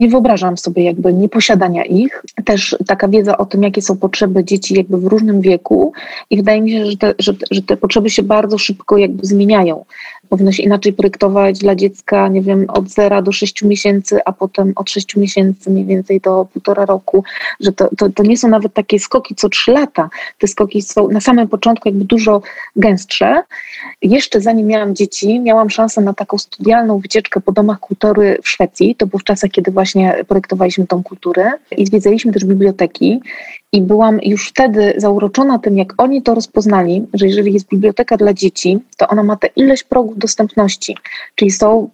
Nie 0.00 0.08
wyobrażam 0.08 0.58
sobie 0.58 0.84
jakby 0.84 1.12
nieposiadania 1.12 1.84
ich. 1.84 2.22
Też 2.44 2.76
taka 2.86 3.08
wiedza 3.08 3.38
o 3.38 3.46
tym, 3.46 3.62
jakie 3.62 3.82
są 3.82 3.96
potrzeby 3.96 4.44
dzieci 4.44 4.74
jakby 4.74 4.98
w 4.98 5.06
różnym 5.06 5.40
wieku 5.40 5.92
i 6.30 6.36
wydaje 6.36 6.60
mi 6.62 6.70
się, 6.70 6.86
że 6.86 6.96
te, 6.96 7.14
że, 7.18 7.32
że 7.50 7.62
te 7.62 7.76
potrzeby 7.76 8.10
się 8.10 8.22
bardzo 8.22 8.58
szybko 8.58 8.98
jakby 8.98 9.26
zmieniają. 9.26 9.84
Powinno 10.30 10.52
się 10.52 10.62
inaczej 10.62 10.92
projektować 10.92 11.58
dla 11.58 11.74
dziecka, 11.74 12.28
nie 12.28 12.42
wiem, 12.42 12.66
od 12.68 12.88
0 12.88 13.22
do 13.22 13.32
6 13.32 13.62
miesięcy, 13.62 14.20
a 14.24 14.32
potem 14.32 14.72
od 14.76 14.90
6 14.90 15.16
miesięcy 15.16 15.70
mniej 15.70 15.84
więcej 15.84 16.20
do 16.20 16.46
półtora 16.52 16.86
roku, 16.86 17.24
że 17.60 17.72
to, 17.72 17.88
to, 17.98 18.10
to 18.10 18.22
nie 18.22 18.36
są 18.36 18.48
nawet 18.48 18.74
takie 18.74 18.98
skoki 18.98 19.34
co 19.34 19.48
3 19.48 19.72
lata. 19.72 20.10
Te 20.38 20.46
skoki 20.46 20.82
są 20.82 21.08
na 21.08 21.20
samym 21.20 21.48
początku 21.48 21.88
jakby 21.88 22.04
dużo 22.04 22.42
gęstsze. 22.76 23.42
Jeszcze 24.02 24.40
zanim 24.40 24.66
miałam 24.66 24.94
dzieci, 24.94 25.40
miałam 25.40 25.70
szansę 25.70 26.00
na 26.00 26.14
taką 26.14 26.38
studialną 26.38 26.98
wycieczkę 26.98 27.40
po 27.40 27.52
domach 27.52 27.80
kultury 27.80 28.38
w 28.42 28.48
Szwecji. 28.48 28.94
To 28.94 29.06
był 29.06 29.18
w 29.18 29.24
czasach, 29.24 29.50
kiedy 29.50 29.70
właśnie 29.70 30.24
projektowaliśmy 30.28 30.86
tą 30.86 31.02
kulturę 31.02 31.52
i 31.76 31.86
zwiedzaliśmy 31.86 32.32
też 32.32 32.44
biblioteki. 32.44 33.20
I 33.72 33.82
byłam 33.82 34.18
już 34.22 34.48
wtedy 34.48 34.94
zauroczona 34.96 35.58
tym, 35.58 35.78
jak 35.78 35.94
oni 35.98 36.22
to 36.22 36.34
rozpoznali, 36.34 37.06
że 37.14 37.26
jeżeli 37.26 37.52
jest 37.52 37.68
biblioteka 37.68 38.16
dla 38.16 38.34
dzieci, 38.34 38.78
to 38.96 39.08
ona 39.08 39.22
ma 39.22 39.36
te 39.36 39.46
ileś 39.56 39.84
progów 39.84 40.18
dostępności, 40.20 40.96
czyli 41.34 41.50
są 41.50 41.90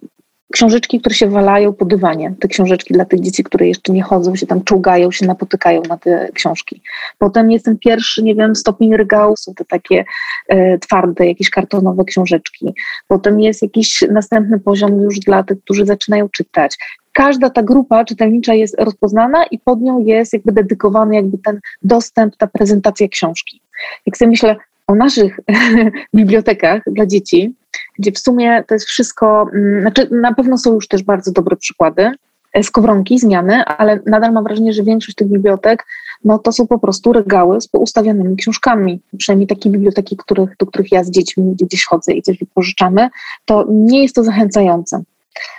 książeczki, 0.51 0.99
które 0.99 1.15
się 1.15 1.27
walają 1.27 1.73
po 1.73 1.85
dywanie. 1.85 2.33
Te 2.39 2.47
książeczki 2.47 2.93
dla 2.93 3.05
tych 3.05 3.19
dzieci, 3.19 3.43
które 3.43 3.67
jeszcze 3.67 3.93
nie 3.93 4.03
chodzą, 4.03 4.35
się 4.35 4.47
tam 4.47 4.63
czołgają, 4.63 5.11
się 5.11 5.25
napotykają 5.25 5.81
na 5.89 5.97
te 5.97 6.29
książki. 6.33 6.81
Potem 7.17 7.51
jest 7.51 7.65
ten 7.65 7.77
pierwszy, 7.79 8.23
nie 8.23 8.35
wiem, 8.35 8.55
stopień 8.55 8.97
regału, 8.97 9.37
są 9.37 9.53
te 9.53 9.65
takie 9.65 10.05
e, 10.47 10.77
twarde, 10.77 11.27
jakieś 11.27 11.49
kartonowe 11.49 12.05
książeczki. 12.05 12.73
Potem 13.07 13.39
jest 13.39 13.61
jakiś 13.61 14.03
następny 14.11 14.59
poziom 14.59 15.01
już 15.01 15.19
dla 15.19 15.43
tych, 15.43 15.61
którzy 15.63 15.85
zaczynają 15.85 16.29
czytać 16.29 16.77
każda 17.17 17.49
ta 17.49 17.63
grupa 17.63 18.05
czytelnicza 18.05 18.53
jest 18.53 18.75
rozpoznana 18.79 19.45
i 19.45 19.59
pod 19.59 19.81
nią 19.81 19.99
jest 19.99 20.33
jakby 20.33 20.51
dedykowany 20.51 21.15
jakby 21.15 21.37
ten 21.37 21.59
dostęp, 21.81 22.37
ta 22.37 22.47
prezentacja 22.47 23.07
książki. 23.07 23.61
Jak 24.05 24.17
sobie 24.17 24.29
myślę 24.29 24.55
o 24.87 24.95
naszych 24.95 25.39
bibliotekach 26.15 26.81
dla 26.87 27.05
dzieci, 27.05 27.55
gdzie 27.99 28.11
w 28.11 28.19
sumie 28.19 28.63
to 28.67 28.75
jest 28.75 28.85
wszystko, 28.85 29.49
mm, 29.53 29.81
znaczy 29.81 30.07
na 30.11 30.33
pewno 30.33 30.57
są 30.57 30.73
już 30.73 30.87
też 30.87 31.03
bardzo 31.03 31.31
dobre 31.31 31.55
przykłady, 31.55 32.11
e, 32.53 32.63
skowronki, 32.63 33.19
zmiany, 33.19 33.65
ale 33.65 33.99
nadal 34.05 34.33
mam 34.33 34.43
wrażenie, 34.43 34.73
że 34.73 34.83
większość 34.83 35.15
tych 35.15 35.27
bibliotek 35.27 35.85
no 36.25 36.39
to 36.39 36.51
są 36.51 36.67
po 36.67 36.79
prostu 36.79 37.13
regały 37.13 37.61
z 37.61 37.67
poustawionymi 37.67 38.35
książkami. 38.35 38.99
Przynajmniej 39.17 39.47
takie 39.47 39.69
biblioteki, 39.69 40.17
których, 40.17 40.57
do 40.59 40.65
których 40.65 40.91
ja 40.91 41.03
z 41.03 41.11
dziećmi 41.11 41.55
gdzieś 41.61 41.85
chodzę 41.85 42.13
i 42.13 42.21
coś 42.21 42.39
wypożyczamy, 42.39 43.09
to 43.45 43.65
nie 43.69 44.01
jest 44.01 44.15
to 44.15 44.23
zachęcające. 44.23 45.03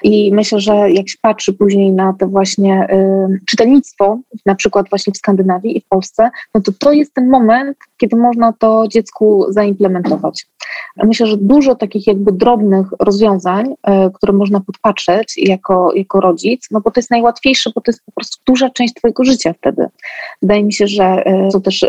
I 0.02 0.32
myślę, 0.32 0.60
że 0.60 0.90
jak 0.90 1.08
się 1.08 1.16
patrzy 1.22 1.52
później 1.52 1.92
na 1.92 2.12
to 2.12 2.28
właśnie 2.28 2.88
y, 2.92 3.40
czytelnictwo, 3.46 4.18
na 4.46 4.54
przykład 4.54 4.88
właśnie 4.90 5.12
w 5.12 5.16
Skandynawii 5.16 5.78
i 5.78 5.80
w 5.80 5.88
Polsce, 5.88 6.30
no 6.54 6.60
to 6.60 6.72
to 6.78 6.92
jest 6.92 7.14
ten 7.14 7.30
moment, 7.30 7.78
kiedy 7.96 8.16
można 8.16 8.52
to 8.52 8.84
dziecku 8.88 9.46
zaimplementować. 9.48 10.46
Myślę, 10.96 11.26
że 11.26 11.36
dużo 11.36 11.74
takich 11.74 12.06
jakby 12.06 12.32
drobnych 12.32 12.86
rozwiązań, 13.00 13.66
y, 13.66 14.10
które 14.14 14.32
można 14.32 14.60
podpatrzeć 14.60 15.38
jako, 15.38 15.92
jako 15.94 16.20
rodzic, 16.20 16.66
no 16.70 16.80
bo 16.80 16.90
to 16.90 17.00
jest 17.00 17.10
najłatwiejsze, 17.10 17.70
bo 17.74 17.80
to 17.80 17.90
jest 17.90 18.04
po 18.06 18.12
prostu 18.12 18.42
duża 18.46 18.70
część 18.70 18.94
twojego 18.94 19.24
życia 19.24 19.52
wtedy. 19.52 19.86
Wydaje 20.42 20.64
mi 20.64 20.72
się, 20.72 20.86
że 20.86 21.24
y, 21.46 21.50
są 21.50 21.62
też 21.62 21.86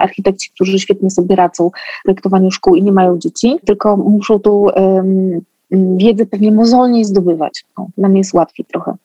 architekci, 0.00 0.50
którzy 0.54 0.78
świetnie 0.78 1.10
sobie 1.10 1.36
radzą 1.36 1.70
w 1.70 2.02
projektowaniu 2.04 2.50
szkół 2.50 2.74
i 2.74 2.82
nie 2.82 2.92
mają 2.92 3.18
dzieci, 3.18 3.56
tylko 3.66 3.96
muszą 3.96 4.38
tu 4.38 4.66
wiedzę 5.70 6.26
pewnie 6.26 6.52
mozolniej 6.52 7.04
zdobywać. 7.04 7.64
No, 7.78 7.88
nam 7.96 8.16
jest 8.16 8.34
łatwiej 8.34 8.66
trochę. 8.66 8.96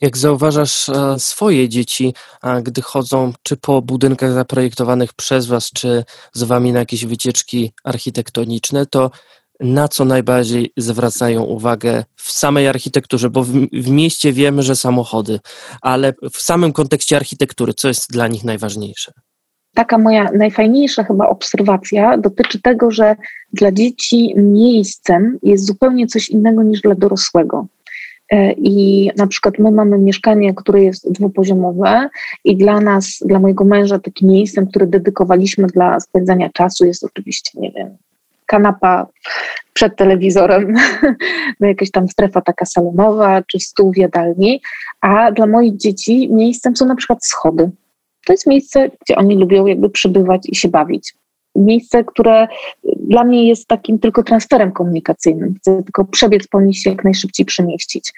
Jak 0.00 0.16
zauważasz 0.16 0.88
e, 0.88 1.18
swoje 1.18 1.68
dzieci, 1.68 2.14
gdy 2.62 2.82
chodzą 2.82 3.32
czy 3.42 3.56
po 3.56 3.82
budynkach 3.82 4.32
zaprojektowanych 4.32 5.12
przez 5.12 5.46
Was, 5.46 5.70
czy 5.70 6.04
z 6.32 6.42
Wami 6.42 6.72
na 6.72 6.78
jakieś 6.78 7.04
wycieczki 7.04 7.72
architektoniczne, 7.84 8.86
to 8.86 9.10
na 9.60 9.88
co 9.88 10.04
najbardziej 10.04 10.72
zwracają 10.76 11.42
uwagę 11.42 12.04
w 12.16 12.32
samej 12.32 12.68
architekturze? 12.68 13.30
Bo 13.30 13.44
w, 13.44 13.50
w 13.72 13.88
mieście 13.88 14.32
wiemy, 14.32 14.62
że 14.62 14.76
samochody, 14.76 15.40
ale 15.80 16.14
w 16.32 16.42
samym 16.42 16.72
kontekście 16.72 17.16
architektury, 17.16 17.74
co 17.74 17.88
jest 17.88 18.12
dla 18.12 18.28
nich 18.28 18.44
najważniejsze? 18.44 19.12
Taka 19.74 19.98
moja 19.98 20.30
najfajniejsza 20.32 21.04
chyba 21.04 21.28
obserwacja 21.28 22.18
dotyczy 22.18 22.62
tego, 22.62 22.90
że 22.90 23.16
dla 23.52 23.72
dzieci 23.72 24.34
miejscem 24.36 25.38
jest 25.42 25.66
zupełnie 25.66 26.06
coś 26.06 26.28
innego 26.28 26.62
niż 26.62 26.80
dla 26.80 26.94
dorosłego. 26.94 27.66
E, 28.30 28.52
I 28.52 29.10
na 29.16 29.26
przykład 29.26 29.58
my 29.58 29.70
mamy 29.70 29.98
mieszkanie, 29.98 30.54
które 30.54 30.84
jest 30.84 31.12
dwupoziomowe, 31.12 32.08
i 32.44 32.56
dla 32.56 32.80
nas, 32.80 33.18
dla 33.24 33.38
mojego 33.38 33.64
męża, 33.64 33.98
takim 33.98 34.28
miejscem, 34.28 34.66
które 34.66 34.86
dedykowaliśmy 34.86 35.66
dla 35.66 36.00
spędzania 36.00 36.50
czasu, 36.50 36.84
jest 36.84 37.04
oczywiście, 37.04 37.60
nie 37.60 37.70
wiem, 37.70 37.96
kanapa 38.46 39.06
przed 39.72 39.96
telewizorem, 39.96 40.74
no 41.60 41.66
jakaś 41.66 41.90
tam 41.90 42.08
strefa 42.08 42.40
taka 42.40 42.64
salonowa, 42.64 43.42
czy 43.42 43.60
stół 43.60 43.92
w 43.92 43.96
jadalni. 43.96 44.60
A 45.00 45.32
dla 45.32 45.46
moich 45.46 45.76
dzieci 45.76 46.28
miejscem 46.32 46.76
są 46.76 46.86
na 46.86 46.94
przykład 46.94 47.24
schody. 47.24 47.70
To 48.26 48.32
jest 48.32 48.46
miejsce, 48.46 48.90
gdzie 49.00 49.16
oni 49.16 49.36
lubią 49.36 49.66
jakby 49.66 49.90
przybywać 49.90 50.48
i 50.48 50.54
się 50.54 50.68
bawić. 50.68 51.14
Miejsce, 51.56 52.04
które 52.04 52.48
dla 52.84 53.24
mnie 53.24 53.48
jest 53.48 53.68
takim 53.68 53.98
tylko 53.98 54.22
transferem 54.22 54.72
komunikacyjnym. 54.72 55.54
Chcę 55.58 55.82
tylko 55.82 56.04
przebiec 56.04 56.46
po 56.46 56.60
nich 56.60 56.78
się 56.78 56.90
jak 56.90 57.04
najszybciej 57.04 57.46
przemieścić. 57.46 58.12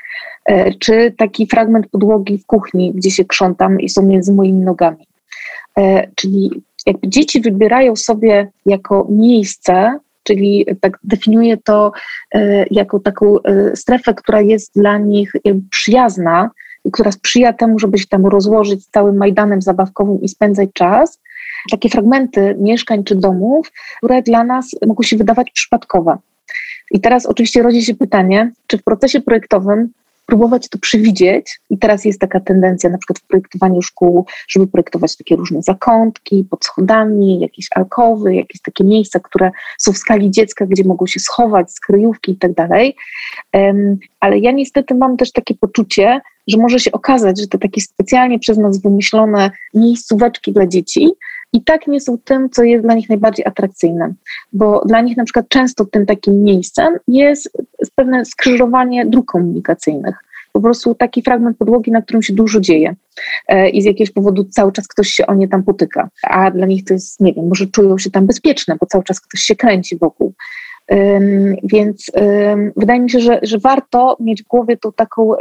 E, 0.44 0.74
czy 0.74 1.14
taki 1.18 1.46
fragment 1.46 1.88
podłogi 1.88 2.38
w 2.38 2.46
kuchni, 2.46 2.92
gdzie 2.94 3.10
się 3.10 3.24
krzątam 3.24 3.80
i 3.80 3.88
są 3.88 4.02
między 4.02 4.32
moimi 4.32 4.60
nogami. 4.60 5.06
E, 5.78 6.08
czyli 6.14 6.62
jakby 6.86 7.08
dzieci 7.08 7.40
wybierają 7.40 7.96
sobie 7.96 8.48
jako 8.66 9.06
miejsce, 9.10 9.98
czyli 10.22 10.66
tak 10.80 10.98
definiuję 11.04 11.56
to 11.56 11.92
e, 12.34 12.66
jako 12.70 13.00
taką 13.00 13.36
strefę, 13.74 14.14
która 14.14 14.40
jest 14.40 14.74
dla 14.74 14.98
nich 14.98 15.32
przyjazna, 15.70 16.50
która 16.92 17.12
sprzyja 17.12 17.52
temu, 17.52 17.78
żeby 17.78 17.98
się 17.98 18.06
tam 18.06 18.26
rozłożyć 18.26 18.84
z 18.84 18.90
całym 18.90 19.16
Majdanem 19.16 19.62
zabawkowym 19.62 20.22
i 20.22 20.28
spędzać 20.28 20.68
czas, 20.72 21.20
takie 21.70 21.88
fragmenty 21.88 22.56
mieszkań 22.58 23.04
czy 23.04 23.14
domów, 23.14 23.72
które 23.96 24.22
dla 24.22 24.44
nas 24.44 24.70
mogą 24.86 25.02
się 25.02 25.16
wydawać 25.16 25.50
przypadkowe. 25.50 26.18
I 26.90 27.00
teraz 27.00 27.26
oczywiście 27.26 27.62
rodzi 27.62 27.82
się 27.82 27.94
pytanie, 27.94 28.52
czy 28.66 28.78
w 28.78 28.82
procesie 28.82 29.20
projektowym 29.20 29.92
próbować 30.26 30.68
to 30.68 30.78
przewidzieć. 30.78 31.60
I 31.70 31.78
teraz 31.78 32.04
jest 32.04 32.20
taka 32.20 32.40
tendencja 32.40 32.90
na 32.90 32.98
przykład 32.98 33.18
w 33.18 33.26
projektowaniu 33.26 33.82
szkół, 33.82 34.26
żeby 34.48 34.66
projektować 34.66 35.16
takie 35.16 35.36
różne 35.36 35.62
zakątki 35.62 36.46
pod 36.50 36.64
schodami, 36.64 37.40
jakieś 37.40 37.66
alkowy, 37.74 38.34
jakieś 38.34 38.62
takie 38.62 38.84
miejsca, 38.84 39.20
które 39.20 39.50
są 39.78 39.92
w 39.92 39.98
skali 39.98 40.30
dziecka, 40.30 40.66
gdzie 40.66 40.84
mogą 40.84 41.06
się 41.06 41.20
schować, 41.20 41.72
skryjówki 41.72 42.32
i 42.32 42.36
tak 42.36 42.54
dalej. 42.54 42.96
Ale 44.20 44.38
ja 44.38 44.52
niestety 44.52 44.94
mam 44.94 45.16
też 45.16 45.32
takie 45.32 45.54
poczucie, 45.54 46.20
że 46.46 46.58
może 46.58 46.80
się 46.80 46.92
okazać, 46.92 47.40
że 47.40 47.46
te 47.46 47.58
takie 47.58 47.80
specjalnie 47.80 48.38
przez 48.38 48.58
nas 48.58 48.82
wymyślone 48.82 49.50
miejscóweczki 49.74 50.52
dla 50.52 50.66
dzieci 50.66 51.10
i 51.52 51.62
tak 51.64 51.86
nie 51.86 52.00
są 52.00 52.18
tym, 52.18 52.50
co 52.50 52.64
jest 52.64 52.84
dla 52.84 52.94
nich 52.94 53.08
najbardziej 53.08 53.46
atrakcyjne. 53.46 54.14
Bo 54.52 54.82
dla 54.86 55.00
nich 55.00 55.16
na 55.16 55.24
przykład 55.24 55.48
często 55.48 55.84
tym 55.84 56.06
takim 56.06 56.42
miejscem 56.42 56.96
jest 57.08 57.50
pewne 57.94 58.24
skrzyżowanie 58.24 59.06
dróg 59.06 59.26
komunikacyjnych. 59.26 60.16
Po 60.52 60.60
prostu 60.60 60.94
taki 60.94 61.22
fragment 61.22 61.56
podłogi, 61.58 61.90
na 61.90 62.02
którym 62.02 62.22
się 62.22 62.34
dużo 62.34 62.60
dzieje 62.60 62.94
e, 63.48 63.68
i 63.68 63.82
z 63.82 63.84
jakiegoś 63.84 64.10
powodu 64.10 64.44
cały 64.44 64.72
czas 64.72 64.88
ktoś 64.88 65.08
się 65.08 65.26
o 65.26 65.34
nie 65.34 65.48
tam 65.48 65.62
potyka. 65.62 66.08
A 66.22 66.50
dla 66.50 66.66
nich 66.66 66.84
to 66.84 66.94
jest, 66.94 67.20
nie 67.20 67.32
wiem, 67.32 67.48
może 67.48 67.66
czują 67.66 67.98
się 67.98 68.10
tam 68.10 68.26
bezpieczne, 68.26 68.76
bo 68.80 68.86
cały 68.86 69.04
czas 69.04 69.20
ktoś 69.20 69.40
się 69.40 69.56
kręci 69.56 69.96
wokół. 69.96 70.32
Więc 71.62 72.10
wydaje 72.76 73.00
mi 73.00 73.10
się, 73.10 73.20
że, 73.20 73.40
że 73.42 73.58
warto 73.58 74.16
mieć 74.20 74.42
w 74.42 74.46
głowie 74.46 74.76
tą 74.76 74.92
taką 74.92 75.32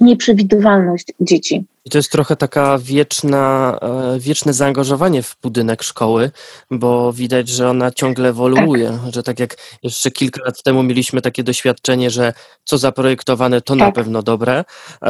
nieprzewidywalność 0.00 1.06
dzieci. 1.20 1.64
I 1.84 1.90
to 1.90 1.98
jest 1.98 2.12
trochę 2.12 2.36
taka 2.36 2.78
wieczna, 2.78 3.78
e, 3.82 4.20
wieczne 4.20 4.52
zaangażowanie 4.52 5.22
w 5.22 5.36
budynek 5.42 5.82
szkoły, 5.82 6.30
bo 6.70 7.12
widać, 7.12 7.48
że 7.48 7.70
ona 7.70 7.90
ciągle 7.90 8.28
ewoluuje, 8.28 8.98
tak. 9.04 9.14
że 9.14 9.22
tak 9.22 9.40
jak 9.40 9.56
jeszcze 9.82 10.10
kilka 10.10 10.44
lat 10.44 10.62
temu 10.62 10.82
mieliśmy 10.82 11.20
takie 11.20 11.42
doświadczenie, 11.42 12.10
że 12.10 12.32
co 12.64 12.78
zaprojektowane 12.78 13.60
to 13.60 13.72
tak. 13.74 13.78
na 13.78 13.92
pewno 13.92 14.22
dobre, 14.22 14.64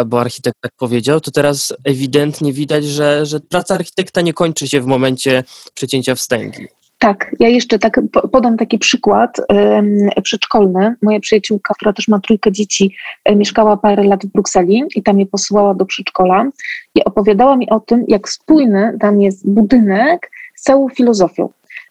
bo 0.07 0.20
architekt 0.20 0.57
tak 0.61 0.72
powiedział, 0.76 1.20
to 1.20 1.30
teraz 1.30 1.74
ewidentnie 1.85 2.53
widać, 2.53 2.85
że, 2.85 3.26
że 3.26 3.41
praca 3.41 3.74
architekta 3.74 4.20
nie 4.20 4.32
kończy 4.32 4.68
się 4.68 4.80
w 4.80 4.87
momencie 4.87 5.45
przecięcia 5.74 6.14
wstęgi. 6.14 6.68
Tak, 6.99 7.35
ja 7.41 7.49
jeszcze 7.49 7.79
tak 7.79 8.01
podam 8.33 8.57
taki 8.57 8.79
przykład 8.79 9.41
przedszkolny. 10.23 10.95
Moja 11.03 11.21
przyjaciółka, 11.21 11.75
która 11.75 11.93
też 11.93 12.09
ma 12.09 12.21
trójkę 12.21 12.53
dzieci, 12.53 12.95
e, 13.25 13.37
mieszkała 13.37 13.77
parę 13.77 14.05
lat 14.05 14.27
w 14.27 14.33
Brukseli 14.33 14.83
i 14.97 15.03
tam 15.03 15.21
je 15.21 15.27
posyłała 15.27 15.75
do 15.75 15.87
przedszkola 15.87 16.51
i 16.95 17.05
opowiadała 17.05 17.57
mi 17.57 17.71
o 17.71 17.81
tym, 17.81 18.05
jak 18.09 18.29
spójny 18.29 18.97
tam 19.01 19.21
jest 19.21 19.51
budynek 19.51 20.31
z 20.55 20.63
całą 20.63 20.89
filozofią. 20.89 21.49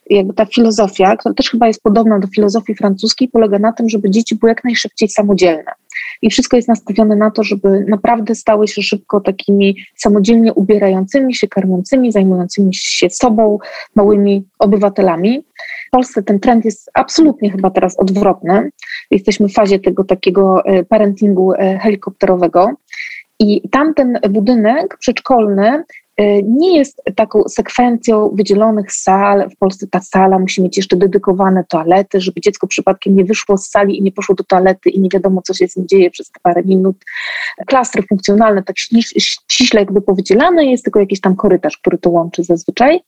Jakby 0.10 0.34
ta 0.34 0.46
filozofia, 0.46 1.18
która 1.18 1.36
też 1.36 1.50
chyba 1.50 1.68
jest 1.68 1.84
podobna 1.84 2.20
do 2.20 2.28
filozofii 2.28 2.76
francuskiej, 2.76 3.28
polega 3.28 3.60
na 3.60 3.74
tym, 3.74 3.90
żeby 3.90 4.10
dzieci 4.10 4.36
były 4.36 4.50
jak 4.50 4.64
najszybciej 4.64 5.10
samodzielne. 5.10 5.72
I 6.22 6.30
wszystko 6.30 6.56
jest 6.56 6.68
nastawione 6.68 7.16
na 7.16 7.32
to, 7.32 7.44
żeby 7.44 7.86
naprawdę 7.88 8.36
stały 8.36 8.68
się 8.68 8.82
szybko 8.82 9.22
takimi 9.22 9.76
samodzielnie 9.96 10.54
ubierającymi 10.54 11.36
się, 11.36 11.48
karmiącymi, 11.48 12.12
zajmującymi 12.12 12.74
się 12.74 13.10
sobą, 13.10 13.60
małymi 13.96 14.48
obywatelami. 14.60 15.44
W 15.88 15.92
Polsce 15.92 16.24
ten 16.24 16.40
trend 16.40 16.66
jest 16.66 16.92
absolutnie 16.94 17.52
chyba 17.52 17.70
teraz 17.70 18.00
odwrotny. 18.00 18.70
Jesteśmy 19.12 19.50
w 19.50 19.54
fazie 19.54 19.80
tego 19.80 20.04
takiego 20.04 20.66
e, 20.66 20.84
parentingu 20.84 21.54
e, 21.54 21.80
helikopterowego. 21.80 22.70
I 23.40 23.70
tamten 23.70 24.20
budynek 24.30 24.98
przedszkolny 24.98 25.84
nie 26.44 26.78
jest 26.78 27.02
taką 27.16 27.44
sekwencją 27.48 28.30
wydzielonych 28.34 28.92
sal. 28.92 29.50
W 29.50 29.58
Polsce 29.58 29.88
ta 29.88 30.00
sala 30.00 30.40
musi 30.40 30.62
mieć 30.64 30.78
jeszcze 30.78 30.96
dedykowane 30.96 31.64
toalety, 31.70 32.22
żeby 32.22 32.42
dziecko 32.42 32.68
przypadkiem 32.68 33.16
nie 33.16 33.26
wyszło 33.26 33.58
z 33.58 33.70
sali 33.70 33.98
i 33.98 34.02
nie 34.02 34.12
poszło 34.12 34.36
do 34.36 34.44
toalety 34.44 34.90
i 34.90 35.00
nie 35.00 35.10
wiadomo, 35.14 35.42
co 35.42 35.54
się 35.54 35.68
z 35.68 35.78
nim 35.78 35.88
dzieje 35.88 36.12
przez 36.12 36.32
parę 36.44 36.64
minut. 36.66 36.96
Klastry 37.68 38.04
funkcjonalne, 38.10 38.64
tak 38.64 38.76
ściśle 39.50 39.80
jakby 39.80 40.02
powydzielane, 40.02 40.66
jest 40.66 40.84
tylko 40.84 41.00
jakiś 41.00 41.22
tam 41.22 41.36
korytarz, 41.36 41.78
który 41.78 41.98
to 41.98 42.10
łączy 42.10 42.44
zazwyczaj. 42.44 43.00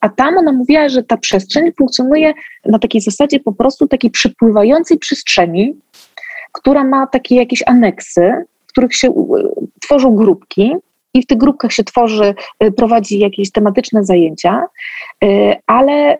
A 0.00 0.08
tam 0.08 0.38
ona 0.38 0.52
mówiła, 0.52 0.88
że 0.88 1.02
ta 1.02 1.16
przestrzeń 1.16 1.72
funkcjonuje 1.78 2.32
na 2.64 2.78
takiej 2.78 3.00
zasadzie 3.00 3.40
po 3.40 3.52
prostu 3.52 3.88
takiej 3.88 4.10
przepływającej 4.10 4.98
przestrzeni, 4.98 5.76
która 6.52 6.84
ma 6.84 7.06
takie 7.06 7.36
jakieś 7.36 7.62
aneksy, 7.66 8.32
w 8.66 8.70
których 8.70 8.94
się 8.94 9.14
tworzą 9.80 10.16
grupki 10.16 10.72
i 11.14 11.22
w 11.22 11.26
tych 11.26 11.38
grupkach 11.38 11.72
się 11.72 11.84
tworzy, 11.84 12.34
y, 12.64 12.72
prowadzi 12.72 13.18
jakieś 13.18 13.52
tematyczne 13.52 14.04
zajęcia, 14.04 14.66
y, 15.24 15.56
ale 15.66 16.18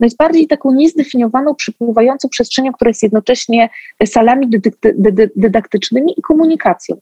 no 0.00 0.06
jest 0.06 0.16
bardziej 0.16 0.46
taką 0.46 0.72
niezdefiniowaną, 0.72 1.54
przypływającą 1.54 2.28
przestrzenią, 2.28 2.72
która 2.72 2.88
jest 2.88 3.02
jednocześnie 3.02 3.68
salami 4.04 4.46
dydaktycznymi 5.36 6.14
i 6.16 6.22
komunikacją. 6.22 6.96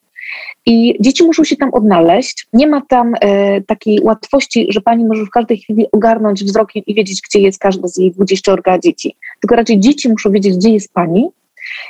I 0.66 0.96
dzieci 1.00 1.24
muszą 1.24 1.44
się 1.44 1.56
tam 1.56 1.74
odnaleźć. 1.74 2.46
Nie 2.52 2.66
ma 2.66 2.82
tam 2.88 3.14
e, 3.20 3.60
takiej 3.60 4.00
łatwości, 4.02 4.66
że 4.70 4.80
pani 4.80 5.04
może 5.04 5.24
w 5.24 5.30
każdej 5.30 5.58
chwili 5.58 5.86
ogarnąć 5.92 6.44
wzrokiem 6.44 6.82
i 6.86 6.94
wiedzieć, 6.94 7.22
gdzie 7.28 7.38
jest 7.38 7.58
każda 7.58 7.88
z 7.88 7.96
jej 7.96 8.12
dwudzieściorga 8.12 8.78
dzieci. 8.78 9.16
Tylko 9.40 9.56
raczej 9.56 9.80
dzieci 9.80 10.08
muszą 10.08 10.30
wiedzieć, 10.30 10.56
gdzie 10.56 10.70
jest 10.70 10.92
pani. 10.92 11.28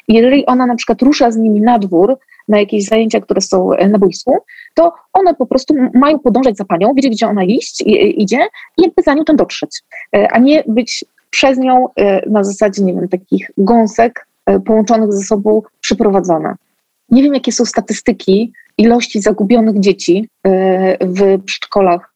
I 0.09 0.14
jeżeli 0.14 0.47
ona 0.47 0.66
na 0.66 0.74
przykład 0.74 1.03
rusza 1.03 1.30
z 1.30 1.37
nimi 1.37 1.61
na 1.61 1.78
dwór, 1.78 2.18
na 2.49 2.59
jakieś 2.59 2.84
zajęcia, 2.84 3.20
które 3.20 3.40
są 3.40 3.72
e, 3.72 3.88
na 3.88 3.99
boisku, 3.99 4.38
to 4.74 4.92
one 5.12 5.34
po 5.34 5.47
prostu 5.47 5.74
mają 5.94 6.18
podążać 6.18 6.57
za 6.57 6.64
panią, 6.64 6.94
wiedzieć, 6.94 7.12
gdzie 7.12 7.26
ona 7.26 7.44
iść, 7.44 7.84
idzie 8.16 8.49
i 8.78 8.82
jakby 8.82 9.03
za 9.03 9.14
nią 9.14 9.24
tam 9.24 9.36
dotrzeć, 9.36 9.82
e, 10.16 10.28
a 10.32 10.38
nie 10.38 10.64
być 10.66 11.05
przez 11.30 11.59
nią 11.59 11.88
e, 11.97 12.30
na 12.30 12.44
zasadzie, 12.44 12.82
nie 12.82 12.94
wiem, 12.94 13.09
takich 13.09 13.51
gąsek 13.59 14.26
połączonych 14.66 15.12
ze 15.12 15.22
sobą 15.22 15.62
przyprowadzone. 15.80 16.55
Nie 17.09 17.22
wiem, 17.22 17.34
jakie 17.34 17.53
są 17.53 17.64
statystyki 17.64 18.53
ilości 18.78 19.20
zagubionych 19.20 19.80
dzieci 19.80 20.28
w 21.01 21.42
przedszkolach 21.44 22.14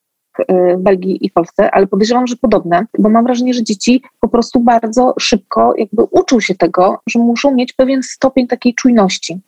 w 0.49 0.83
Belgii 0.83 1.27
i 1.27 1.31
Polsce, 1.31 1.71
ale 1.71 1.87
podejrzewam, 1.87 2.27
że 2.27 2.37
podobne, 2.37 2.87
bo 2.99 3.09
mam 3.09 3.25
wrażenie, 3.25 3.55
że 3.55 3.63
dzieci 3.63 4.03
po 4.21 4.29
prostu 4.29 4.61
bardzo 4.61 5.15
szybko 5.21 5.75
jakby 5.77 6.03
uczą 6.03 6.41
się 6.41 6.55
tego, 6.55 7.01
że 7.07 7.19
muszą 7.19 7.55
mieć 7.55 7.73
pewien 7.73 8.03
stopień 8.03 8.47
takiej 8.47 8.75
czujności 8.75 9.41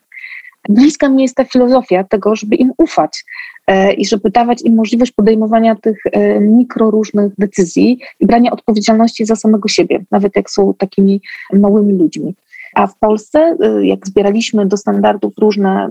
bliska 0.69 1.09
mi 1.09 1.23
jest 1.23 1.35
ta 1.35 1.45
filozofia 1.45 2.05
tego, 2.05 2.37
żeby 2.37 2.57
im 2.57 2.73
ufać 2.79 3.25
e, 3.67 3.93
i 3.93 4.07
żeby 4.07 4.31
dawać 4.31 4.63
im 4.63 4.75
możliwość 4.75 5.13
podejmowania 5.13 5.75
tych 5.75 5.99
e, 6.13 6.41
mikro 6.41 6.91
różnych 6.91 7.33
decyzji 7.39 8.01
i 8.21 8.27
brania 8.27 8.51
odpowiedzialności 8.51 9.27
za 9.27 9.37
samego 9.37 9.69
siebie, 9.69 10.05
nawet 10.11 10.37
jak 10.37 10.51
są 10.51 10.75
takimi 10.75 11.21
małymi 11.53 11.93
ludźmi. 11.93 12.35
A 12.75 12.87
w 12.87 12.99
Polsce, 12.99 13.57
e, 13.61 13.87
jak 13.87 14.07
zbieraliśmy 14.07 14.67
do 14.67 14.77
standardów 14.77 15.33
różne 15.39 15.91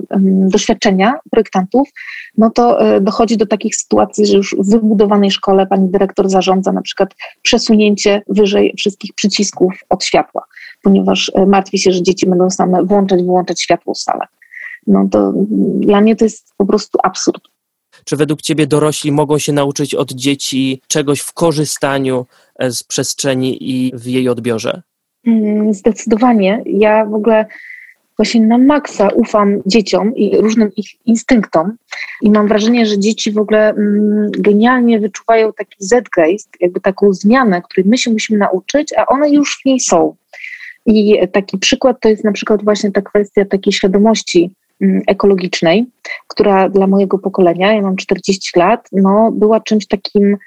doświadczenia 0.50 1.14
projektantów, 1.32 1.90
no 2.38 2.50
to 2.50 2.80
dochodzi 3.02 3.38
do 3.38 3.46
takich 3.46 3.76
sytuacji, 3.76 4.26
że 4.26 4.38
już 4.38 4.56
w 4.60 4.70
wybudowanej 4.70 5.32
szkole 5.32 5.68
pani 5.68 5.90
dyrektor 5.90 6.30
zarządza 6.30 6.72
na 6.72 6.82
przykład 6.82 7.16
przesunięcie 7.42 8.22
wyżej 8.30 8.74
wszystkich 8.78 9.14
przycisków 9.14 9.74
od 9.90 10.04
światła, 10.04 10.46
ponieważ 10.84 11.32
martwi 11.48 11.80
się, 11.80 11.92
że 11.92 12.04
dzieci 12.04 12.26
będą 12.26 12.50
same 12.50 12.84
włączać, 12.84 13.24
wyłączać 13.24 13.62
światło 13.62 13.94
w 13.94 13.98
salach 13.98 14.41
no 14.88 15.08
to 15.12 15.34
dla 15.80 16.02
mnie 16.02 16.16
to 16.16 16.26
jest 16.26 16.54
po 16.58 16.66
prostu 16.66 16.98
absurd. 17.04 17.42
Czy 18.06 18.18
według 18.18 18.42
Ciebie 18.42 18.68
dorośli 18.68 19.12
mogą 19.12 19.38
się 19.38 19.54
nauczyć 19.54 19.96
od 19.96 20.12
dzieci 20.12 20.82
czegoś 20.88 21.20
w 21.20 21.34
korzystaniu 21.34 22.26
e, 22.60 22.72
z 22.72 22.84
przestrzeni 22.84 23.72
i 23.72 23.92
w 23.96 24.06
jej 24.06 24.30
odbiorze? 24.30 24.82
Mm, 25.28 25.74
zdecydowanie. 25.74 26.64
Ja 26.66 27.06
w 27.06 27.14
ogóle 27.14 27.46
właśnie 28.18 28.42
na 28.42 28.58
maksa 28.58 29.08
ufam 29.08 29.62
dzieciom 29.66 30.16
i 30.16 30.38
różnym 30.38 30.72
ich 30.76 31.06
instynktom 31.06 31.78
i 32.22 32.32
mam 32.32 32.48
wrażenie, 32.48 32.86
że 32.86 33.00
dzieci 33.00 33.32
w 33.32 33.38
ogóle 33.38 33.70
mm, 33.70 34.32
genialnie 34.32 35.00
wyczuwają 35.00 35.54
taki 35.54 35.76
zeitgeist, 35.80 36.50
jakby 36.60 36.82
taką 36.82 37.14
zmianę, 37.14 37.62
której 37.62 37.90
my 37.90 37.98
się 37.98 38.12
musimy 38.12 38.40
nauczyć, 38.40 38.94
a 38.98 39.06
one 39.06 39.30
już 39.30 39.60
w 39.62 39.66
niej 39.66 39.80
są. 39.80 40.16
I 40.86 41.18
taki 41.32 41.58
przykład 41.58 41.98
to 42.02 42.10
jest 42.10 42.24
na 42.24 42.32
przykład 42.32 42.64
właśnie 42.64 42.92
ta 42.92 43.02
kwestia 43.02 43.46
takiej 43.46 43.74
świadomości 43.74 44.52
ekologicznej, 45.08 45.86
która 46.28 46.70
dla 46.70 46.88
mojego 46.88 47.20
pokolenia, 47.20 47.74
ja 47.74 47.82
mam 47.82 47.96
40 47.96 48.60
lat, 48.60 48.88
no, 48.92 49.32
była 49.32 49.60
czymś 49.60 49.88
takim 49.88 50.38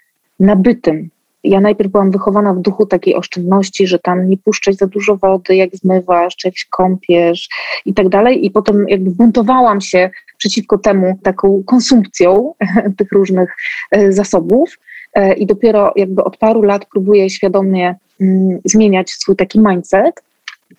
nabytym. 0.41 1.11
Ja 1.45 1.61
najpierw 1.61 1.91
byłam 1.91 2.11
wychowana 2.11 2.55
w 2.55 2.61
duchu 2.61 2.87
takiej 2.87 3.15
oszczędności, 3.15 3.87
że 3.87 3.99
tam 3.99 4.29
nie 4.29 4.37
puszczać 4.37 4.77
za 4.77 4.87
dużo 4.87 5.17
wody, 5.17 5.57
jak 5.57 5.77
zmywasz, 5.77 6.37
czy 6.37 6.49
jak 6.49 6.59
się 6.59 6.67
kąpiesz 6.71 7.49
i 7.87 7.95
tak 7.95 8.09
dalej. 8.09 8.47
I 8.47 8.51
potem 8.51 8.89
jakby 8.89 9.11
buntowałam 9.11 9.81
się 9.81 10.11
przeciwko 10.39 10.79
temu 10.79 11.19
taką 11.23 11.63
konsumpcją 11.67 12.55
tych 12.99 13.13
różnych 13.13 13.57
e, 13.91 14.13
zasobów. 14.13 14.79
E, 15.15 15.35
I 15.35 15.47
dopiero 15.47 15.93
jakby 15.97 16.25
od 16.25 16.37
paru 16.37 16.63
lat 16.63 16.87
próbuję 16.93 17.31
świadomie 17.31 17.95
mm, 18.21 18.59
zmieniać 18.65 19.11
swój 19.11 19.37
taki 19.37 19.61
mindset. 19.61 20.23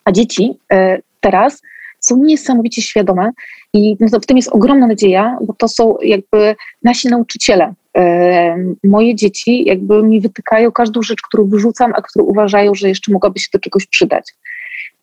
A 0.06 0.12
dzieci 0.12 0.58
e, 0.74 1.00
teraz 1.20 1.62
są 2.06 2.18
niesamowicie 2.18 2.82
świadome 2.82 3.32
i 3.74 3.98
no, 4.00 4.20
w 4.20 4.26
tym 4.26 4.38
jest 4.38 4.50
ogromna 4.50 4.88
nadzieja, 4.88 5.38
bo 5.42 5.54
to 5.54 5.68
są 5.68 5.98
jakby 6.02 6.56
nasi 6.84 7.08
nauczyciele. 7.08 7.74
Moje 8.84 9.16
dzieci 9.16 9.66
jakby 9.66 10.04
mi 10.04 10.22
wytykają 10.22 10.72
każdą 10.72 11.02
rzecz, 11.02 11.22
którą 11.22 11.50
wyrzucam, 11.50 11.92
a 11.96 12.02
którą 12.02 12.26
uważają, 12.26 12.76
że 12.76 12.90
jeszcze 12.90 13.12
mogłaby 13.12 13.40
się 13.40 13.48
do 13.54 13.60
czegoś 13.60 13.86
przydać. 13.88 14.34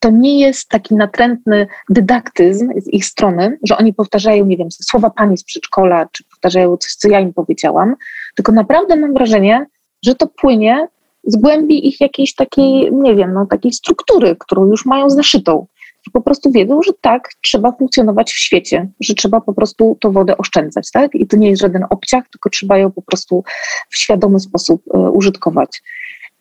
To 0.00 0.10
nie 0.10 0.40
jest 0.40 0.68
taki 0.68 0.94
natrętny 0.94 1.66
dydaktyzm 1.88 2.70
z 2.76 2.88
ich 2.88 3.04
strony, 3.04 3.58
że 3.68 3.76
oni 3.76 3.94
powtarzają, 3.94 4.46
nie 4.46 4.56
wiem, 4.56 4.70
słowa 4.70 5.10
pani 5.10 5.38
z 5.38 5.44
przedszkola, 5.44 6.08
czy 6.12 6.24
powtarzają 6.24 6.76
coś, 6.76 6.94
co 6.94 7.08
ja 7.08 7.20
im 7.20 7.32
powiedziałam, 7.32 7.94
tylko 8.34 8.52
naprawdę 8.52 8.96
mam 8.96 9.14
wrażenie, 9.14 9.66
że 10.04 10.14
to 10.14 10.26
płynie 10.26 10.86
z 11.24 11.36
głębi 11.36 11.88
ich 11.88 12.00
jakiejś 12.00 12.34
takiej, 12.34 12.92
nie 12.92 13.14
wiem, 13.14 13.32
no, 13.32 13.46
takiej 13.46 13.72
struktury, 13.72 14.36
którą 14.38 14.66
już 14.66 14.86
mają 14.86 15.10
zaszytą 15.10 15.66
po 16.10 16.20
prostu 16.20 16.50
wiedzą, 16.50 16.82
że 16.82 16.92
tak, 17.00 17.28
trzeba 17.42 17.72
funkcjonować 17.72 18.32
w 18.32 18.38
świecie, 18.38 18.88
że 19.00 19.14
trzeba 19.14 19.40
po 19.40 19.54
prostu 19.54 19.96
tą 20.00 20.12
wodę 20.12 20.38
oszczędzać, 20.38 20.90
tak? 20.90 21.14
I 21.14 21.26
to 21.26 21.36
nie 21.36 21.50
jest 21.50 21.62
żaden 21.62 21.84
obciach, 21.90 22.28
tylko 22.28 22.50
trzeba 22.50 22.78
ją 22.78 22.90
po 22.90 23.02
prostu 23.02 23.44
w 23.90 23.96
świadomy 23.96 24.40
sposób 24.40 24.82
y, 24.86 24.98
użytkować. 24.98 25.82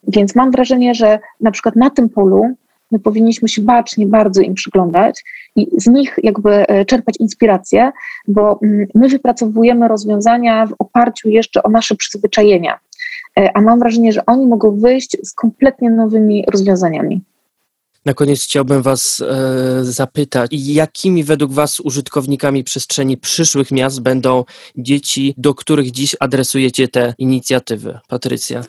Więc 0.08 0.36
mam 0.36 0.52
wrażenie, 0.52 0.96
że 0.96 1.20
na 1.42 1.52
przykład 1.52 1.76
na 1.76 1.90
tym 1.90 2.10
polu 2.10 2.56
my 2.92 3.00
powinniśmy 3.00 3.50
się 3.50 3.62
bacznie 3.62 4.08
bardzo 4.08 4.42
im 4.42 4.54
przyglądać 4.54 5.24
i 5.56 5.68
z 5.78 5.88
nich 5.88 6.20
jakby 6.24 6.68
e, 6.68 6.86
czerpać 6.86 7.16
inspirację, 7.20 7.92
bo 8.28 8.60
mm, 8.64 8.88
my 8.96 9.10
wypracowujemy 9.10 9.88
rozwiązania 9.88 10.66
w 10.66 10.74
oparciu 10.80 11.30
jeszcze 11.30 11.64
o 11.64 11.70
nasze 11.70 11.96
przyzwyczajenia. 11.96 12.80
E, 13.40 13.58
a 13.58 13.62
mam 13.62 13.80
wrażenie, 13.80 14.12
że 14.12 14.26
oni 14.26 14.48
mogą 14.48 14.80
wyjść 14.80 15.18
z 15.24 15.34
kompletnie 15.34 15.90
nowymi 15.90 16.46
rozwiązaniami. 16.52 17.22
Na 18.06 18.14
koniec 18.14 18.44
chciałbym 18.44 18.82
Was 18.82 19.22
e, 19.22 19.86
zapytać, 19.86 20.52
jakimi 20.52 21.24
według 21.24 21.54
Was 21.54 21.80
użytkownikami 21.80 22.64
przestrzeni 22.64 23.18
przyszłych 23.18 23.72
miast 23.72 24.02
będą 24.02 24.44
dzieci, 24.78 25.34
do 25.38 25.54
których 25.54 25.92
dziś 25.92 26.16
adresujecie 26.20 26.88
te 26.88 27.14
inicjatywy? 27.18 28.00
Patrycja. 28.08 28.64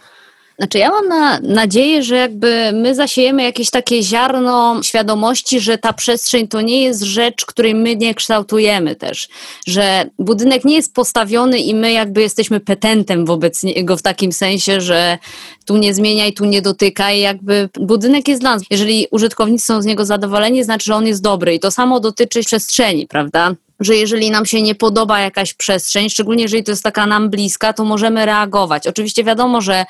Znaczy, 0.62 0.78
ja 0.78 0.90
mam 0.90 1.08
na, 1.08 1.40
nadzieję, 1.40 2.02
że 2.02 2.16
jakby 2.16 2.70
my 2.74 2.94
zasiejemy 2.94 3.42
jakieś 3.42 3.70
takie 3.70 4.02
ziarno 4.02 4.82
świadomości, 4.82 5.60
że 5.60 5.78
ta 5.78 5.92
przestrzeń 5.92 6.48
to 6.48 6.60
nie 6.60 6.82
jest 6.82 7.02
rzecz, 7.02 7.46
której 7.46 7.74
my 7.74 7.96
nie 7.96 8.14
kształtujemy 8.14 8.96
też. 8.96 9.28
Że 9.66 10.10
budynek 10.18 10.64
nie 10.64 10.74
jest 10.74 10.94
postawiony 10.94 11.58
i 11.58 11.74
my 11.74 11.92
jakby 11.92 12.22
jesteśmy 12.22 12.60
petentem 12.60 13.26
wobec 13.26 13.62
niego 13.62 13.96
w 13.96 14.02
takim 14.02 14.32
sensie, 14.32 14.80
że 14.80 15.18
tu 15.64 15.76
nie 15.76 15.94
zmieniaj, 15.94 16.32
tu 16.32 16.44
nie 16.44 16.62
dotykaj. 16.62 17.20
Jakby 17.20 17.68
budynek 17.80 18.28
jest 18.28 18.40
dla 18.40 18.54
nas. 18.54 18.62
Jeżeli 18.70 19.06
użytkownicy 19.10 19.64
są 19.66 19.82
z 19.82 19.84
niego 19.84 20.04
zadowoleni, 20.04 20.64
znaczy, 20.64 20.84
że 20.84 20.94
on 20.94 21.06
jest 21.06 21.22
dobry. 21.22 21.54
I 21.54 21.60
to 21.60 21.70
samo 21.70 22.00
dotyczy 22.00 22.40
przestrzeni, 22.40 23.06
prawda? 23.06 23.54
Że 23.84 23.96
jeżeli 23.96 24.30
nam 24.30 24.46
się 24.46 24.62
nie 24.62 24.74
podoba 24.74 25.20
jakaś 25.20 25.54
przestrzeń, 25.54 26.10
szczególnie 26.10 26.42
jeżeli 26.42 26.64
to 26.64 26.72
jest 26.72 26.82
taka 26.82 27.06
nam 27.06 27.30
bliska, 27.30 27.72
to 27.72 27.84
możemy 27.84 28.26
reagować. 28.26 28.86
Oczywiście 28.86 29.24
wiadomo, 29.24 29.60
że 29.60 29.84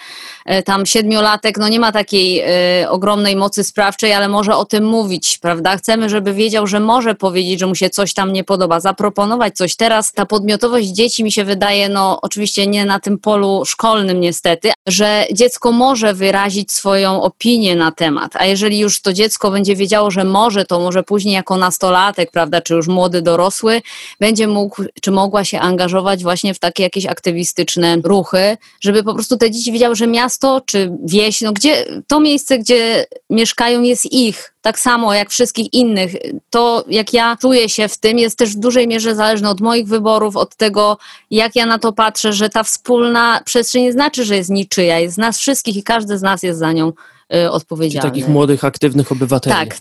e, 0.47 0.62
tam 0.62 0.86
siedmiolatek 0.86 1.59
no 1.59 1.68
nie 1.68 1.80
ma 1.80 1.93
takiej 1.93 2.43
y, 2.82 2.90
ogromnej 2.90 3.36
mocy 3.36 3.64
sprawczej, 3.64 4.12
ale 4.12 4.28
może 4.28 4.57
o 4.57 4.64
tym 4.64 4.84
mówić, 4.84 5.38
prawda? 5.38 5.76
Chcemy, 5.76 6.11
żeby 6.11 6.34
wiedział, 6.34 6.66
że 6.66 6.80
może 6.80 7.14
powiedzieć, 7.14 7.61
że 7.61 7.66
mu 7.66 7.74
się 7.74 7.90
coś 7.90 8.14
tam 8.14 8.32
nie 8.32 8.45
podoba, 8.45 8.80
zaproponować 8.80 9.57
coś. 9.57 9.76
Teraz 9.76 10.12
ta 10.12 10.26
podmiotowość 10.26 10.88
dzieci 10.88 11.24
mi 11.24 11.32
się 11.32 11.45
wydaje, 11.45 11.88
no 11.88 12.18
oczywiście 12.22 12.66
nie 12.66 12.84
na 12.84 13.01
tym 13.01 13.18
polu 13.18 13.64
szkolnym 13.64 14.20
niestety, 14.20 14.72
że 14.86 15.24
dziecko 15.32 15.72
może 15.72 16.14
wyrazić 16.14 16.72
swoją 16.72 17.22
opinię 17.22 17.76
na 17.76 17.93
temat, 17.93 18.36
a 18.36 18.45
jeżeli 18.45 18.78
już 18.78 19.03
to 19.03 19.12
dziecko 19.12 19.51
będzie 19.51 19.76
wiedziało, 19.76 20.11
że 20.11 20.24
może, 20.24 20.64
to 20.64 20.80
może 20.80 21.03
później 21.03 21.34
jako 21.34 21.57
nastolatek, 21.57 22.30
prawda, 22.30 22.61
czy 22.61 22.74
już 22.74 22.88
młody 22.88 23.22
dorosły, 23.22 23.81
będzie 24.20 24.46
mógł, 24.46 24.82
czy 25.00 25.10
mogła 25.10 25.44
się 25.44 25.60
angażować 25.60 26.22
właśnie 26.22 26.54
w 26.54 26.58
takie 26.58 26.82
jakieś 26.82 27.06
aktywistyczne 27.06 27.96
ruchy, 28.04 28.56
żeby 28.80 29.02
po 29.02 29.14
prostu 29.14 29.36
te 29.36 29.50
dzieci 29.50 29.72
wiedziały, 29.72 29.96
że 29.96 30.06
miasto 30.06 30.60
czy 30.66 30.92
wieś, 31.04 31.40
no 31.40 31.52
gdzie, 31.52 31.84
to 32.06 32.20
miejsce, 32.20 32.58
gdzie 32.58 33.06
mieszkają 33.30 33.82
jest 33.82 34.12
ich, 34.12 34.54
tak 34.62 34.78
samo 34.78 35.14
jak 35.14 35.30
wszystkich 35.30 35.74
innych. 35.74 36.12
To, 36.50 36.84
jak 36.88 37.12
ja 37.12 37.36
czuję 37.40 37.68
się 37.68 37.88
w 37.88 37.98
tym, 37.98 38.18
jest 38.18 38.38
też 38.38 38.56
w 38.56 38.58
dużej 38.58 38.88
mierze 38.88 39.14
zależne 39.14 39.50
od 39.50 39.60
moich 39.60 39.86
wyborów, 39.86 40.36
od 40.36 40.56
tego, 40.56 40.98
jak 41.30 41.56
ja 41.56 41.66
na 41.66 41.78
to 41.78 41.92
patrzę, 41.92 42.32
że 42.32 42.48
ta 42.48 42.62
wspólna 42.62 43.40
przestrzeń 43.44 43.82
nie 43.82 43.92
znaczy, 43.92 44.24
że 44.24 44.36
jest 44.36 44.50
niczyja, 44.50 44.98
jest 44.98 45.14
z 45.14 45.18
nas 45.18 45.38
wszystkich 45.38 45.76
i 45.76 45.82
każdy 45.82 46.18
z 46.18 46.22
nas 46.22 46.42
jest 46.42 46.58
za 46.58 46.72
nią 46.72 46.92
y, 47.34 47.50
odpowiedzialny. 47.50 48.10
Czyli 48.10 48.22
takich 48.22 48.34
młodych, 48.34 48.64
aktywnych 48.64 49.12
obywateli. 49.12 49.56
Tak. 49.56 49.78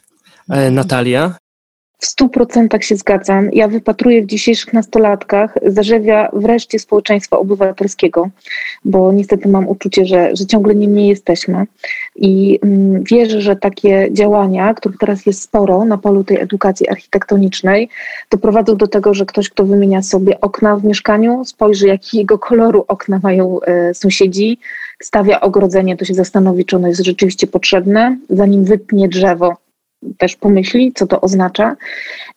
E, 0.49 0.71
Natalia? 0.71 1.35
W 2.01 2.05
stu 2.05 2.29
procentach 2.29 2.83
się 2.83 2.95
zgadzam. 2.95 3.49
Ja 3.53 3.67
wypatruję 3.67 4.21
w 4.21 4.25
dzisiejszych 4.25 4.73
nastolatkach 4.73 5.55
zarzewia 5.65 6.29
wreszcie 6.33 6.79
społeczeństwa 6.79 7.37
obywatelskiego, 7.37 8.29
bo 8.85 9.11
niestety 9.11 9.49
mam 9.49 9.67
uczucie, 9.67 10.05
że, 10.05 10.35
że 10.35 10.45
ciągle 10.45 10.75
nim 10.75 10.95
nie 10.95 11.09
jesteśmy. 11.09 11.65
I 12.15 12.59
mm, 12.63 13.03
wierzę, 13.03 13.41
że 13.41 13.55
takie 13.55 14.07
działania, 14.11 14.73
których 14.73 14.97
teraz 14.97 15.25
jest 15.25 15.41
sporo 15.41 15.85
na 15.85 15.97
polu 15.97 16.23
tej 16.23 16.39
edukacji 16.39 16.89
architektonicznej, 16.89 17.89
doprowadzą 18.31 18.77
do 18.77 18.87
tego, 18.87 19.13
że 19.13 19.25
ktoś, 19.25 19.49
kto 19.49 19.65
wymienia 19.65 20.01
sobie 20.01 20.41
okna 20.41 20.75
w 20.75 20.83
mieszkaniu, 20.83 21.45
spojrzy, 21.45 21.87
jakiego 21.87 22.39
koloru 22.39 22.85
okna 22.87 23.19
mają 23.23 23.61
e, 23.61 23.93
sąsiedzi, 23.93 24.59
stawia 25.01 25.39
ogrodzenie, 25.41 25.97
to 25.97 26.05
się 26.05 26.13
zastanowi, 26.13 26.65
czy 26.65 26.75
ono 26.75 26.87
jest 26.87 27.05
rzeczywiście 27.05 27.47
potrzebne, 27.47 28.17
zanim 28.29 28.65
wytnie 28.65 29.09
drzewo 29.09 29.55
też 30.17 30.35
pomyśli, 30.35 30.93
co 30.93 31.07
to 31.07 31.21
oznacza. 31.21 31.75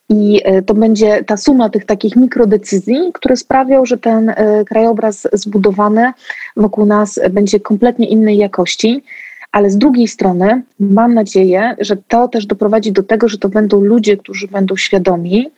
I 0.09 0.41
e, 0.45 0.63
to 0.63 0.75
będzie 0.75 1.25
ta 1.25 1.37
suma 1.37 1.69
tych 1.69 1.85
takich 1.85 2.17
mikrodecyzji, 2.17 2.97
które 3.15 3.37
sprawią, 3.37 3.85
że 3.85 3.99
ten 3.99 4.29
e, 4.29 4.65
krajobraz 4.65 5.29
zbudowany 5.33 6.13
wokół 6.57 6.87
nas 6.87 7.21
będzie 7.31 7.61
kompletnie 7.61 8.09
innej 8.09 8.37
jakości. 8.37 9.05
Ale 9.53 9.71
z 9.71 9.79
drugiej 9.79 10.09
strony 10.09 10.63
mam 10.81 11.15
nadzieję, 11.15 11.77
że 11.79 11.97
to 12.09 12.29
też 12.29 12.47
doprowadzi 12.47 12.93
do 12.93 13.03
tego, 13.03 13.29
że 13.29 13.39
to 13.39 13.49
będą 13.49 13.81
ludzie, 13.81 14.17
którzy 14.17 14.49
będą 14.49 14.77
świadomi 14.77 15.51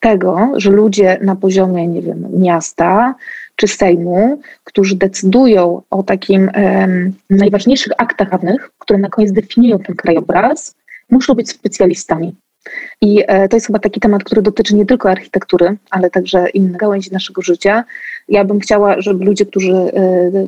tego, 0.00 0.52
że 0.56 0.70
ludzie 0.70 1.18
na 1.22 1.36
poziomie, 1.36 1.88
nie 1.88 2.02
wiem, 2.02 2.26
miasta 2.32 3.14
czy 3.56 3.68
Sejmu, 3.68 4.40
którzy 4.64 4.96
decydują 4.96 5.82
o 5.90 6.02
takim 6.02 6.50
um, 6.56 7.12
najważniejszych 7.30 7.92
aktach 7.98 8.28
prawnych, 8.28 8.70
które 8.78 8.98
na 8.98 9.08
koniec 9.08 9.32
definiują 9.32 9.78
ten 9.78 9.96
krajobraz, 9.96 10.74
muszą 11.10 11.34
być 11.34 11.50
specjalistami. 11.50 12.34
I 13.00 13.24
e, 13.26 13.48
to 13.48 13.56
jest 13.56 13.66
chyba 13.66 13.78
taki 13.78 14.00
temat, 14.00 14.24
który 14.24 14.42
dotyczy 14.42 14.74
nie 14.74 14.86
tylko 14.86 15.10
architektury, 15.10 15.76
ale 15.90 16.10
także 16.10 16.48
innych 16.48 16.76
gałęzi 16.76 17.12
naszego 17.12 17.42
życia. 17.42 17.84
Ja 18.28 18.44
bym 18.44 18.60
chciała, 18.60 19.00
żeby 19.00 19.24
ludzie, 19.24 19.46
którzy 19.46 19.72
e, 19.72 19.90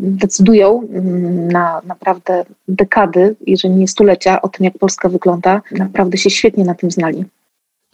decydują 0.00 0.88
mm, 0.92 1.48
na 1.48 1.80
naprawdę 1.84 2.44
dekady, 2.68 3.36
jeżeli 3.46 3.74
nie 3.74 3.88
stulecia, 3.88 4.42
o 4.42 4.48
tym, 4.48 4.64
jak 4.64 4.78
Polska 4.78 5.08
wygląda, 5.08 5.62
naprawdę 5.72 6.18
się 6.18 6.30
świetnie 6.30 6.64
na 6.64 6.74
tym 6.74 6.90
znali. 6.90 7.24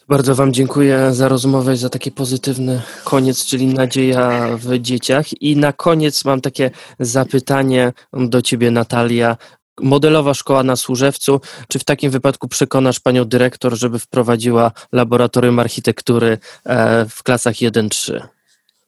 Bardzo 0.09 0.35
Wam 0.35 0.53
dziękuję 0.53 1.15
za 1.15 1.29
rozmowę 1.29 1.75
i 1.75 1.77
za 1.77 1.89
taki 1.89 2.13
pozytywny 2.13 2.83
koniec, 3.05 3.45
czyli 3.45 3.67
nadzieja 3.67 4.49
w 4.57 4.79
dzieciach. 4.79 5.43
I 5.43 5.57
na 5.57 5.73
koniec 5.73 6.25
mam 6.25 6.41
takie 6.41 6.71
zapytanie 7.01 7.93
do 8.13 8.43
Ciebie, 8.43 8.71
Natalia 8.71 9.37
modelowa 9.81 10.35
szkoła 10.35 10.63
na 10.63 10.77
Służewcu. 10.77 11.41
Czy 11.69 11.79
w 11.79 11.85
takim 11.85 12.11
wypadku 12.11 12.49
przekonasz 12.49 13.01
panią 13.01 13.25
dyrektor, 13.25 13.75
żeby 13.75 13.99
wprowadziła 13.99 14.73
laboratorium 14.93 15.59
architektury 15.59 16.39
e, 16.67 17.07
w 17.09 17.23
klasach 17.23 17.55
1-3? 17.55 18.21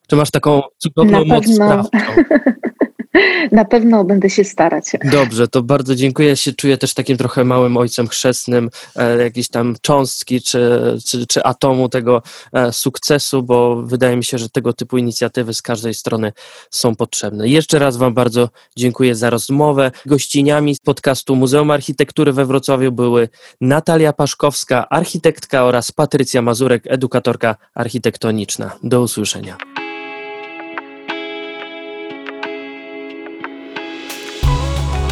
Czy 0.07 0.17
masz 0.17 0.31
taką 0.31 0.63
cudowną 0.79 1.25
moc 1.25 1.45
sprawczą? 1.55 1.99
Na 3.53 3.65
pewno 3.65 4.05
będę 4.05 4.31
się 4.31 4.45
starać. 4.45 4.85
Dobrze, 5.13 5.49
to 5.49 5.63
bardzo 5.63 5.95
dziękuję. 5.95 6.29
Ja 6.29 6.37
się 6.37 6.53
czuję 6.53 6.79
też 6.79 6.95
takim 6.95 7.17
trochę 7.17 7.45
małym 7.45 7.77
ojcem 7.77 8.09
chrzestnym 8.09 8.71
e, 8.97 9.23
jakiejś 9.23 9.49
tam 9.49 9.77
cząstki 9.83 10.43
czy, 10.43 10.81
czy, 11.07 11.27
czy 11.27 11.45
atomu 11.45 11.89
tego 11.89 12.23
e, 12.53 12.73
sukcesu, 12.73 13.43
bo 13.43 13.83
wydaje 13.83 14.17
mi 14.17 14.25
się, 14.25 14.39
że 14.39 14.49
tego 14.49 14.73
typu 14.73 14.99
inicjatywy 14.99 15.55
z 15.55 15.63
każdej 15.63 15.95
strony 15.95 16.33
są 16.71 16.97
potrzebne. 16.97 17.49
Jeszcze 17.49 17.79
raz 17.79 17.97
Wam 17.97 18.15
bardzo 18.15 18.49
dziękuję 18.77 19.15
za 19.15 19.31
rozmowę. 19.31 19.91
Gościniami 20.07 20.75
z 20.75 20.81
podcastu 20.81 21.37
Muzeum 21.37 21.71
Architektury 21.71 22.33
we 22.33 22.47
Wrocławiu 22.47 22.93
były 22.93 23.29
Natalia 23.61 24.13
Paszkowska, 24.13 24.89
architektka 24.89 25.65
oraz 25.65 25.93
Patrycja 25.93 26.43
Mazurek, 26.43 26.83
edukatorka 26.87 27.57
architektoniczna. 27.75 28.71
Do 28.83 29.03
usłyszenia. 29.03 29.78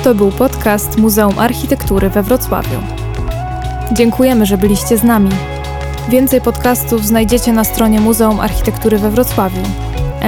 To 0.07 0.15
był 0.15 0.31
podcast 0.31 0.99
Muzeum 0.99 1.39
Architektury 1.39 2.11
we 2.11 2.23
Wrocławiu. 2.23 2.81
Dziękujemy, 3.93 4.47
że 4.47 4.59
byliście 4.59 4.99
z 4.99 5.03
nami. 5.03 5.31
Więcej 6.09 6.41
podcastów 6.41 7.07
znajdziecie 7.07 7.53
na 7.53 7.65
stronie 7.65 8.01
Muzeum 8.01 8.41
Architektury 8.41 8.99
we 8.99 9.11
Wrocławiu 9.11 9.63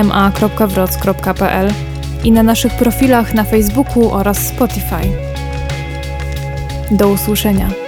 ma.wroc.pl 0.04 1.72
i 2.24 2.32
na 2.32 2.42
naszych 2.42 2.76
profilach 2.76 3.34
na 3.34 3.44
Facebooku 3.44 4.12
oraz 4.12 4.38
Spotify. 4.38 5.10
Do 6.90 7.08
usłyszenia. 7.08 7.87